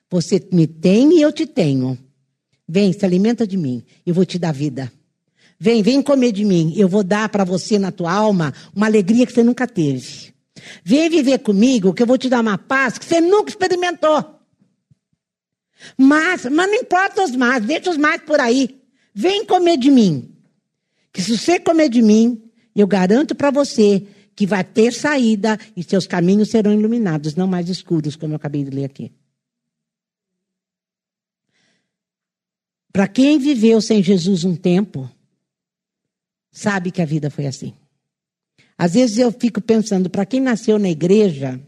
Você 0.09 0.45
me 0.51 0.67
tem 0.67 1.17
e 1.17 1.21
eu 1.21 1.31
te 1.31 1.45
tenho. 1.45 1.97
Vem, 2.67 2.93
se 2.93 3.05
alimenta 3.05 3.45
de 3.45 3.57
mim, 3.57 3.83
eu 4.05 4.13
vou 4.13 4.25
te 4.25 4.37
dar 4.37 4.53
vida. 4.53 4.91
Vem, 5.59 5.83
vem 5.83 6.01
comer 6.01 6.31
de 6.31 6.43
mim. 6.43 6.73
Eu 6.75 6.87
vou 6.87 7.03
dar 7.03 7.29
para 7.29 7.43
você 7.43 7.77
na 7.77 7.91
tua 7.91 8.11
alma 8.11 8.53
uma 8.75 8.87
alegria 8.87 9.25
que 9.25 9.33
você 9.33 9.43
nunca 9.43 9.67
teve. 9.67 10.33
Vem 10.83 11.09
viver 11.09 11.39
comigo, 11.39 11.93
que 11.93 12.01
eu 12.01 12.07
vou 12.07 12.17
te 12.17 12.29
dar 12.29 12.41
uma 12.41 12.57
paz 12.57 12.97
que 12.97 13.05
você 13.05 13.21
nunca 13.21 13.49
experimentou. 13.49 14.39
Mas, 15.97 16.45
mas 16.45 16.67
não 16.67 16.75
importa 16.75 17.23
os 17.23 17.35
mais, 17.35 17.63
deixa 17.63 17.89
os 17.89 17.97
mais 17.97 18.21
por 18.21 18.39
aí. 18.39 18.80
Vem 19.13 19.45
comer 19.45 19.77
de 19.77 19.91
mim. 19.91 20.35
Que 21.11 21.21
se 21.21 21.37
você 21.37 21.59
comer 21.59 21.89
de 21.89 22.01
mim, 22.01 22.41
eu 22.75 22.87
garanto 22.87 23.35
para 23.35 23.51
você 23.51 24.07
que 24.35 24.45
vai 24.45 24.63
ter 24.63 24.93
saída 24.93 25.59
e 25.75 25.83
seus 25.83 26.07
caminhos 26.07 26.49
serão 26.49 26.73
iluminados, 26.73 27.35
não 27.35 27.47
mais 27.47 27.69
escuros, 27.69 28.15
como 28.15 28.33
eu 28.33 28.37
acabei 28.37 28.63
de 28.63 28.69
ler 28.69 28.85
aqui. 28.85 29.11
Para 32.91 33.07
quem 33.07 33.39
viveu 33.39 33.81
sem 33.81 34.03
Jesus 34.03 34.43
um 34.43 34.55
tempo, 34.55 35.09
sabe 36.51 36.91
que 36.91 37.01
a 37.01 37.05
vida 37.05 37.29
foi 37.29 37.47
assim. 37.47 37.73
Às 38.77 38.93
vezes 38.93 39.17
eu 39.17 39.31
fico 39.31 39.61
pensando, 39.61 40.09
para 40.09 40.25
quem 40.25 40.41
nasceu 40.41 40.79
na 40.79 40.89
igreja, 40.89 41.61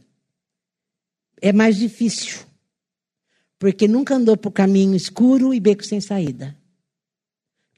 é 1.42 1.54
mais 1.54 1.78
difícil. 1.78 2.40
Porque 3.60 3.88
nunca 3.88 4.16
andou 4.16 4.36
por 4.36 4.52
caminho 4.52 4.96
escuro 4.96 5.54
e 5.54 5.60
beco 5.60 5.86
sem 5.86 6.02
saída. 6.02 6.58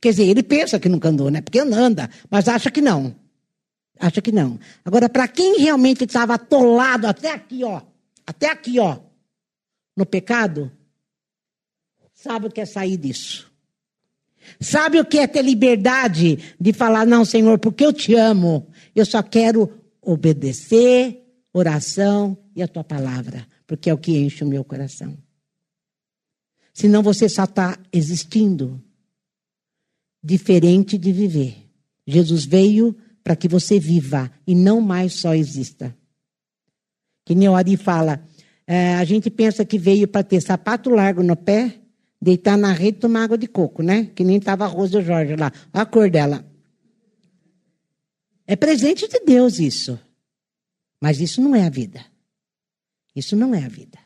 Quer 0.06 0.12
dizer, 0.12 0.28
ele 0.28 0.44
pensa 0.44 0.80
que 0.80 0.88
nunca 0.88 1.10
andou, 1.10 1.32
né? 1.32 1.42
Porque 1.42 1.58
anda, 1.58 2.12
mas 2.30 2.48
acha 2.48 2.70
que 2.70 2.80
não. 2.80 3.16
Acha 4.00 4.22
que 4.22 4.32
não. 4.32 4.60
Agora, 4.84 5.10
para 5.10 5.28
quem 5.28 5.58
realmente 5.58 6.04
estava 6.04 6.36
atolado 6.36 7.08
até 7.08 7.32
aqui, 7.32 7.64
ó, 7.64 7.82
até 8.24 8.52
aqui, 8.52 8.78
ó, 8.78 9.00
no 9.98 10.06
pecado, 10.06 10.72
sabe 12.14 12.46
o 12.46 12.52
que 12.52 12.62
é 12.62 12.68
sair 12.68 12.98
disso. 12.98 13.52
Sabe 14.60 15.00
o 15.00 15.06
que 15.06 15.18
é 15.18 15.26
ter 15.26 15.42
liberdade 15.42 16.54
de 16.62 16.72
falar, 16.72 17.08
não, 17.08 17.26
Senhor, 17.26 17.58
porque 17.58 17.84
eu 17.84 17.92
te 17.92 18.14
amo, 18.14 18.68
eu 18.96 19.08
só 19.08 19.24
quero 19.24 19.74
obedecer, 20.04 21.20
oração 21.52 22.38
e 22.56 22.62
a 22.62 22.68
tua 22.68 22.84
palavra, 22.84 23.48
porque 23.66 23.90
é 23.90 23.94
o 23.96 23.98
que 23.98 24.16
enche 24.16 24.44
o 24.44 24.48
meu 24.48 24.64
coração. 24.64 25.18
Senão 26.72 27.02
você 27.02 27.28
só 27.28 27.46
está 27.46 27.80
existindo, 27.92 28.85
diferente 30.26 30.98
de 30.98 31.12
viver. 31.12 31.56
Jesus 32.08 32.46
veio 32.46 32.96
para 33.24 33.36
que 33.36 33.48
você 33.48 33.80
viva 33.80 34.32
e 34.48 34.56
não 34.56 34.82
mais 34.82 35.14
só 35.14 35.36
exista. 35.36 35.96
Que 37.24 37.36
nem 37.36 37.48
o 37.48 37.56
Ari 37.56 37.78
fala, 37.78 38.24
é, 38.66 38.96
a 38.96 39.04
gente 39.04 39.30
pensa 39.30 39.64
que 39.64 39.78
veio 39.78 40.08
para 40.08 40.24
ter 40.24 40.42
sapato 40.42 40.90
largo 40.90 41.22
no 41.22 41.36
pé, 41.36 41.80
deitar 42.20 42.58
na 42.58 42.72
rede 42.72 42.98
e 42.98 43.02
tomar 43.02 43.26
água 43.26 43.38
de 43.38 43.48
coco, 43.48 43.84
né? 43.84 44.10
Que 44.16 44.24
nem 44.24 44.38
estava 44.38 44.66
a 44.66 44.68
Rosa 44.68 45.00
Jorge 45.00 45.36
lá. 45.36 45.52
Olha 45.72 45.84
a 45.84 45.86
cor 45.86 46.10
dela. 46.10 46.44
É 48.48 48.56
presente 48.56 49.08
de 49.08 49.20
Deus 49.20 49.60
isso. 49.60 50.00
Mas 51.00 51.20
isso 51.20 51.40
não 51.40 51.56
é 51.56 51.68
a 51.68 51.70
vida. 51.70 52.04
Isso 53.16 53.36
não 53.36 53.54
é 53.54 53.64
a 53.64 53.70
vida. 53.70 54.00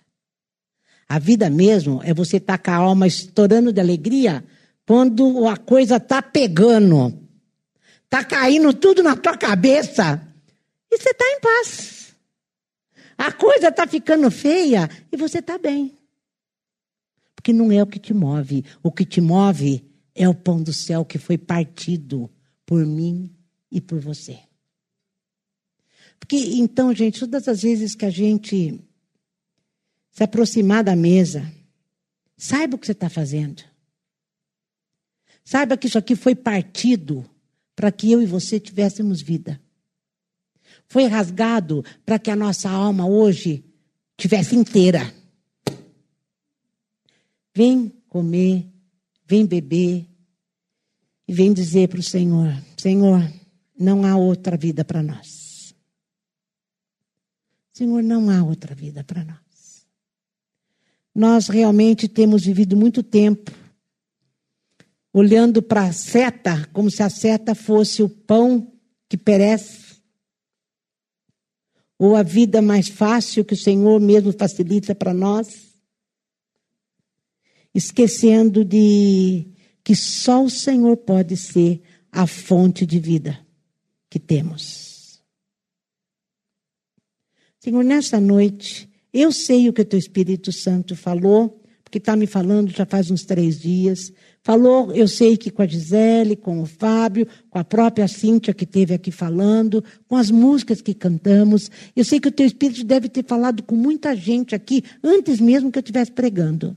A 1.07 1.17
vida 1.17 1.49
mesmo 1.49 2.01
é 2.03 2.13
você 2.13 2.37
estar 2.37 2.57
tá 2.57 2.63
com 2.63 2.71
a 2.71 2.75
alma 2.75 3.07
estourando 3.07 3.71
de 3.71 3.79
alegria 3.79 4.43
quando 4.89 5.47
a 5.47 5.55
coisa 5.55 5.97
está 5.97 6.19
pegando. 6.19 7.15
Está 8.05 8.23
caindo 8.23 8.73
tudo 8.73 9.03
na 9.03 9.15
tua 9.15 9.37
cabeça. 9.37 10.19
E 10.89 10.97
você 10.97 11.11
está 11.11 11.25
em 11.25 11.39
paz. 11.39 12.15
A 13.15 13.31
coisa 13.31 13.67
está 13.67 13.85
ficando 13.85 14.31
feia 14.31 14.89
e 15.11 15.15
você 15.15 15.37
está 15.37 15.59
bem. 15.59 15.95
Porque 17.35 17.53
não 17.53 17.71
é 17.71 17.83
o 17.83 17.85
que 17.85 17.99
te 17.99 18.15
move. 18.15 18.65
O 18.81 18.91
que 18.91 19.05
te 19.05 19.21
move 19.21 19.87
é 20.15 20.27
o 20.27 20.33
pão 20.33 20.59
do 20.59 20.73
céu 20.73 21.05
que 21.05 21.19
foi 21.19 21.37
partido 21.37 22.27
por 22.65 22.83
mim 22.83 23.31
e 23.71 23.79
por 23.79 23.99
você. 23.99 24.39
Porque, 26.19 26.35
então, 26.35 26.95
gente, 26.95 27.19
todas 27.19 27.47
as 27.47 27.61
vezes 27.61 27.93
que 27.93 28.05
a 28.05 28.09
gente 28.09 28.83
se 30.09 30.23
aproximar 30.23 30.83
da 30.83 30.95
mesa, 30.95 31.47
saiba 32.35 32.75
o 32.75 32.79
que 32.79 32.87
você 32.87 32.93
está 32.93 33.07
fazendo. 33.07 33.69
Saiba 35.49 35.75
que 35.75 35.87
isso 35.87 35.97
aqui 35.97 36.15
foi 36.15 36.35
partido 36.35 37.27
para 37.75 37.91
que 37.91 38.11
eu 38.11 38.21
e 38.21 38.25
você 38.27 38.59
tivéssemos 38.59 39.19
vida. 39.19 39.59
Foi 40.87 41.07
rasgado 41.07 41.83
para 42.05 42.19
que 42.19 42.29
a 42.29 42.35
nossa 42.35 42.69
alma 42.69 43.07
hoje 43.07 43.65
tivesse 44.15 44.55
inteira. 44.55 45.11
Vem 47.51 47.91
comer, 48.07 48.67
vem 49.25 49.43
beber 49.43 50.05
e 51.27 51.33
vem 51.33 51.51
dizer 51.51 51.89
para 51.89 51.99
o 51.99 52.03
Senhor: 52.03 52.55
Senhor, 52.77 53.19
não 53.75 54.05
há 54.05 54.15
outra 54.15 54.55
vida 54.55 54.85
para 54.85 55.01
nós. 55.01 55.73
Senhor, 57.73 58.03
não 58.03 58.29
há 58.29 58.43
outra 58.43 58.75
vida 58.75 59.03
para 59.03 59.23
nós. 59.23 59.87
Nós 61.15 61.47
realmente 61.47 62.07
temos 62.07 62.45
vivido 62.45 62.77
muito 62.77 63.01
tempo 63.01 63.58
olhando 65.19 65.61
para 65.61 65.83
a 65.83 65.91
seta, 65.91 66.65
como 66.71 66.89
se 66.89 67.03
a 67.03 67.09
seta 67.09 67.53
fosse 67.53 68.01
o 68.01 68.07
pão 68.07 68.71
que 69.09 69.17
perece, 69.17 69.99
ou 71.97 72.15
a 72.15 72.23
vida 72.23 72.61
mais 72.61 72.87
fácil 72.87 73.43
que 73.43 73.53
o 73.53 73.57
Senhor 73.57 73.99
mesmo 73.99 74.31
facilita 74.31 74.95
para 74.95 75.13
nós, 75.13 75.73
esquecendo 77.75 78.63
de 78.63 79.47
que 79.83 79.93
só 79.95 80.43
o 80.43 80.49
Senhor 80.49 80.95
pode 80.95 81.35
ser 81.35 81.81
a 82.11 82.25
fonte 82.25 82.85
de 82.85 82.99
vida 82.99 83.45
que 84.09 84.19
temos. 84.19 85.21
Senhor, 87.59 87.83
nessa 87.83 88.21
noite, 88.21 88.89
eu 89.11 89.31
sei 89.31 89.67
o 89.67 89.73
que 89.73 89.81
o 89.81 89.85
teu 89.85 89.99
Espírito 89.99 90.51
Santo 90.51 90.95
falou, 90.95 91.61
porque 91.83 91.97
está 91.97 92.15
me 92.15 92.27
falando 92.27 92.71
já 92.71 92.85
faz 92.85 93.11
uns 93.11 93.25
três 93.25 93.59
dias. 93.59 94.13
Falou, 94.41 94.93
eu 94.93 95.07
sei 95.07 95.35
que 95.35 95.51
com 95.51 95.61
a 95.61 95.67
Gisele, 95.67 96.35
com 96.35 96.61
o 96.61 96.65
Fábio, 96.65 97.27
com 97.49 97.59
a 97.59 97.63
própria 97.63 98.07
Cíntia 98.07 98.53
que 98.53 98.63
esteve 98.63 98.93
aqui 98.93 99.11
falando, 99.11 99.83
com 100.07 100.15
as 100.15 100.31
músicas 100.31 100.81
que 100.81 100.93
cantamos. 100.93 101.69
Eu 101.95 102.05
sei 102.05 102.19
que 102.19 102.29
o 102.29 102.31
teu 102.31 102.45
Espírito 102.45 102.83
deve 102.85 103.09
ter 103.09 103.25
falado 103.25 103.61
com 103.63 103.75
muita 103.75 104.15
gente 104.15 104.55
aqui, 104.55 104.83
antes 105.03 105.39
mesmo 105.39 105.71
que 105.71 105.77
eu 105.77 105.81
estivesse 105.81 106.11
pregando. 106.11 106.75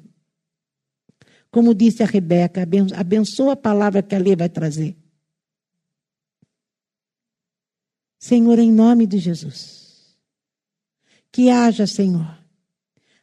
Como 1.50 1.74
disse 1.74 2.02
a 2.02 2.06
Rebeca, 2.06 2.66
abençoa 2.96 3.52
a 3.52 3.56
palavra 3.56 4.02
que 4.02 4.14
a 4.14 4.18
Lê 4.18 4.34
vai 4.34 4.48
trazer. 4.48 4.96
Senhor, 8.18 8.58
em 8.58 8.72
nome 8.72 9.06
de 9.06 9.18
Jesus, 9.18 10.16
que 11.30 11.50
haja, 11.50 11.86
Senhor, 11.86 12.38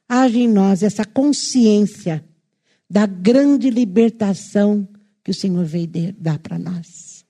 haja 0.07 0.37
em 0.37 0.47
nós 0.47 0.83
essa 0.83 1.05
consciência 1.05 2.28
da 2.89 3.05
grande 3.05 3.69
libertação 3.69 4.87
que 5.23 5.29
o 5.29 5.33
Senhor 5.33 5.63
veio 5.63 5.87
dar 6.17 6.39
para 6.39 6.57
nós. 6.57 7.23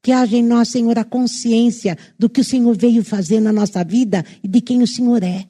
Que 0.00 0.12
haja 0.12 0.36
em 0.36 0.42
nós, 0.42 0.68
Senhor, 0.68 0.98
a 0.98 1.04
consciência 1.04 1.98
do 2.18 2.28
que 2.28 2.42
o 2.42 2.44
Senhor 2.44 2.76
veio 2.76 3.02
fazer 3.02 3.40
na 3.40 3.52
nossa 3.52 3.82
vida 3.82 4.24
e 4.42 4.46
de 4.46 4.60
quem 4.60 4.82
o 4.82 4.86
Senhor 4.86 5.22
é. 5.22 5.48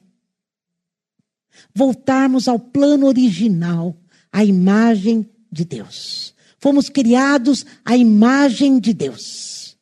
Voltarmos 1.73 2.47
ao 2.47 2.57
plano 2.57 3.05
original, 3.05 3.95
à 4.31 4.43
imagem 4.43 5.29
de 5.51 5.63
Deus. 5.63 6.33
Fomos 6.57 6.89
criados 6.89 7.65
à 7.83 7.95
imagem 7.95 8.79
de 8.79 8.93
Deus. 8.93 9.77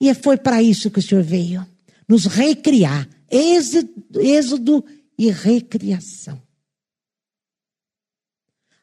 E 0.00 0.12
foi 0.14 0.36
para 0.36 0.62
isso 0.62 0.90
que 0.90 0.98
o 0.98 1.02
Senhor 1.02 1.22
veio 1.22 1.66
nos 2.08 2.24
recriar. 2.24 3.08
Êxodo, 3.30 4.20
êxodo 4.20 4.84
e 5.18 5.30
recriação 5.30 6.47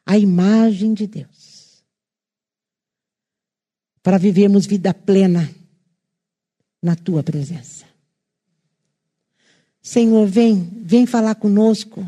a 0.06 0.16
imagem 0.16 0.94
de 0.94 1.06
Deus. 1.08 1.84
Para 4.02 4.16
vivermos 4.16 4.64
vida 4.64 4.94
plena 4.94 5.50
na 6.80 6.94
tua 6.94 7.24
presença. 7.24 7.84
Senhor, 9.82 10.26
vem, 10.26 10.70
vem 10.76 11.06
falar 11.06 11.34
conosco. 11.34 12.06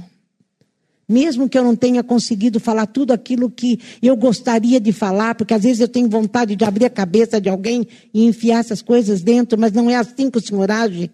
Mesmo 1.08 1.48
que 1.48 1.58
eu 1.58 1.64
não 1.64 1.74
tenha 1.74 2.04
conseguido 2.04 2.60
falar 2.60 2.86
tudo 2.86 3.12
aquilo 3.12 3.50
que 3.50 3.80
eu 4.00 4.16
gostaria 4.16 4.78
de 4.78 4.92
falar, 4.92 5.34
porque 5.34 5.54
às 5.54 5.62
vezes 5.62 5.80
eu 5.80 5.88
tenho 5.88 6.08
vontade 6.08 6.54
de 6.54 6.64
abrir 6.64 6.84
a 6.84 6.90
cabeça 6.90 7.40
de 7.40 7.48
alguém 7.48 7.88
e 8.14 8.24
enfiar 8.24 8.58
essas 8.58 8.82
coisas 8.82 9.22
dentro, 9.22 9.58
mas 9.58 9.72
não 9.72 9.90
é 9.90 9.96
assim 9.96 10.30
que 10.30 10.38
o 10.38 10.40
Senhor 10.40 10.70
age. 10.70 11.10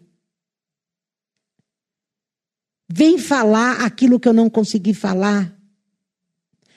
Vem 2.88 3.16
falar 3.18 3.84
aquilo 3.84 4.20
que 4.20 4.28
eu 4.28 4.32
não 4.32 4.50
consegui 4.50 4.92
falar 4.92 5.54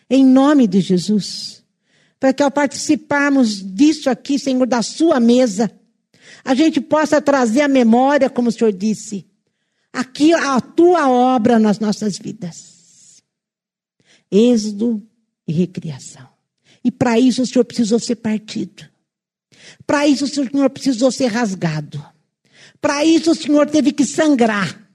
em 0.10 0.26
nome 0.26 0.68
de 0.68 0.82
Jesus. 0.82 1.64
Para 2.20 2.34
que 2.34 2.42
ao 2.42 2.50
participarmos 2.50 3.62
disso 3.62 4.10
aqui, 4.10 4.40
Senhor, 4.40 4.66
da 4.66 4.82
sua 4.82 5.20
mesa, 5.20 5.72
a 6.44 6.56
gente 6.56 6.82
possa 6.82 7.22
trazer 7.22 7.62
a 7.62 7.68
memória, 7.68 8.30
como 8.30 8.50
o 8.50 8.52
Senhor 8.52 8.74
disse, 8.74 9.26
aqui 9.94 10.34
a 10.34 10.60
tua 10.60 11.10
obra 11.10 11.60
nas 11.60 11.80
nossas 11.80 12.18
vidas. 12.18 13.22
Êxodo 14.32 15.06
e 15.48 15.54
recriação. 15.54 16.28
E 16.84 16.92
para 16.92 17.20
isso 17.20 17.42
o 17.42 17.46
Senhor 17.46 17.66
precisou 17.66 18.00
ser 18.00 18.16
partido. 18.16 18.84
Para 19.86 20.08
isso 20.08 20.26
o 20.26 20.28
Senhor 20.28 20.70
precisou 20.70 21.12
ser 21.12 21.28
rasgado. 21.28 22.04
Para 22.80 23.04
isso 23.06 23.32
o 23.32 23.36
Senhor 23.36 23.70
teve 23.70 23.92
que 23.92 24.06
sangrar. 24.06 24.88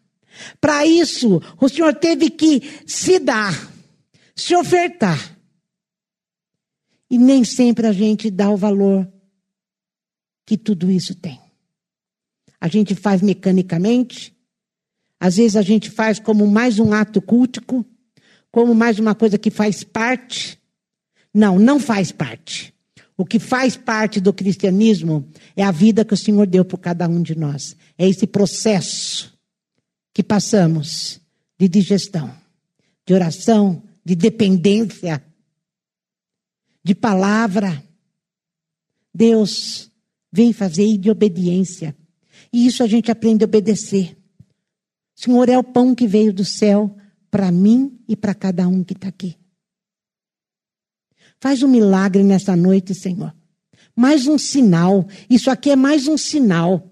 Para 0.61 0.87
isso 0.87 1.41
o 1.61 1.69
Senhor 1.69 1.95
teve 1.95 2.31
que 2.31 2.63
se 2.87 3.19
dar 3.19 3.72
se 4.35 4.55
ofertar. 4.57 5.39
E 7.11 7.19
nem 7.19 7.45
sempre 7.45 7.87
a 7.87 7.93
gente 7.93 8.31
dá 8.31 8.51
o 8.51 8.57
valor 8.57 9.11
que 10.47 10.57
tudo 10.57 10.91
isso 10.91 11.15
tem. 11.15 11.41
A 12.61 12.69
gente 12.69 12.95
faz 12.95 13.21
mecanicamente, 13.21 14.35
às 15.19 15.37
vezes 15.37 15.57
a 15.57 15.63
gente 15.63 15.91
faz 15.91 16.19
como 16.19 16.47
mais 16.47 16.79
um 16.79 16.93
ato 16.93 17.21
cultico, 17.21 17.85
como 18.51 18.75
mais 18.75 18.99
uma 18.99 19.15
coisa 19.15 19.39
que 19.39 19.51
faz 19.51 19.85
parte. 19.85 20.59
Não, 21.35 21.59
não 21.59 21.79
faz 21.79 22.13
parte. 22.13 22.73
O 23.17 23.25
que 23.25 23.39
faz 23.39 23.77
parte 23.77 24.21
do 24.21 24.33
cristianismo 24.33 25.29
é 25.55 25.63
a 25.63 25.71
vida 25.71 26.05
que 26.05 26.15
o 26.15 26.17
Senhor 26.17 26.47
deu 26.47 26.65
por 26.65 26.79
cada 26.79 27.09
um 27.09 27.23
de 27.23 27.37
nós. 27.37 27.77
É 27.99 28.09
esse 28.09 28.27
processo 28.27 29.33
que 30.13 30.23
passamos 30.23 31.21
de 31.59 31.69
digestão, 31.69 32.35
de 33.07 33.15
oração, 33.15 33.83
de 34.05 34.15
dependência, 34.15 35.25
de 36.83 36.95
palavra. 36.95 37.83
Deus 39.15 39.91
vem 40.33 40.53
fazer 40.53 40.97
de 40.99 41.11
obediência. 41.11 41.97
E 42.53 42.67
isso 42.67 42.83
a 42.83 42.87
gente 42.87 43.11
aprende 43.11 43.45
a 43.45 43.47
obedecer. 43.47 44.17
Senhor 45.15 45.49
é 45.49 45.59
o 45.59 45.65
pão 45.65 45.95
que 45.95 46.07
veio 46.07 46.33
do 46.33 46.45
céu 46.45 46.97
para 47.31 47.53
mim 47.53 47.99
e 48.09 48.17
para 48.17 48.35
cada 48.35 48.67
um 48.67 48.83
que 48.83 48.95
está 48.95 49.09
aqui. 49.09 49.37
Faz 51.41 51.63
um 51.63 51.69
milagre 51.69 52.23
nessa 52.23 52.57
noite, 52.57 52.95
Senhor. 52.95 53.35
Mais 53.95 54.27
um 54.27 54.39
sinal. 54.39 55.07
Isso 55.29 55.51
aqui 55.51 55.71
é 55.71 55.77
mais 55.77 56.09
um 56.09 56.17
sinal. 56.17 56.91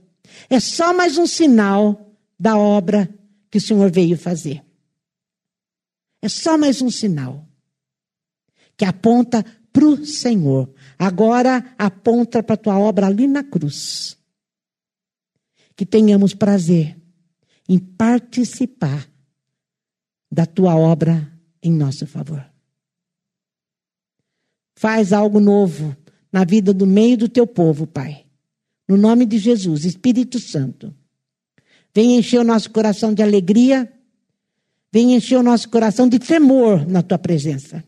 É 0.49 0.61
só 0.61 0.93
mais 0.93 1.19
um 1.19 1.27
sinal 1.27 2.15
da 2.39 2.57
obra 2.57 3.09
que 3.51 3.59
o 3.59 3.61
Senhor 3.61 3.91
veio 3.91 4.17
fazer. 4.17 4.63
É 6.23 6.29
só 6.29 6.59
mais 6.59 6.83
um 6.83 6.91
sinal 6.91 7.47
que 8.77 8.85
aponta 8.85 9.45
para 9.73 9.85
o 9.85 10.05
Senhor. 10.05 10.73
Agora 10.99 11.75
aponta 11.79 12.43
para 12.43 12.55
a 12.55 12.59
tua 12.59 12.79
obra 12.79 13.07
ali 13.07 13.27
na 13.27 13.45
cruz. 13.45 14.17
Que 15.77 15.87
tenhamos 15.87 16.35
prazer 16.35 16.99
em 17.69 17.79
participar 17.79 19.09
da 20.31 20.47
tua 20.47 20.77
obra 20.77 21.31
em 21.63 21.73
nosso 21.73 22.07
favor. 22.07 22.45
Faz 24.77 25.13
algo 25.13 25.41
novo 25.41 25.97
na 26.33 26.45
vida 26.45 26.73
do 26.73 26.87
meio 26.87 27.19
do 27.19 27.29
teu 27.29 27.47
povo, 27.47 27.87
Pai. 27.87 28.25
No 28.89 28.97
nome 28.97 29.27
de 29.27 29.39
Jesus, 29.39 29.85
Espírito 29.85 30.39
Santo. 30.39 30.95
Vem 31.95 32.17
encher 32.17 32.41
o 32.41 32.45
nosso 32.45 32.71
coração 32.71 33.13
de 33.13 33.23
alegria, 33.23 33.93
vem 34.93 35.15
encher 35.15 35.37
o 35.37 35.43
nosso 35.43 35.69
coração 35.69 36.09
de 36.09 36.19
tremor 36.19 36.87
na 36.87 37.03
tua 37.03 37.19
presença. 37.19 37.85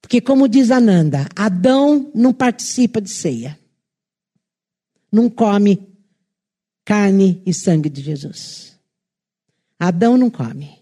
Porque, 0.00 0.20
como 0.20 0.48
diz 0.48 0.70
Ananda, 0.70 1.28
Adão 1.36 2.10
não 2.14 2.32
participa 2.32 3.00
de 3.00 3.10
ceia, 3.10 3.58
não 5.12 5.28
come 5.28 5.88
carne 6.84 7.42
e 7.46 7.54
sangue 7.54 7.88
de 7.88 8.02
Jesus. 8.02 8.76
Adão 9.78 10.16
não 10.16 10.30
come. 10.30 10.80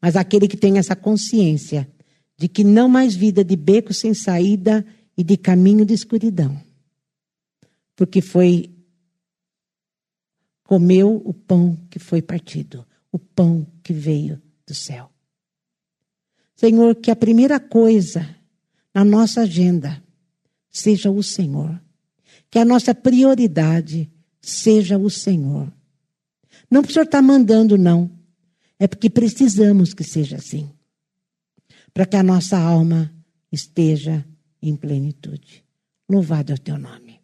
Mas 0.00 0.16
aquele 0.16 0.48
que 0.48 0.56
tem 0.56 0.78
essa 0.78 0.96
consciência 0.96 1.88
de 2.36 2.48
que 2.48 2.64
não 2.64 2.88
mais 2.88 3.14
vida 3.14 3.44
de 3.44 3.54
beco 3.54 3.94
sem 3.94 4.14
saída 4.14 4.84
e 5.16 5.22
de 5.22 5.36
caminho 5.36 5.84
de 5.84 5.94
escuridão. 5.94 6.60
Porque 7.94 8.20
foi 8.20 8.74
comeu 10.72 11.20
o 11.22 11.34
pão 11.34 11.76
que 11.90 11.98
foi 11.98 12.22
partido, 12.22 12.86
o 13.12 13.18
pão 13.18 13.66
que 13.82 13.92
veio 13.92 14.40
do 14.66 14.74
céu. 14.74 15.12
Senhor, 16.56 16.94
que 16.94 17.10
a 17.10 17.14
primeira 17.14 17.60
coisa 17.60 18.26
na 18.94 19.04
nossa 19.04 19.42
agenda 19.42 20.02
seja 20.70 21.10
o 21.10 21.22
Senhor. 21.22 21.78
Que 22.50 22.58
a 22.58 22.64
nossa 22.64 22.94
prioridade 22.94 24.10
seja 24.40 24.96
o 24.96 25.10
Senhor. 25.10 25.70
Não 26.70 26.80
porque 26.80 26.92
o 26.92 26.94
Senhor 26.94 27.04
está 27.04 27.20
mandando, 27.20 27.76
não. 27.76 28.10
É 28.78 28.88
porque 28.88 29.10
precisamos 29.10 29.92
que 29.92 30.02
seja 30.02 30.36
assim 30.36 30.72
para 31.92 32.06
que 32.06 32.16
a 32.16 32.22
nossa 32.22 32.58
alma 32.58 33.12
esteja 33.52 34.24
em 34.62 34.74
plenitude. 34.74 35.62
Louvado 36.08 36.50
é 36.50 36.54
o 36.54 36.58
teu 36.58 36.78
nome. 36.78 37.20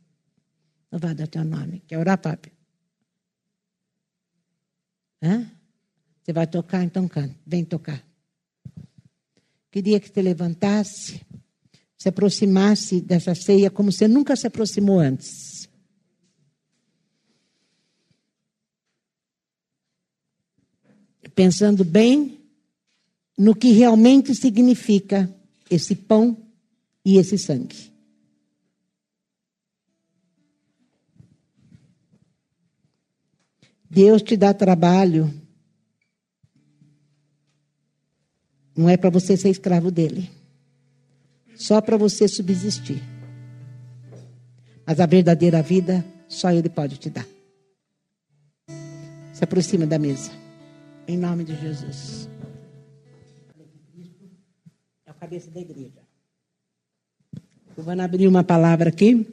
Louvado 0.93 1.23
é 1.23 1.25
o 1.25 1.29
teu 1.29 1.45
nome. 1.47 1.83
Quer 1.87 1.97
orar, 1.97 2.19
papi? 2.19 2.58
Hã? 5.23 5.51
Você 6.23 6.33
vai 6.33 6.47
tocar? 6.47 6.85
Então 6.85 7.09
canta. 7.09 7.35
Vem 7.47 7.65
tocar. 7.65 8.05
Queria 9.71 10.01
que 10.01 10.11
te 10.11 10.23
levantasse, 10.23 11.21
se 11.97 12.09
aproximasse 12.09 13.01
dessa 13.01 13.35
ceia 13.35 13.71
como 13.71 13.93
você 13.93 14.09
nunca 14.09 14.35
se 14.37 14.47
aproximou 14.47 14.99
antes. 14.99 15.69
Pensando 21.35 21.85
bem 21.85 22.41
no 23.37 23.55
que 23.55 23.71
realmente 23.71 24.35
significa 24.35 25.33
esse 25.71 25.95
pão 25.95 26.37
e 27.05 27.19
esse 27.19 27.39
sangue. 27.39 27.93
Deus 33.91 34.23
te 34.23 34.37
dá 34.37 34.53
trabalho. 34.53 35.33
Não 38.77 38.89
é 38.89 38.97
para 38.97 39.11
você 39.11 39.37
ser 39.37 39.51
escravo 39.51 39.91
dele. 39.91 40.31
Só 41.57 41.81
para 41.81 41.97
você 41.97 42.29
subsistir. 42.29 43.03
Mas 44.87 45.01
a 45.01 45.07
verdadeira 45.07 45.63
vida 45.63 46.05
só 46.29 46.51
ele 46.51 46.69
pode 46.69 46.97
te 46.99 47.11
dar. 47.11 47.27
Se 49.33 49.43
aproxima 49.43 49.87
da 49.87 49.99
mesa. 49.99 50.31
Em 51.07 51.17
nome 51.17 51.45
de 51.45 51.57
Jesus 51.57 52.29
cabeça 55.19 55.51
da 55.51 55.61
igreja. 55.61 56.01
Eu 57.77 57.85
vou 57.85 58.01
abrir 58.01 58.27
uma 58.27 58.43
palavra 58.43 58.89
aqui, 58.89 59.27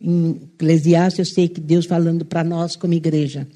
em 0.00 0.30
Eclesiastes, 0.54 1.18
eu 1.18 1.34
sei 1.34 1.48
que 1.48 1.60
Deus 1.60 1.84
falando 1.86 2.24
para 2.24 2.42
nós 2.42 2.76
como 2.76 2.94
igreja. 2.94 3.46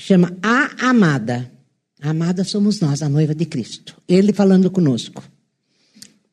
Chama 0.00 0.34
a 0.42 0.88
amada. 0.88 1.52
A 2.00 2.08
amada 2.08 2.42
somos 2.42 2.80
nós, 2.80 3.02
a 3.02 3.08
noiva 3.08 3.34
de 3.34 3.44
Cristo. 3.44 4.00
Ele 4.08 4.32
falando 4.32 4.70
conosco. 4.70 5.22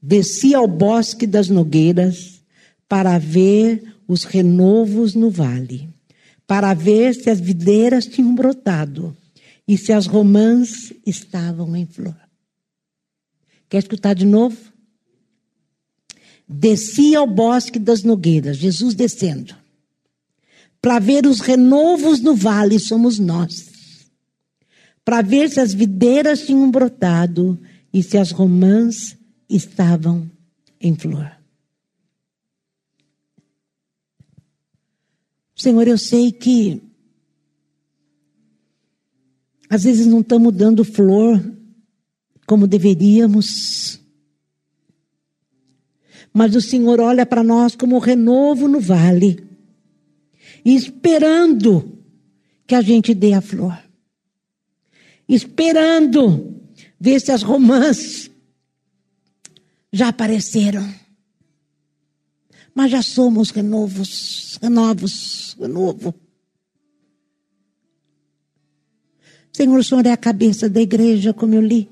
Desci 0.01 0.55
ao 0.55 0.65
bosque 0.65 1.27
das 1.27 1.49
nogueiras 1.49 2.41
para 2.87 3.17
ver 3.17 3.93
os 4.07 4.23
renovos 4.23 5.15
no 5.15 5.29
vale, 5.29 5.89
para 6.47 6.73
ver 6.73 7.13
se 7.13 7.29
as 7.29 7.41
videiras 7.41 8.05
tinham 8.05 8.33
brotado 8.33 9.15
e 9.67 9.77
se 9.77 9.91
as 9.91 10.05
romãs 10.05 10.93
estavam 11.05 11.75
em 11.75 11.85
flor. 11.85 12.15
Quer 13.67 13.79
escutar 13.79 14.13
de 14.13 14.25
novo? 14.25 14.57
Desci 16.47 17.13
ao 17.15 17.27
bosque 17.27 17.79
das 17.79 18.01
nogueiras, 18.01 18.55
Jesus 18.55 18.95
descendo, 18.95 19.53
para 20.81 20.99
ver 20.99 21.25
os 21.25 21.39
renovos 21.39 22.19
no 22.19 22.35
vale, 22.35 22.79
somos 22.79 23.19
nós. 23.19 24.09
Para 25.03 25.21
ver 25.21 25.49
se 25.49 25.59
as 25.59 25.73
videiras 25.73 26.45
tinham 26.45 26.69
brotado 26.69 27.59
e 27.93 28.03
se 28.03 28.17
as 28.17 28.31
romãs 28.31 29.17
estavam 29.49 30.29
em 30.79 30.95
flor. 30.95 31.31
Senhor, 35.55 35.87
eu 35.87 35.97
sei 35.97 36.31
que 36.31 36.81
às 39.69 39.83
vezes 39.83 40.05
não 40.05 40.21
estamos 40.21 40.53
dando 40.53 40.83
flor 40.83 41.43
como 42.45 42.67
deveríamos. 42.67 43.99
Mas 46.33 46.55
o 46.55 46.61
Senhor 46.61 46.99
olha 46.99 47.25
para 47.25 47.43
nós 47.43 47.75
como 47.75 47.99
renovo 47.99 48.67
no 48.67 48.79
vale, 48.79 49.46
esperando 50.75 51.99
que 52.65 52.75
a 52.75 52.81
gente 52.81 53.13
dê 53.13 53.33
a 53.33 53.41
flor, 53.41 53.77
esperando 55.27 56.61
ver 56.99 57.19
se 57.21 57.31
as 57.31 57.41
romãs 57.41 58.29
já 59.91 60.09
apareceram. 60.09 60.87
Mas 62.73 62.91
já 62.91 63.01
somos 63.01 63.49
renovos, 63.49 64.59
renovos, 64.61 65.55
renovo. 65.59 66.13
Senhor, 69.51 69.79
o 69.79 69.83
Senhor 69.83 70.05
é 70.05 70.11
a 70.11 70.17
cabeça 70.17 70.69
da 70.69 70.79
igreja, 70.79 71.33
como 71.33 71.55
eu 71.55 71.61
li 71.61 71.89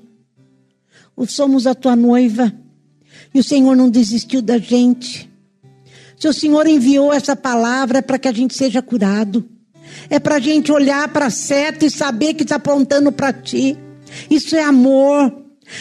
somos 1.24 1.66
a 1.66 1.74
tua 1.74 1.96
noiva. 1.96 2.52
E 3.32 3.38
o 3.38 3.44
Senhor 3.44 3.74
não 3.74 3.88
desistiu 3.88 4.42
da 4.42 4.58
gente. 4.58 5.25
Se 6.18 6.28
o 6.28 6.32
Senhor 6.32 6.66
enviou 6.66 7.12
essa 7.12 7.36
palavra 7.36 8.02
para 8.02 8.18
que 8.18 8.28
a 8.28 8.32
gente 8.32 8.54
seja 8.54 8.80
curado. 8.80 9.44
É 10.08 10.18
para 10.18 10.36
a 10.36 10.40
gente 10.40 10.72
olhar 10.72 11.08
para 11.08 11.26
a 11.26 11.30
seta 11.30 11.84
e 11.84 11.90
saber 11.90 12.34
que 12.34 12.42
está 12.42 12.56
apontando 12.56 13.12
para 13.12 13.32
ti. 13.32 13.76
Isso 14.30 14.56
é 14.56 14.62
amor. 14.62 15.32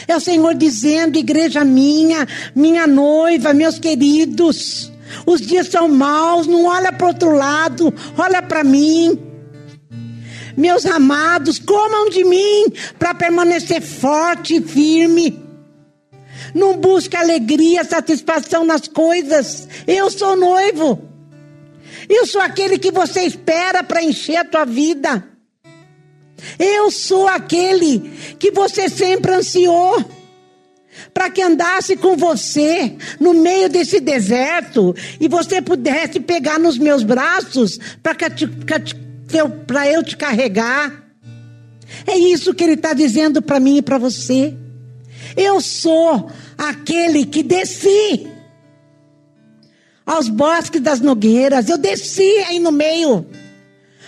É 0.07 0.15
o 0.15 0.19
Senhor 0.19 0.55
dizendo, 0.55 1.17
igreja 1.17 1.63
minha, 1.63 2.27
minha 2.55 2.87
noiva, 2.87 3.53
meus 3.53 3.79
queridos. 3.79 4.91
Os 5.25 5.41
dias 5.41 5.67
são 5.67 5.87
maus, 5.87 6.47
não 6.47 6.65
olha 6.65 6.91
para 6.91 7.07
outro 7.07 7.31
lado, 7.31 7.93
olha 8.17 8.41
para 8.41 8.63
mim. 8.63 9.17
Meus 10.57 10.85
amados, 10.85 11.59
comam 11.59 12.09
de 12.09 12.23
mim 12.23 12.65
para 12.97 13.13
permanecer 13.13 13.81
forte 13.81 14.55
e 14.55 14.61
firme. 14.61 15.44
Não 16.55 16.77
busque 16.77 17.17
alegria, 17.17 17.83
satisfação 17.83 18.63
nas 18.63 18.87
coisas. 18.87 19.67
Eu 19.85 20.09
sou 20.09 20.37
noivo. 20.37 21.01
Eu 22.07 22.25
sou 22.25 22.39
aquele 22.39 22.79
que 22.79 22.91
você 22.91 23.23
espera 23.23 23.83
para 23.83 24.01
encher 24.01 24.37
a 24.37 24.45
tua 24.45 24.63
vida. 24.63 25.27
Eu 26.57 26.89
sou 26.89 27.27
aquele 27.27 27.99
que 28.39 28.51
você 28.51 28.87
sempre 28.87 29.33
ansiou 29.33 30.01
para 31.13 31.29
que 31.29 31.41
andasse 31.41 31.97
com 31.97 32.15
você 32.15 32.95
no 33.19 33.33
meio 33.33 33.67
desse 33.67 33.99
deserto 33.99 34.95
e 35.19 35.27
você 35.27 35.61
pudesse 35.61 36.21
pegar 36.21 36.57
nos 36.57 36.77
meus 36.77 37.03
braços 37.03 37.77
para 38.01 39.91
eu 39.91 40.03
te 40.03 40.15
carregar. 40.15 41.03
É 42.07 42.17
isso 42.17 42.53
que 42.53 42.63
ele 42.63 42.75
está 42.75 42.93
dizendo 42.93 43.41
para 43.41 43.59
mim 43.59 43.77
e 43.77 43.81
para 43.81 43.97
você. 43.97 44.55
Eu 45.35 45.59
sou 45.59 46.29
aquele 46.57 47.25
que 47.25 47.43
desci 47.43 48.27
aos 50.05 50.29
bosques 50.29 50.81
das 50.81 51.01
nogueiras, 51.01 51.67
eu 51.67 51.77
desci 51.77 52.37
aí 52.47 52.59
no 52.59 52.71
meio 52.71 53.25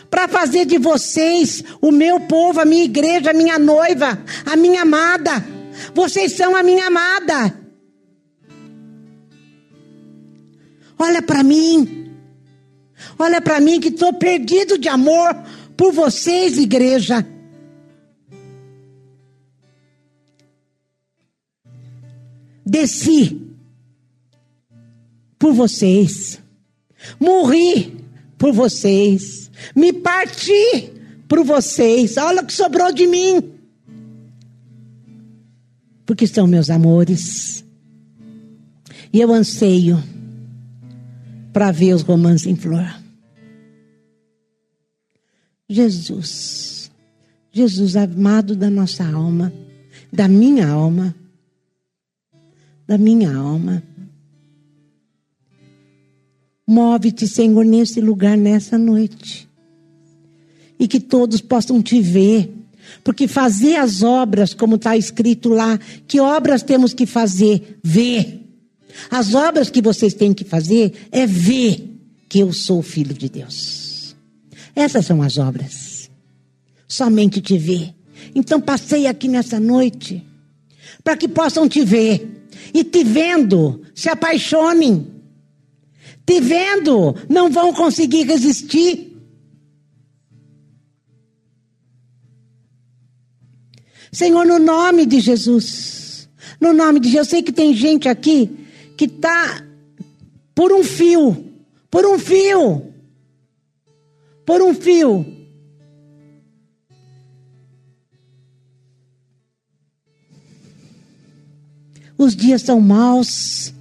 para 0.10 0.28
fazer 0.28 0.66
de 0.66 0.78
vocês 0.78 1.64
o 1.82 1.92
meu 1.92 2.20
povo, 2.22 2.62
a 2.62 2.66
minha 2.66 2.86
igreja, 2.86 3.32
a 3.32 3.34
minha 3.34 3.60
noiva, 3.60 4.20
a 4.46 4.56
minha 4.56 4.84
amada. 4.84 5.44
Vocês 5.94 6.34
são 6.34 6.56
a 6.56 6.64
minha 6.64 6.88
amada. 6.88 7.54
Olha 10.98 11.22
para 11.22 11.44
mim. 11.44 12.12
Olha 13.20 13.42
para 13.42 13.60
mim 13.60 13.80
que 13.80 13.90
estou 13.90 14.14
perdido 14.14 14.78
de 14.78 14.88
amor 14.88 15.36
por 15.76 15.92
vocês, 15.92 16.58
igreja. 16.58 17.26
Desci 22.68 23.41
por 25.39 25.53
vocês. 25.53 26.41
Morri 27.18 28.03
por 28.38 28.51
vocês. 28.51 29.49
Me 29.74 29.93
parti 29.93 30.91
por 31.30 31.45
vocês. 31.45 32.18
Olha 32.18 32.41
o 32.41 32.45
que 32.45 32.51
sobrou 32.51 32.91
de 32.91 33.07
mim. 33.07 33.53
Porque 36.05 36.28
são 36.28 36.45
meus 36.45 36.70
amores. 36.70 37.63
E 39.13 39.22
eu 39.22 39.34
anseio 39.34 40.03
para 41.53 41.72
ver 41.72 41.93
os 41.93 42.01
romances 42.01 42.47
em 42.47 42.55
flor. 42.55 43.01
Jesus. 45.70 46.91
Jesus 47.51 47.95
amado 47.95 48.55
da 48.55 48.70
nossa 48.70 49.05
alma, 49.05 49.51
da 50.11 50.28
minha 50.28 50.68
alma, 50.68 51.15
da 52.88 52.98
minha 52.98 53.36
alma. 53.36 53.84
Move-te, 56.66 57.28
Senhor, 57.28 57.66
nesse 57.66 58.02
lugar, 58.02 58.38
nessa 58.38 58.78
noite. 58.78 59.48
E 60.80 60.88
que 60.88 61.00
todos 61.00 61.42
possam 61.42 61.82
te 61.82 62.02
ver. 62.02 62.54
Porque 63.04 63.28
fazer 63.28 63.76
as 63.76 64.04
obras, 64.04 64.54
como 64.54 64.76
está 64.76 64.96
escrito 64.96 65.50
lá, 65.50 65.78
que 66.08 66.20
obras 66.20 66.64
temos 66.64 66.94
que 66.94 67.06
fazer? 67.06 67.80
Ver. 67.84 68.42
As 69.10 69.34
obras 69.34 69.70
que 69.70 69.82
vocês 69.82 70.14
têm 70.14 70.34
que 70.34 70.44
fazer 70.44 70.94
é 71.12 71.26
ver 71.26 71.98
que 72.30 72.40
eu 72.40 72.52
sou 72.52 72.82
filho 72.82 73.14
de 73.14 73.30
Deus. 73.30 74.16
Essas 74.76 75.06
são 75.06 75.22
as 75.22 75.38
obras. 75.38 76.10
Somente 76.88 77.42
te 77.42 77.58
ver. 77.58 77.94
Então 78.36 78.60
passei 78.62 79.08
aqui 79.08 79.28
nessa 79.28 79.60
noite 79.60 80.24
para 81.04 81.18
que 81.18 81.28
possam 81.28 81.68
te 81.68 81.84
ver. 81.84 82.47
E 82.74 82.84
te 82.84 83.03
vendo, 83.03 83.82
se 83.93 84.09
apaixonem 84.09 85.18
te 86.28 86.41
vendo, 86.41 87.15
não 87.30 87.49
vão 87.49 87.74
conseguir 87.74 88.24
resistir. 88.24 89.18
Senhor, 94.11 94.45
no 94.45 94.59
nome 94.59 95.05
de 95.05 95.22
Jesus, 95.22 96.28
no 96.59 96.74
nome 96.74 96.99
de 96.99 97.07
Jesus, 97.07 97.28
eu 97.28 97.30
sei 97.30 97.41
que 97.41 97.53
tem 97.53 97.74
gente 97.74 98.09
aqui 98.09 98.49
que 98.97 99.05
está 99.05 99.63
por 100.53 100.74
um 100.74 100.84
fio, 100.84 101.45
por 101.89 102.05
um 102.05 102.20
fio, 102.20 102.93
por 104.45 104.61
um 104.61 104.74
fio. 104.74 105.37
Os 112.18 112.36
dias 112.36 112.61
são 112.61 112.82
maus. 112.82 113.74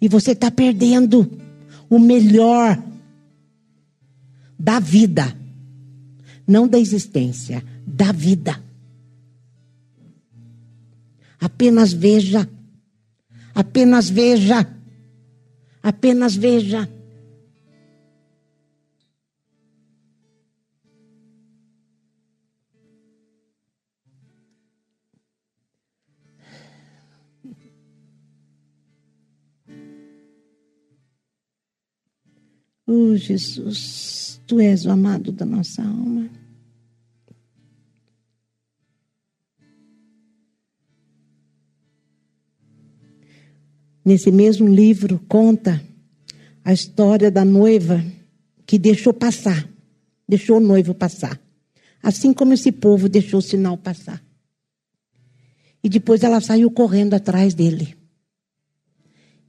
E 0.00 0.08
você 0.08 0.32
está 0.32 0.50
perdendo 0.50 1.30
o 1.88 1.98
melhor 1.98 2.82
da 4.58 4.80
vida. 4.80 5.36
Não 6.46 6.66
da 6.68 6.78
existência, 6.78 7.62
da 7.86 8.12
vida. 8.12 8.62
Apenas 11.40 11.92
veja. 11.92 12.48
Apenas 13.54 14.08
veja. 14.08 14.68
Apenas 15.82 16.34
veja. 16.34 16.95
Oh, 32.86 33.16
Jesus, 33.16 34.40
tu 34.46 34.60
és 34.60 34.86
o 34.86 34.90
amado 34.90 35.32
da 35.32 35.44
nossa 35.44 35.82
alma. 35.82 36.30
Nesse 44.04 44.30
mesmo 44.30 44.68
livro 44.68 45.18
conta 45.26 45.82
a 46.64 46.72
história 46.72 47.28
da 47.28 47.44
noiva 47.44 48.04
que 48.64 48.78
deixou 48.78 49.12
passar, 49.12 49.68
deixou 50.28 50.58
o 50.58 50.60
noivo 50.60 50.94
passar. 50.94 51.40
Assim 52.00 52.32
como 52.32 52.52
esse 52.52 52.70
povo 52.70 53.08
deixou 53.08 53.40
o 53.40 53.42
sinal 53.42 53.76
passar. 53.76 54.22
E 55.82 55.88
depois 55.88 56.22
ela 56.22 56.40
saiu 56.40 56.70
correndo 56.70 57.14
atrás 57.14 57.52
dele. 57.52 57.96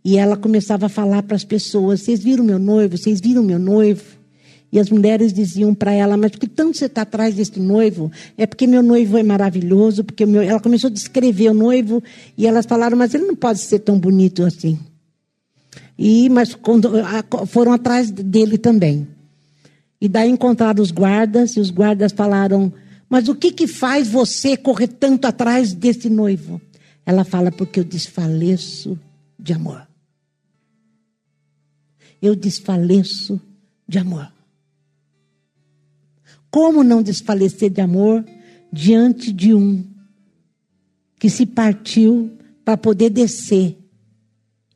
E 0.08 0.18
ela 0.18 0.38
começava 0.38 0.86
a 0.86 0.89
falar 0.89 1.22
para 1.24 1.36
as 1.36 1.43
pessoas: 1.43 1.99
Vocês 1.99 2.24
viram 2.24 2.41
meu 2.41 2.58
noivo? 2.58 2.97
Vocês 2.97 3.20
viram 3.20 3.43
meu 3.43 3.60
noivo? 3.60 4.05
E 4.72 4.80
as 4.80 4.89
mulheres 4.89 5.34
diziam 5.34 5.76
para 5.76 5.91
ela: 5.91 6.16
Mas 6.16 6.32
por 6.32 6.39
que 6.39 6.47
tanto 6.47 6.78
você 6.78 6.86
está 6.86 7.01
atrás 7.01 7.36
desse 7.36 7.60
noivo? 7.60 8.10
É 8.38 8.45
porque 8.45 8.66
meu 8.66 8.82
noivo 8.82 9.18
é 9.18 9.24
maravilhoso. 9.24 10.05
Porque 10.05 10.26
meu... 10.26 10.41
Ela 10.41 10.62
começou 10.62 10.88
a 10.89 10.93
descrever 10.93 11.49
o 11.49 11.53
noivo 11.53 12.01
e 12.38 12.47
elas 12.47 12.66
falaram: 12.66 12.97
Mas 12.97 13.14
ele 13.14 13.26
não 13.26 13.36
pode 13.36 13.60
ser 13.60 13.80
tão 13.80 13.99
bonito 13.99 14.45
assim. 14.45 14.80
E 15.99 16.30
mas 16.30 16.55
quando, 16.55 16.89
foram 17.47 17.74
atrás 17.74 18.10
dele 18.10 18.58
também. 18.58 19.05
E 19.99 20.08
daí 20.08 20.30
encontraram 20.30 20.82
os 20.82 20.89
guardas 20.89 21.58
e 21.58 21.60
os 21.60 21.70
guardas 21.70 22.14
falaram: 22.14 22.72
Mas 23.10 23.28
o 23.28 23.36
que 23.36 23.51
que 23.51 23.68
faz 23.68 24.08
você 24.08 24.55
correr 24.55 24.88
tanto 24.88 25.26
atrás 25.26 25.74
desse 25.74 26.10
noivo? 26.10 26.62
Ela 27.05 27.26
fala: 27.26 27.51
Porque 27.51 27.82
eu 27.82 27.84
desfaleço 27.84 28.97
de 29.38 29.51
amor 29.51 29.87
eu 32.22 32.36
desfaleço 32.36 33.39
de 33.88 33.97
amor. 33.97 34.32
Como 36.49 36.84
não 36.84 37.01
desfalecer 37.01 37.70
de 37.70 37.82
amor 37.82 38.26
diante 38.72 39.32
de 39.32 39.53
um 39.53 39.86
que 41.20 41.30
se 41.30 41.45
partiu 41.45 42.32
para 42.63 42.78
poder 42.78 43.09
descer 43.09 43.78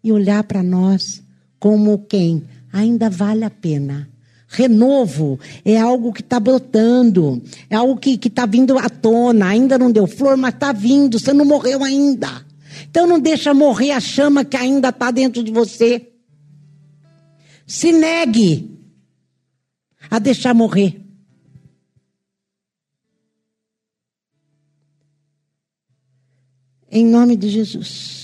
e 0.03 0.11
olhar 0.11 0.43
para 0.43 0.63
nós 0.63 1.23
como 1.59 1.99
quem 1.99 2.43
ainda 2.71 3.09
vale 3.09 3.43
a 3.43 3.49
pena? 3.49 4.09
Renovo 4.47 5.39
é 5.63 5.79
algo 5.79 6.11
que 6.11 6.21
está 6.21 6.37
brotando, 6.37 7.41
é 7.69 7.75
algo 7.75 7.95
que 7.95 8.19
está 8.27 8.45
vindo 8.45 8.77
à 8.77 8.89
tona, 8.89 9.47
ainda 9.47 9.77
não 9.77 9.91
deu 9.91 10.05
flor, 10.05 10.35
mas 10.35 10.53
está 10.53 10.73
vindo, 10.73 11.17
você 11.17 11.31
não 11.31 11.45
morreu 11.45 11.83
ainda. 11.83 12.45
Então 12.89 13.07
não 13.07 13.17
deixa 13.19 13.53
morrer 13.53 13.91
a 13.91 13.99
chama 14.01 14.43
que 14.43 14.57
ainda 14.57 14.89
está 14.89 15.09
dentro 15.09 15.41
de 15.41 15.51
você. 15.51 16.10
Se 17.71 17.93
negue 17.93 18.69
a 20.09 20.19
deixar 20.19 20.53
morrer. 20.53 21.01
Em 26.89 27.05
nome 27.05 27.37
de 27.37 27.47
Jesus. 27.47 28.20